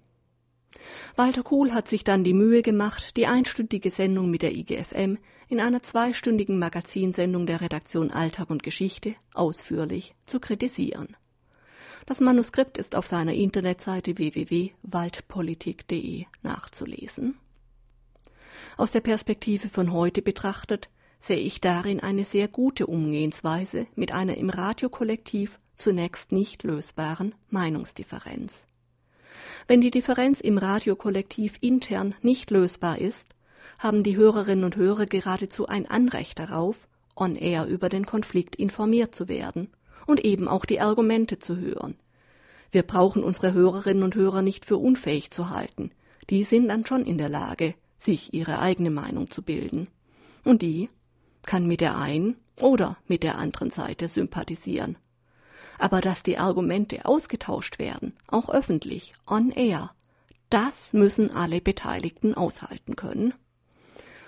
Walter 1.16 1.42
Kuhl 1.42 1.72
hat 1.72 1.88
sich 1.88 2.04
dann 2.04 2.24
die 2.24 2.34
Mühe 2.34 2.62
gemacht, 2.62 3.16
die 3.16 3.26
einstündige 3.26 3.90
Sendung 3.90 4.30
mit 4.30 4.42
der 4.42 4.54
IGFM 4.54 5.18
in 5.48 5.60
einer 5.60 5.82
zweistündigen 5.82 6.58
Magazinsendung 6.58 7.46
der 7.46 7.60
Redaktion 7.60 8.10
Alltag 8.10 8.50
und 8.50 8.62
Geschichte 8.62 9.14
ausführlich 9.34 10.14
zu 10.26 10.40
kritisieren. 10.40 11.16
Das 12.06 12.20
Manuskript 12.20 12.78
ist 12.78 12.96
auf 12.96 13.06
seiner 13.06 13.34
Internetseite 13.34 14.16
www.waldpolitik.de 14.18 16.24
nachzulesen. 16.42 17.36
Aus 18.76 18.92
der 18.92 19.00
Perspektive 19.00 19.68
von 19.68 19.92
heute 19.92 20.22
betrachtet 20.22 20.88
sehe 21.20 21.38
ich 21.38 21.60
darin 21.60 22.00
eine 22.00 22.24
sehr 22.24 22.48
gute 22.48 22.86
Umgehensweise 22.86 23.86
mit 23.94 24.12
einer 24.12 24.36
im 24.36 24.50
Radiokollektiv 24.50 25.60
zunächst 25.76 26.32
nicht 26.32 26.64
lösbaren 26.64 27.34
Meinungsdifferenz. 27.50 28.64
Wenn 29.66 29.80
die 29.80 29.90
Differenz 29.90 30.40
im 30.40 30.58
Radiokollektiv 30.58 31.56
intern 31.60 32.14
nicht 32.22 32.50
lösbar 32.50 32.98
ist, 32.98 33.34
haben 33.78 34.02
die 34.02 34.16
Hörerinnen 34.16 34.64
und 34.64 34.76
Hörer 34.76 35.06
geradezu 35.06 35.66
ein 35.66 35.88
Anrecht 35.88 36.38
darauf, 36.38 36.88
on 37.14 37.36
air 37.36 37.66
über 37.66 37.88
den 37.88 38.06
Konflikt 38.06 38.56
informiert 38.56 39.14
zu 39.14 39.28
werden 39.28 39.70
und 40.06 40.24
eben 40.24 40.48
auch 40.48 40.64
die 40.64 40.80
Argumente 40.80 41.38
zu 41.38 41.56
hören. 41.56 41.96
Wir 42.70 42.82
brauchen 42.82 43.22
unsere 43.22 43.52
Hörerinnen 43.52 44.02
und 44.02 44.14
Hörer 44.14 44.42
nicht 44.42 44.64
für 44.64 44.78
unfähig 44.78 45.30
zu 45.30 45.50
halten. 45.50 45.90
Die 46.30 46.44
sind 46.44 46.68
dann 46.68 46.86
schon 46.86 47.04
in 47.04 47.18
der 47.18 47.28
Lage, 47.28 47.74
sich 47.98 48.32
ihre 48.32 48.58
eigene 48.58 48.90
Meinung 48.90 49.30
zu 49.30 49.42
bilden. 49.42 49.88
Und 50.44 50.62
die 50.62 50.88
kann 51.42 51.66
mit 51.66 51.80
der 51.80 51.98
einen 51.98 52.36
oder 52.60 52.96
mit 53.06 53.22
der 53.22 53.36
anderen 53.38 53.70
Seite 53.70 54.08
sympathisieren 54.08 54.96
aber 55.78 56.00
dass 56.00 56.22
die 56.22 56.38
Argumente 56.38 57.04
ausgetauscht 57.04 57.78
werden, 57.78 58.14
auch 58.26 58.48
öffentlich, 58.48 59.14
on 59.26 59.50
air, 59.50 59.92
das 60.50 60.92
müssen 60.92 61.30
alle 61.30 61.60
Beteiligten 61.60 62.34
aushalten 62.34 62.96
können. 62.96 63.34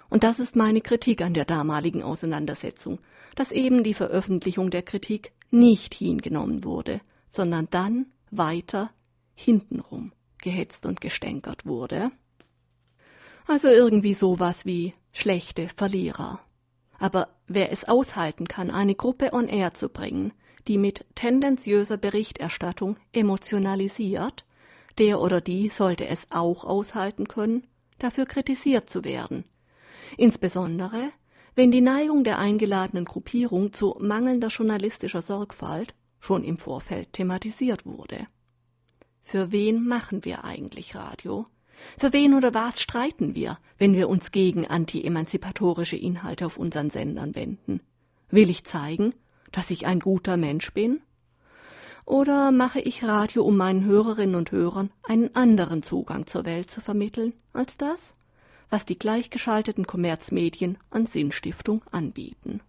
Und 0.09 0.25
das 0.25 0.39
ist 0.39 0.57
meine 0.57 0.81
Kritik 0.81 1.23
an 1.23 1.35
der 1.35 1.45
damaligen 1.45 2.03
Auseinandersetzung, 2.03 2.99
dass 3.35 3.53
eben 3.53 3.85
die 3.85 3.95
Veröffentlichung 3.95 4.71
der 4.71 4.83
Kritik 4.83 5.33
nicht 5.51 5.95
hingenommen 5.95 6.65
wurde, 6.65 7.01
sondern 7.31 7.69
dann 7.71 8.07
weiter 8.31 8.91
hintenrum 9.35 10.13
gehetzt 10.43 10.87
und 10.87 11.01
gestänkert 11.01 11.67
wurde. 11.67 12.11
Also 13.47 13.69
irgendwie 13.69 14.15
sowas 14.15 14.65
wie 14.65 14.95
schlechte 15.13 15.69
Verlierer. 15.69 16.41
Aber 16.99 17.29
wer 17.47 17.73
es 17.73 17.85
aushalten 17.85 18.47
kann, 18.47 18.71
eine 18.71 18.95
Gruppe 18.95 19.33
on 19.33 19.49
air 19.49 19.75
zu 19.75 19.89
bringen, 19.89 20.33
die 20.69 20.79
mit 20.79 21.05
tendenziöser 21.15 21.97
Berichterstattung 21.97 22.97
emotionalisiert, 23.13 24.45
der 24.99 25.21
oder 25.21 25.41
die 25.41 25.69
sollte 25.69 26.07
es 26.07 26.27
auch 26.31 26.65
aushalten 26.65 27.29
können, 27.29 27.67
dafür 27.99 28.27
kritisiert 28.27 28.89
zu 28.89 29.05
werden. 29.05 29.45
Insbesondere, 30.17 31.11
wenn 31.55 31.71
die 31.71 31.81
Neigung 31.81 32.25
der 32.25 32.39
eingeladenen 32.39 33.05
Gruppierung 33.05 33.73
zu 33.73 33.97
mangelnder 34.01 34.49
journalistischer 34.49 35.23
Sorgfalt 35.23 35.95
schon 36.21 36.45
im 36.45 36.59
Vorfeld 36.59 37.13
thematisiert 37.13 37.85
wurde. 37.87 38.27
Für 39.23 39.53
wen 39.53 39.87
machen 39.87 40.25
wir 40.25 40.45
eigentlich 40.45 40.95
Radio? 40.95 41.47
Für 41.99 42.13
wen 42.13 42.35
oder 42.35 42.55
was 42.55 42.81
streiten 42.81 43.35
wir, 43.35 43.59
wenn 43.79 43.95
wir 43.95 44.09
uns 44.09 44.33
gegen 44.33 44.67
anti-emanzipatorische 44.67 45.97
Inhalte 45.97 46.47
auf 46.47 46.57
unseren 46.57 46.91
Sendern 46.91 47.35
wenden? 47.35 47.81
Will 48.31 48.51
ich 48.51 48.65
zeigen, 48.65 49.15
dass 49.55 49.71
ich 49.71 49.87
ein 49.87 50.01
guter 50.01 50.37
Mensch 50.37 50.73
bin? 50.73 51.01
Oder 52.05 52.51
mache 52.51 52.81
ich 52.81 53.05
Radio, 53.05 53.45
um 53.45 53.57
meinen 53.57 53.85
Hörerinnen 53.85 54.35
und 54.35 54.51
Hörern 54.51 54.91
einen 55.05 55.35
anderen 55.37 55.83
Zugang 55.83 56.27
zur 56.27 56.45
Welt 56.45 56.71
zu 56.71 56.81
vermitteln 56.81 57.33
als 57.53 57.79
das, 57.79 58.15
was 58.69 58.85
die 58.85 58.99
gleichgeschalteten 58.99 59.87
Kommerzmedien 59.87 60.77
an 60.91 61.07
Sinnstiftung 61.07 61.83
anbieten? 61.93 62.61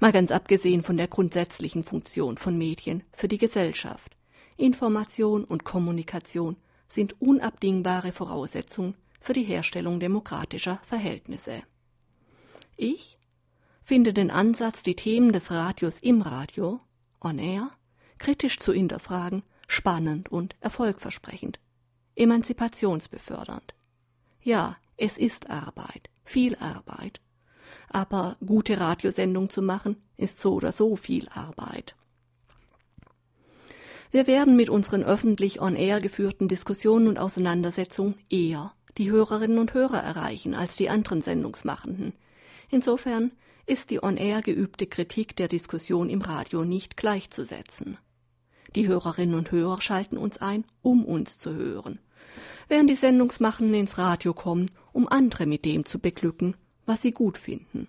Mal 0.00 0.10
ganz 0.10 0.30
abgesehen 0.30 0.82
von 0.82 0.96
der 0.96 1.06
grundsätzlichen 1.06 1.84
Funktion 1.84 2.38
von 2.38 2.56
Medien 2.56 3.02
für 3.12 3.28
die 3.28 3.38
Gesellschaft. 3.38 4.16
Information 4.56 5.44
und 5.44 5.64
Kommunikation 5.64 6.56
sind 6.88 7.20
unabdingbare 7.20 8.12
Voraussetzungen 8.12 8.94
für 9.20 9.34
die 9.34 9.44
Herstellung 9.44 10.00
demokratischer 10.00 10.80
Verhältnisse. 10.82 11.62
Ich 12.76 13.18
finde 13.90 14.12
den 14.12 14.30
Ansatz, 14.30 14.84
die 14.84 14.94
Themen 14.94 15.32
des 15.32 15.50
Radios 15.50 15.98
im 15.98 16.22
Radio, 16.22 16.78
on 17.20 17.40
air, 17.40 17.72
kritisch 18.18 18.60
zu 18.60 18.72
hinterfragen, 18.72 19.42
spannend 19.66 20.30
und 20.30 20.54
erfolgversprechend, 20.60 21.58
emanzipationsbefördernd. 22.14 23.74
Ja, 24.42 24.76
es 24.96 25.18
ist 25.18 25.50
Arbeit, 25.50 26.08
viel 26.22 26.54
Arbeit. 26.60 27.20
Aber 27.88 28.36
gute 28.46 28.78
Radiosendung 28.78 29.50
zu 29.50 29.60
machen, 29.60 29.96
ist 30.16 30.38
so 30.38 30.54
oder 30.54 30.70
so 30.70 30.94
viel 30.94 31.28
Arbeit. 31.30 31.96
Wir 34.12 34.28
werden 34.28 34.54
mit 34.54 34.70
unseren 34.70 35.02
öffentlich 35.02 35.60
on-air 35.60 36.00
geführten 36.00 36.46
Diskussionen 36.46 37.08
und 37.08 37.18
Auseinandersetzungen 37.18 38.14
eher 38.28 38.72
die 38.98 39.10
Hörerinnen 39.10 39.58
und 39.58 39.74
Hörer 39.74 39.98
erreichen 39.98 40.54
als 40.54 40.76
die 40.76 40.90
anderen 40.90 41.22
Sendungsmachenden. 41.22 42.12
Insofern 42.70 43.32
ist 43.66 43.90
die 43.90 44.02
on-air 44.02 44.42
geübte 44.42 44.86
Kritik 44.86 45.36
der 45.36 45.48
Diskussion 45.48 46.08
im 46.10 46.22
Radio 46.22 46.64
nicht 46.64 46.96
gleichzusetzen. 46.96 47.98
Die 48.74 48.86
Hörerinnen 48.86 49.34
und 49.34 49.50
Hörer 49.50 49.80
schalten 49.80 50.16
uns 50.16 50.38
ein, 50.38 50.64
um 50.82 51.04
uns 51.04 51.38
zu 51.38 51.54
hören, 51.54 51.98
während 52.68 52.88
die 52.88 52.94
Sendungsmachenden 52.94 53.74
ins 53.74 53.98
Radio 53.98 54.32
kommen, 54.32 54.70
um 54.92 55.08
andere 55.08 55.46
mit 55.46 55.64
dem 55.64 55.84
zu 55.84 55.98
beglücken, 55.98 56.56
was 56.86 57.02
sie 57.02 57.12
gut 57.12 57.38
finden 57.38 57.88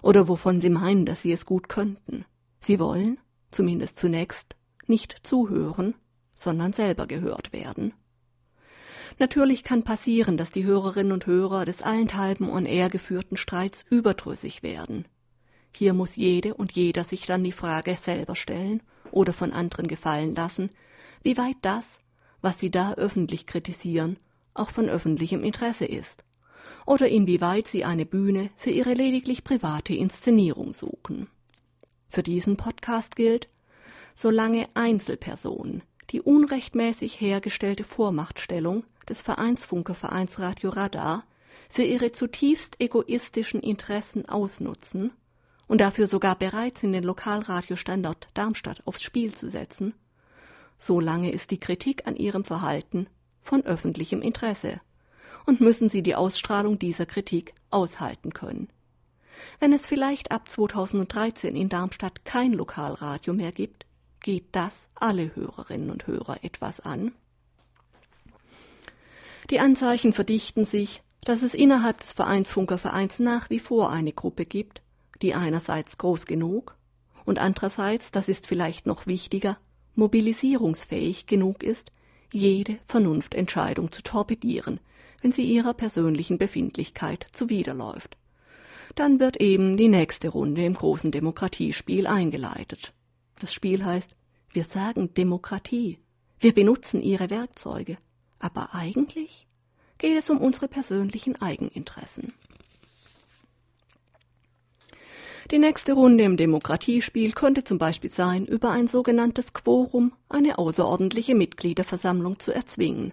oder 0.00 0.28
wovon 0.28 0.60
sie 0.60 0.70
meinen, 0.70 1.06
dass 1.06 1.22
sie 1.22 1.32
es 1.32 1.46
gut 1.46 1.68
könnten. 1.68 2.24
Sie 2.60 2.78
wollen, 2.78 3.18
zumindest 3.50 3.98
zunächst, 3.98 4.56
nicht 4.86 5.16
zuhören, 5.22 5.94
sondern 6.36 6.72
selber 6.72 7.06
gehört 7.06 7.52
werden. 7.52 7.94
Natürlich 9.18 9.62
kann 9.62 9.84
passieren, 9.84 10.36
dass 10.36 10.50
die 10.50 10.64
Hörerinnen 10.64 11.12
und 11.12 11.26
Hörer 11.26 11.64
des 11.64 11.82
allenthalben 11.82 12.48
on 12.48 12.66
air 12.66 12.88
geführten 12.88 13.36
Streits 13.36 13.84
überdrüssig 13.90 14.62
werden 14.62 15.04
Hier 15.74 15.94
muss 15.94 16.16
jede 16.16 16.54
und 16.54 16.72
jeder 16.72 17.04
sich 17.04 17.26
dann 17.26 17.42
die 17.42 17.52
Frage 17.52 17.96
selber 18.00 18.36
stellen 18.36 18.82
oder 19.10 19.32
von 19.32 19.52
anderen 19.52 19.88
gefallen 19.88 20.34
lassen, 20.34 20.70
wie 21.22 21.36
weit 21.36 21.56
das, 21.62 21.98
was 22.40 22.58
sie 22.58 22.70
da 22.70 22.94
öffentlich 22.94 23.46
kritisieren, 23.46 24.18
auch 24.54 24.70
von 24.70 24.88
öffentlichem 24.88 25.42
Interesse 25.42 25.86
ist, 25.86 26.24
oder 26.86 27.08
inwieweit 27.08 27.66
sie 27.66 27.84
eine 27.84 28.04
Bühne 28.04 28.50
für 28.56 28.70
ihre 28.70 28.94
lediglich 28.94 29.44
private 29.44 29.94
Inszenierung 29.94 30.72
suchen. 30.72 31.28
Für 32.08 32.22
diesen 32.22 32.56
Podcast 32.56 33.16
gilt, 33.16 33.48
solange 34.14 34.68
Einzelpersonen 34.74 35.82
die 36.10 36.20
unrechtmäßig 36.20 37.20
hergestellte 37.20 37.84
Vormachtstellung 37.84 38.84
des 39.08 39.22
Vereinsfunker 39.22 39.94
Vereinsradio 39.94 40.70
Radar 40.70 41.24
für 41.70 41.84
ihre 41.84 42.12
zutiefst 42.12 42.78
egoistischen 42.80 43.60
Interessen 43.60 44.28
ausnutzen 44.28 45.12
und 45.72 45.80
dafür 45.80 46.06
sogar 46.06 46.36
bereit 46.36 46.76
sind, 46.76 46.92
den 46.92 47.02
Lokalradiostandort 47.02 48.28
Darmstadt 48.34 48.82
aufs 48.86 49.00
Spiel 49.00 49.34
zu 49.34 49.48
setzen, 49.48 49.94
solange 50.76 51.32
ist 51.32 51.50
die 51.50 51.58
Kritik 51.58 52.06
an 52.06 52.14
ihrem 52.14 52.44
Verhalten 52.44 53.06
von 53.40 53.64
öffentlichem 53.64 54.20
Interesse 54.20 54.82
und 55.46 55.62
müssen 55.62 55.88
sie 55.88 56.02
die 56.02 56.14
Ausstrahlung 56.14 56.78
dieser 56.78 57.06
Kritik 57.06 57.54
aushalten 57.70 58.34
können. 58.34 58.68
Wenn 59.60 59.72
es 59.72 59.86
vielleicht 59.86 60.30
ab 60.30 60.46
2013 60.46 61.56
in 61.56 61.70
Darmstadt 61.70 62.26
kein 62.26 62.52
Lokalradio 62.52 63.32
mehr 63.32 63.52
gibt, 63.52 63.86
geht 64.20 64.44
das 64.52 64.88
alle 64.94 65.34
Hörerinnen 65.34 65.90
und 65.90 66.06
Hörer 66.06 66.44
etwas 66.44 66.80
an. 66.80 67.12
Die 69.48 69.58
Anzeichen 69.58 70.12
verdichten 70.12 70.66
sich, 70.66 71.02
dass 71.24 71.40
es 71.40 71.54
innerhalb 71.54 72.00
des 72.00 72.12
Vereinsfunkervereins 72.12 73.20
nach 73.20 73.48
wie 73.48 73.58
vor 73.58 73.88
eine 73.88 74.12
Gruppe 74.12 74.44
gibt, 74.44 74.81
die 75.22 75.34
einerseits 75.34 75.98
groß 75.98 76.26
genug 76.26 76.76
und 77.24 77.38
andererseits, 77.38 78.10
das 78.10 78.28
ist 78.28 78.46
vielleicht 78.46 78.86
noch 78.86 79.06
wichtiger, 79.06 79.58
mobilisierungsfähig 79.94 81.26
genug 81.26 81.62
ist, 81.62 81.92
jede 82.32 82.78
Vernunftentscheidung 82.86 83.92
zu 83.92 84.02
torpedieren, 84.02 84.80
wenn 85.20 85.32
sie 85.32 85.44
ihrer 85.44 85.74
persönlichen 85.74 86.38
Befindlichkeit 86.38 87.26
zuwiderläuft. 87.32 88.16
Dann 88.94 89.20
wird 89.20 89.36
eben 89.38 89.76
die 89.76 89.88
nächste 89.88 90.28
Runde 90.28 90.64
im 90.64 90.74
großen 90.74 91.10
Demokratiespiel 91.10 92.06
eingeleitet. 92.06 92.92
Das 93.38 93.52
Spiel 93.52 93.84
heißt, 93.84 94.14
wir 94.52 94.64
sagen 94.64 95.14
Demokratie, 95.14 95.98
wir 96.40 96.52
benutzen 96.52 97.00
ihre 97.00 97.30
Werkzeuge, 97.30 97.96
aber 98.38 98.74
eigentlich 98.74 99.46
geht 99.98 100.18
es 100.18 100.28
um 100.28 100.38
unsere 100.38 100.68
persönlichen 100.68 101.40
Eigeninteressen. 101.40 102.32
Die 105.50 105.58
nächste 105.58 105.94
Runde 105.94 106.24
im 106.24 106.36
Demokratiespiel 106.36 107.32
könnte 107.32 107.64
zum 107.64 107.78
Beispiel 107.78 108.10
sein, 108.10 108.46
über 108.46 108.70
ein 108.70 108.88
sogenanntes 108.88 109.52
Quorum 109.52 110.12
eine 110.28 110.58
außerordentliche 110.58 111.34
Mitgliederversammlung 111.34 112.38
zu 112.38 112.52
erzwingen, 112.52 113.12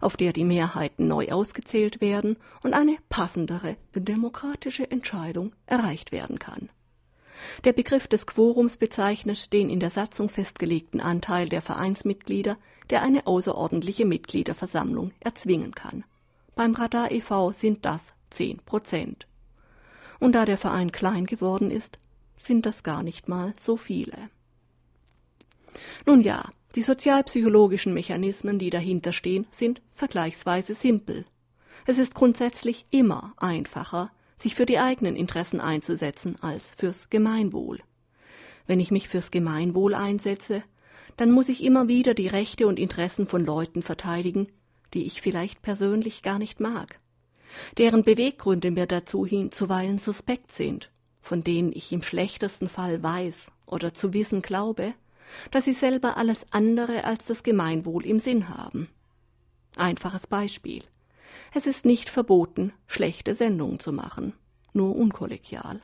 auf 0.00 0.16
der 0.16 0.32
die 0.32 0.44
Mehrheiten 0.44 1.08
neu 1.08 1.28
ausgezählt 1.28 2.00
werden 2.00 2.36
und 2.62 2.72
eine 2.72 2.96
passendere 3.08 3.76
demokratische 3.94 4.90
Entscheidung 4.90 5.52
erreicht 5.66 6.10
werden 6.10 6.38
kann. 6.38 6.70
Der 7.64 7.72
Begriff 7.72 8.08
des 8.08 8.26
Quorums 8.26 8.78
bezeichnet 8.78 9.52
den 9.52 9.70
in 9.70 9.78
der 9.78 9.90
Satzung 9.90 10.28
festgelegten 10.28 11.00
Anteil 11.00 11.48
der 11.48 11.62
Vereinsmitglieder, 11.62 12.56
der 12.90 13.02
eine 13.02 13.26
außerordentliche 13.26 14.06
Mitgliederversammlung 14.06 15.12
erzwingen 15.20 15.72
kann. 15.74 16.04
Beim 16.56 16.74
Radar 16.74 17.12
e.V. 17.12 17.52
sind 17.52 17.84
das 17.84 18.12
zehn 18.30 18.58
Prozent. 18.58 19.28
Und 20.18 20.34
da 20.34 20.44
der 20.44 20.58
Verein 20.58 20.92
klein 20.92 21.26
geworden 21.26 21.70
ist, 21.70 21.98
sind 22.38 22.66
das 22.66 22.82
gar 22.82 23.02
nicht 23.02 23.28
mal 23.28 23.54
so 23.58 23.76
viele. 23.76 24.16
Nun 26.06 26.20
ja, 26.20 26.50
die 26.74 26.82
sozialpsychologischen 26.82 27.94
Mechanismen, 27.94 28.58
die 28.58 28.70
dahinter 28.70 29.12
stehen, 29.12 29.46
sind 29.50 29.80
vergleichsweise 29.94 30.74
simpel. 30.74 31.24
Es 31.86 31.98
ist 31.98 32.14
grundsätzlich 32.14 32.86
immer 32.90 33.32
einfacher, 33.36 34.10
sich 34.36 34.54
für 34.54 34.66
die 34.66 34.78
eigenen 34.78 35.16
Interessen 35.16 35.60
einzusetzen 35.60 36.36
als 36.40 36.70
fürs 36.76 37.10
Gemeinwohl. 37.10 37.80
Wenn 38.66 38.80
ich 38.80 38.90
mich 38.90 39.08
fürs 39.08 39.30
Gemeinwohl 39.30 39.94
einsetze, 39.94 40.62
dann 41.16 41.30
muss 41.32 41.48
ich 41.48 41.64
immer 41.64 41.88
wieder 41.88 42.14
die 42.14 42.28
Rechte 42.28 42.66
und 42.66 42.78
Interessen 42.78 43.26
von 43.26 43.44
Leuten 43.44 43.82
verteidigen, 43.82 44.48
die 44.94 45.04
ich 45.04 45.20
vielleicht 45.20 45.62
persönlich 45.62 46.22
gar 46.22 46.38
nicht 46.38 46.60
mag, 46.60 47.00
deren 47.76 48.02
Beweggründe 48.02 48.70
mir 48.70 48.86
dazu 48.86 49.26
hin 49.26 49.52
zuweilen 49.52 49.98
suspekt 49.98 50.52
sind, 50.52 50.90
von 51.20 51.42
denen 51.42 51.72
ich 51.72 51.92
im 51.92 52.02
schlechtesten 52.02 52.68
Fall 52.68 53.02
weiß 53.02 53.50
oder 53.66 53.94
zu 53.94 54.12
wissen 54.12 54.42
glaube, 54.42 54.94
dass 55.50 55.64
sie 55.64 55.74
selber 55.74 56.16
alles 56.16 56.46
andere 56.50 57.04
als 57.04 57.26
das 57.26 57.42
Gemeinwohl 57.42 58.06
im 58.06 58.18
Sinn 58.18 58.48
haben. 58.48 58.88
Einfaches 59.76 60.26
Beispiel. 60.26 60.82
Es 61.54 61.66
ist 61.66 61.84
nicht 61.84 62.08
verboten, 62.08 62.72
schlechte 62.86 63.34
Sendungen 63.34 63.78
zu 63.78 63.92
machen, 63.92 64.32
nur 64.72 64.96
unkollegial. 64.96 65.80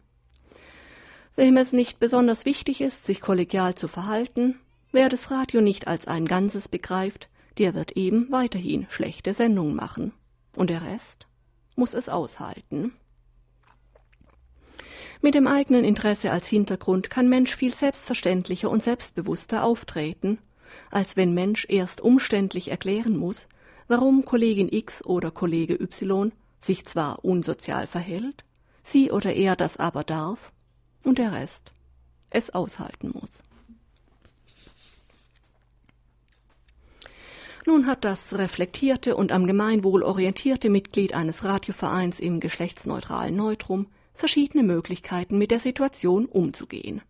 Wem 1.37 1.57
es 1.57 1.73
nicht 1.73 1.99
besonders 1.99 2.45
wichtig 2.45 2.81
ist, 2.81 3.05
sich 3.05 3.21
kollegial 3.21 3.75
zu 3.75 3.89
verhalten, 3.89 4.61
wer 4.93 5.09
das 5.09 5.31
Radio 5.31 5.61
nicht 5.61 5.89
als 5.89 6.07
ein 6.07 6.27
Ganzes 6.27 6.69
begreift, 6.69 7.29
der 7.59 7.75
wird 7.75 7.93
eben 7.93 8.31
weiterhin 8.31 8.87
schlechte 8.89 9.35
Sendungen 9.35 9.75
machen. 9.75 10.13
Und 10.57 10.71
der 10.71 10.83
Rest 10.83 11.27
muss 11.77 11.95
es 11.95 12.09
aushalten. 12.09 12.93
Mit 15.21 15.35
dem 15.35 15.47
eigenen 15.47 15.85
Interesse 15.85 16.31
als 16.31 16.47
Hintergrund 16.47 17.09
kann 17.09 17.29
Mensch 17.29 17.57
viel 17.57 17.75
selbstverständlicher 17.75 18.71
und 18.71 18.83
selbstbewusster 18.83 19.65
auftreten, 19.65 20.39
als 20.91 21.17
wenn 21.17 21.33
Mensch 21.33 21.67
erst 21.69 22.01
umständlich 22.01 22.71
erklären 22.71 23.17
muss, 23.17 23.47
warum 23.89 24.25
Kollegin 24.25 24.69
X 24.71 25.05
oder 25.05 25.31
Kollege 25.31 25.81
Y 25.81 26.33
sich 26.61 26.85
zwar 26.85 27.25
unsozial 27.25 27.87
verhält, 27.87 28.45
sie 28.83 29.11
oder 29.11 29.33
er 29.33 29.57
das 29.57 29.77
aber 29.77 30.05
darf 30.05 30.53
und 31.05 31.19
der 31.19 31.33
Rest 31.33 31.73
es 32.31 32.51
aushalten 32.51 33.13
muss. 33.15 33.43
Nun 37.67 37.87
hat 37.87 38.05
das 38.05 38.37
reflektierte 38.37 39.17
und 39.17 39.33
am 39.33 39.47
Gemeinwohl 39.47 40.03
orientierte 40.03 40.69
Mitglied 40.69 41.15
eines 41.15 41.45
Radiovereins 41.45 42.21
im 42.21 42.41
geschlechtsneutralen 42.41 43.35
Neutrum 43.35 43.87
verschiedene 44.13 44.63
Möglichkeiten, 44.63 45.39
mit 45.39 45.51
der 45.51 45.61
Situation 45.61 46.27
umzugehen. 46.27 47.01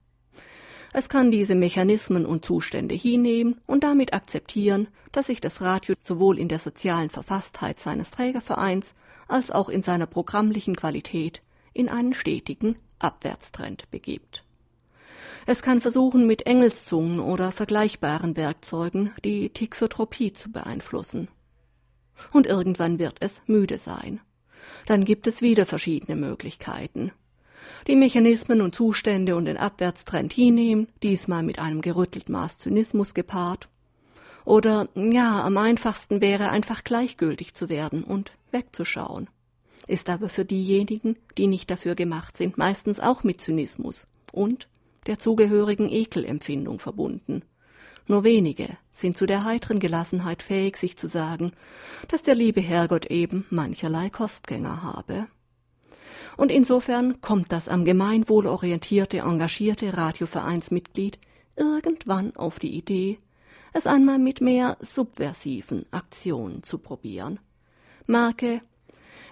Es 0.93 1.09
kann 1.09 1.33
diese 1.33 1.57
Mechanismen 1.57 2.25
und 2.25 2.45
Zustände 2.45 2.95
hinnehmen 2.95 3.61
und 3.67 3.83
damit 3.83 4.15
akzeptieren, 4.15 4.87
dass 5.11 5.27
sich 5.27 5.41
das 5.41 5.61
Radio 5.61 5.97
sowohl 6.01 6.39
in 6.39 6.49
der 6.49 6.61
sozialen 6.61 7.11
Verfasstheit 7.11 7.81
seines 7.81 8.13
Trägervereins 8.13 8.95
als 9.27 9.51
auch 9.51 9.69
in 9.69 9.83
seiner 9.83 10.07
programmlichen 10.07 10.77
Qualität 10.77 11.43
in 11.73 11.89
einen 11.89 12.15
stetigen 12.15 12.77
Abwärtstrend 13.01 13.91
begibt. 13.91 14.44
Es 15.47 15.63
kann 15.63 15.81
versuchen, 15.81 16.27
mit 16.27 16.47
Engelszungen 16.47 17.21
oder 17.21 17.53
vergleichbaren 17.53 18.37
Werkzeugen 18.37 19.13
die 19.25 19.51
Tixotropie 19.51 20.33
zu 20.33 20.51
beeinflussen. 20.51 21.29
Und 22.33 22.47
irgendwann 22.47 22.99
wird 22.99 23.17
es 23.21 23.43
müde 23.47 23.79
sein. 23.79 24.21
Dann 24.87 25.05
gibt 25.05 25.27
es 25.27 25.43
wieder 25.43 25.67
verschiedene 25.67 26.17
Möglichkeiten. 26.17 27.13
Die 27.87 27.97
Mechanismen 27.97 28.63
und 28.63 28.75
Zustände 28.75 29.37
und 29.37 29.45
den 29.45 29.57
Abwärtstrend 29.57 30.33
hinnehmen, 30.33 30.89
diesmal 31.03 31.43
mit 31.43 31.59
einem 31.59 31.83
gerüttelt 31.83 32.29
Maß 32.29 32.59
Zynismus 32.59 33.13
gepaart. 33.13 33.69
Oder, 34.45 34.89
ja, 34.95 35.43
am 35.43 35.57
einfachsten 35.57 36.21
wäre 36.21 36.51
einfach 36.51 36.85
gleichgültig 36.85 37.55
zu 37.55 37.69
werden 37.69 38.05
und 38.05 38.33
wegzuschauen. 38.51 39.29
Ist 39.87 40.09
aber 40.09 40.29
für 40.29 40.45
diejenigen, 40.45 41.17
die 41.37 41.47
nicht 41.47 41.71
dafür 41.71 41.95
gemacht 41.95 42.37
sind, 42.37 42.57
meistens 42.57 43.01
auch 43.01 43.25
mit 43.25 43.41
Zynismus 43.41 44.07
und 44.33 44.69
der 45.07 45.19
zugehörigen 45.19 45.89
Ekelempfindung 45.89 46.79
verbunden. 46.79 47.43
Nur 48.07 48.25
wenige 48.25 48.77
sind 48.93 49.17
zu 49.17 49.27
der 49.27 49.45
heiteren 49.45 49.81
Gelassenheit 49.81 50.43
fähig, 50.43 50.77
sich 50.77 50.97
zu 50.97 51.09
sagen, 51.09 51.53
dass 52.09 52.23
der 52.23 52.35
liebe 52.35 52.61
Herrgott 52.61 53.07
eben 53.07 53.47
mancherlei 53.51 54.11
Kostgänger 54.11 54.83
habe. 54.83 55.27
Und 56.37 56.51
insofern 56.51 57.21
kommt 57.21 57.53
das 57.53 57.69
am 57.69 57.85
Gemeinwohl 57.85 58.47
orientierte, 58.47 59.19
engagierte 59.19 59.97
Radiovereinsmitglied 59.97 61.19
irgendwann 61.57 62.35
auf 62.37 62.59
die 62.59 62.77
Idee, 62.77 63.19
es 63.73 63.87
einmal 63.87 64.19
mit 64.19 64.41
mehr 64.41 64.77
subversiven 64.81 65.87
Aktionen 65.91 66.63
zu 66.63 66.79
probieren. 66.79 67.41
Marke, 68.07 68.61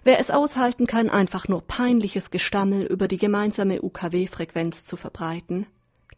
wer 0.05 0.19
es 0.19 0.31
aushalten 0.31 0.87
kann, 0.87 1.11
einfach 1.11 1.49
nur 1.49 1.63
peinliches 1.63 2.31
Gestammel 2.31 2.85
über 2.85 3.09
die 3.09 3.19
gemeinsame 3.19 3.83
UKW-Frequenz 3.83 4.85
zu 4.85 4.97
verbreiten, 4.97 5.67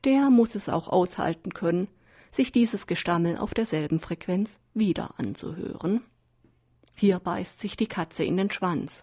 der 0.05 0.31
muss 0.31 0.55
es 0.55 0.69
auch 0.69 0.89
aushalten 0.89 1.55
können, 1.55 1.89
sich 2.31 2.53
dieses 2.53 2.87
Gestammel 2.87 3.39
auf 3.39 3.55
derselben 3.55 3.99
Frequenz 3.99 4.59
wieder 4.75 5.15
anzuhören. 5.19 6.03
Hier 6.97 7.19
beißt 7.19 7.61
sich 7.61 7.77
die 7.77 7.87
Katze 7.87 8.25
in 8.25 8.37
den 8.37 8.51
Schwanz. 8.51 9.03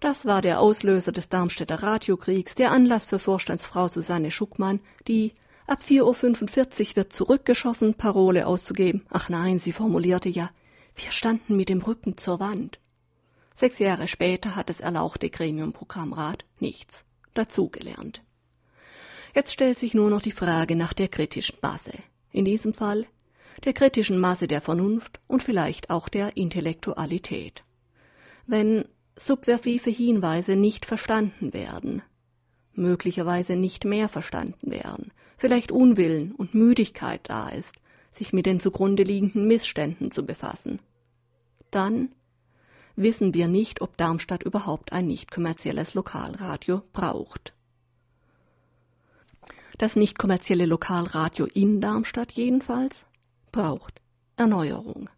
Das 0.00 0.26
war 0.26 0.42
der 0.42 0.60
Auslöser 0.60 1.12
des 1.12 1.28
Darmstädter 1.28 1.82
Radiokriegs, 1.82 2.54
der 2.54 2.70
Anlass 2.70 3.06
für 3.06 3.18
Vorstandsfrau 3.18 3.88
Susanne 3.88 4.30
Schuckmann, 4.30 4.80
die 5.08 5.32
ab 5.66 5.80
4.45 5.86 6.90
Uhr 6.90 6.96
wird 6.96 7.12
zurückgeschossen 7.12 7.94
Parole 7.94 8.46
auszugeben. 8.46 9.06
Ach 9.10 9.28
nein, 9.28 9.58
sie 9.58 9.72
formulierte 9.72 10.28
ja, 10.28 10.50
wir 10.94 11.12
standen 11.12 11.56
mit 11.56 11.68
dem 11.68 11.80
Rücken 11.80 12.16
zur 12.18 12.40
Wand. 12.40 12.78
Sechs 13.56 13.78
Jahre 13.78 14.06
später 14.06 14.54
hat 14.54 14.68
das 14.68 14.80
erlauchte 14.80 15.30
Gremiumprogrammrat 15.30 16.44
nichts 16.60 17.04
dazugelernt. 17.32 18.22
Jetzt 19.34 19.52
stellt 19.52 19.78
sich 19.78 19.94
nur 19.94 20.10
noch 20.10 20.20
die 20.20 20.30
Frage 20.30 20.76
nach 20.76 20.92
der 20.92 21.08
kritischen 21.08 21.56
Masse. 21.62 21.92
In 22.32 22.44
diesem 22.44 22.74
Fall 22.74 23.06
der 23.64 23.72
kritischen 23.72 24.18
Masse 24.18 24.46
der 24.46 24.60
Vernunft 24.60 25.20
und 25.26 25.42
vielleicht 25.42 25.88
auch 25.88 26.10
der 26.10 26.36
Intellektualität. 26.36 27.64
Wenn 28.46 28.84
subversive 29.16 29.88
Hinweise 29.88 30.56
nicht 30.56 30.84
verstanden 30.84 31.54
werden, 31.54 32.02
möglicherweise 32.74 33.56
nicht 33.56 33.86
mehr 33.86 34.10
verstanden 34.10 34.70
werden, 34.70 35.12
vielleicht 35.38 35.72
Unwillen 35.72 36.32
und 36.32 36.54
Müdigkeit 36.54 37.20
da 37.24 37.48
ist, 37.48 37.76
sich 38.10 38.34
mit 38.34 38.44
den 38.44 38.60
zugrunde 38.60 39.02
liegenden 39.02 39.46
Missständen 39.46 40.10
zu 40.10 40.26
befassen, 40.26 40.80
dann 41.70 42.10
wissen 42.96 43.34
wir 43.34 43.46
nicht, 43.46 43.82
ob 43.82 43.96
Darmstadt 43.96 44.42
überhaupt 44.42 44.92
ein 44.92 45.06
nicht 45.06 45.30
kommerzielles 45.30 45.94
Lokalradio 45.94 46.82
braucht. 46.92 47.52
Das 49.78 49.94
nicht 49.94 50.18
kommerzielle 50.18 50.66
Lokalradio 50.66 51.46
in 51.52 51.80
Darmstadt 51.80 52.32
jedenfalls 52.32 53.04
braucht 53.52 54.00
Erneuerung. 54.36 55.10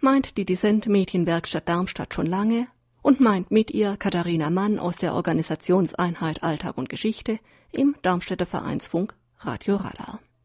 Meint 0.00 0.38
die 0.38 0.46
Dissent 0.46 0.86
Medienwerkstatt 0.86 1.68
Darmstadt 1.68 2.14
schon 2.14 2.26
lange 2.26 2.68
und 3.02 3.20
meint 3.20 3.50
mit 3.50 3.70
ihr 3.70 3.96
Katharina 3.96 4.50
Mann 4.50 4.78
aus 4.78 4.96
der 4.96 5.14
Organisationseinheit 5.14 6.42
Alltag 6.42 6.78
und 6.78 6.88
Geschichte 6.88 7.38
im 7.70 7.94
Darmstädter 8.02 8.46
Vereinsfunk 8.46 9.14
Radio 9.40 9.76
Radar. 9.76 10.20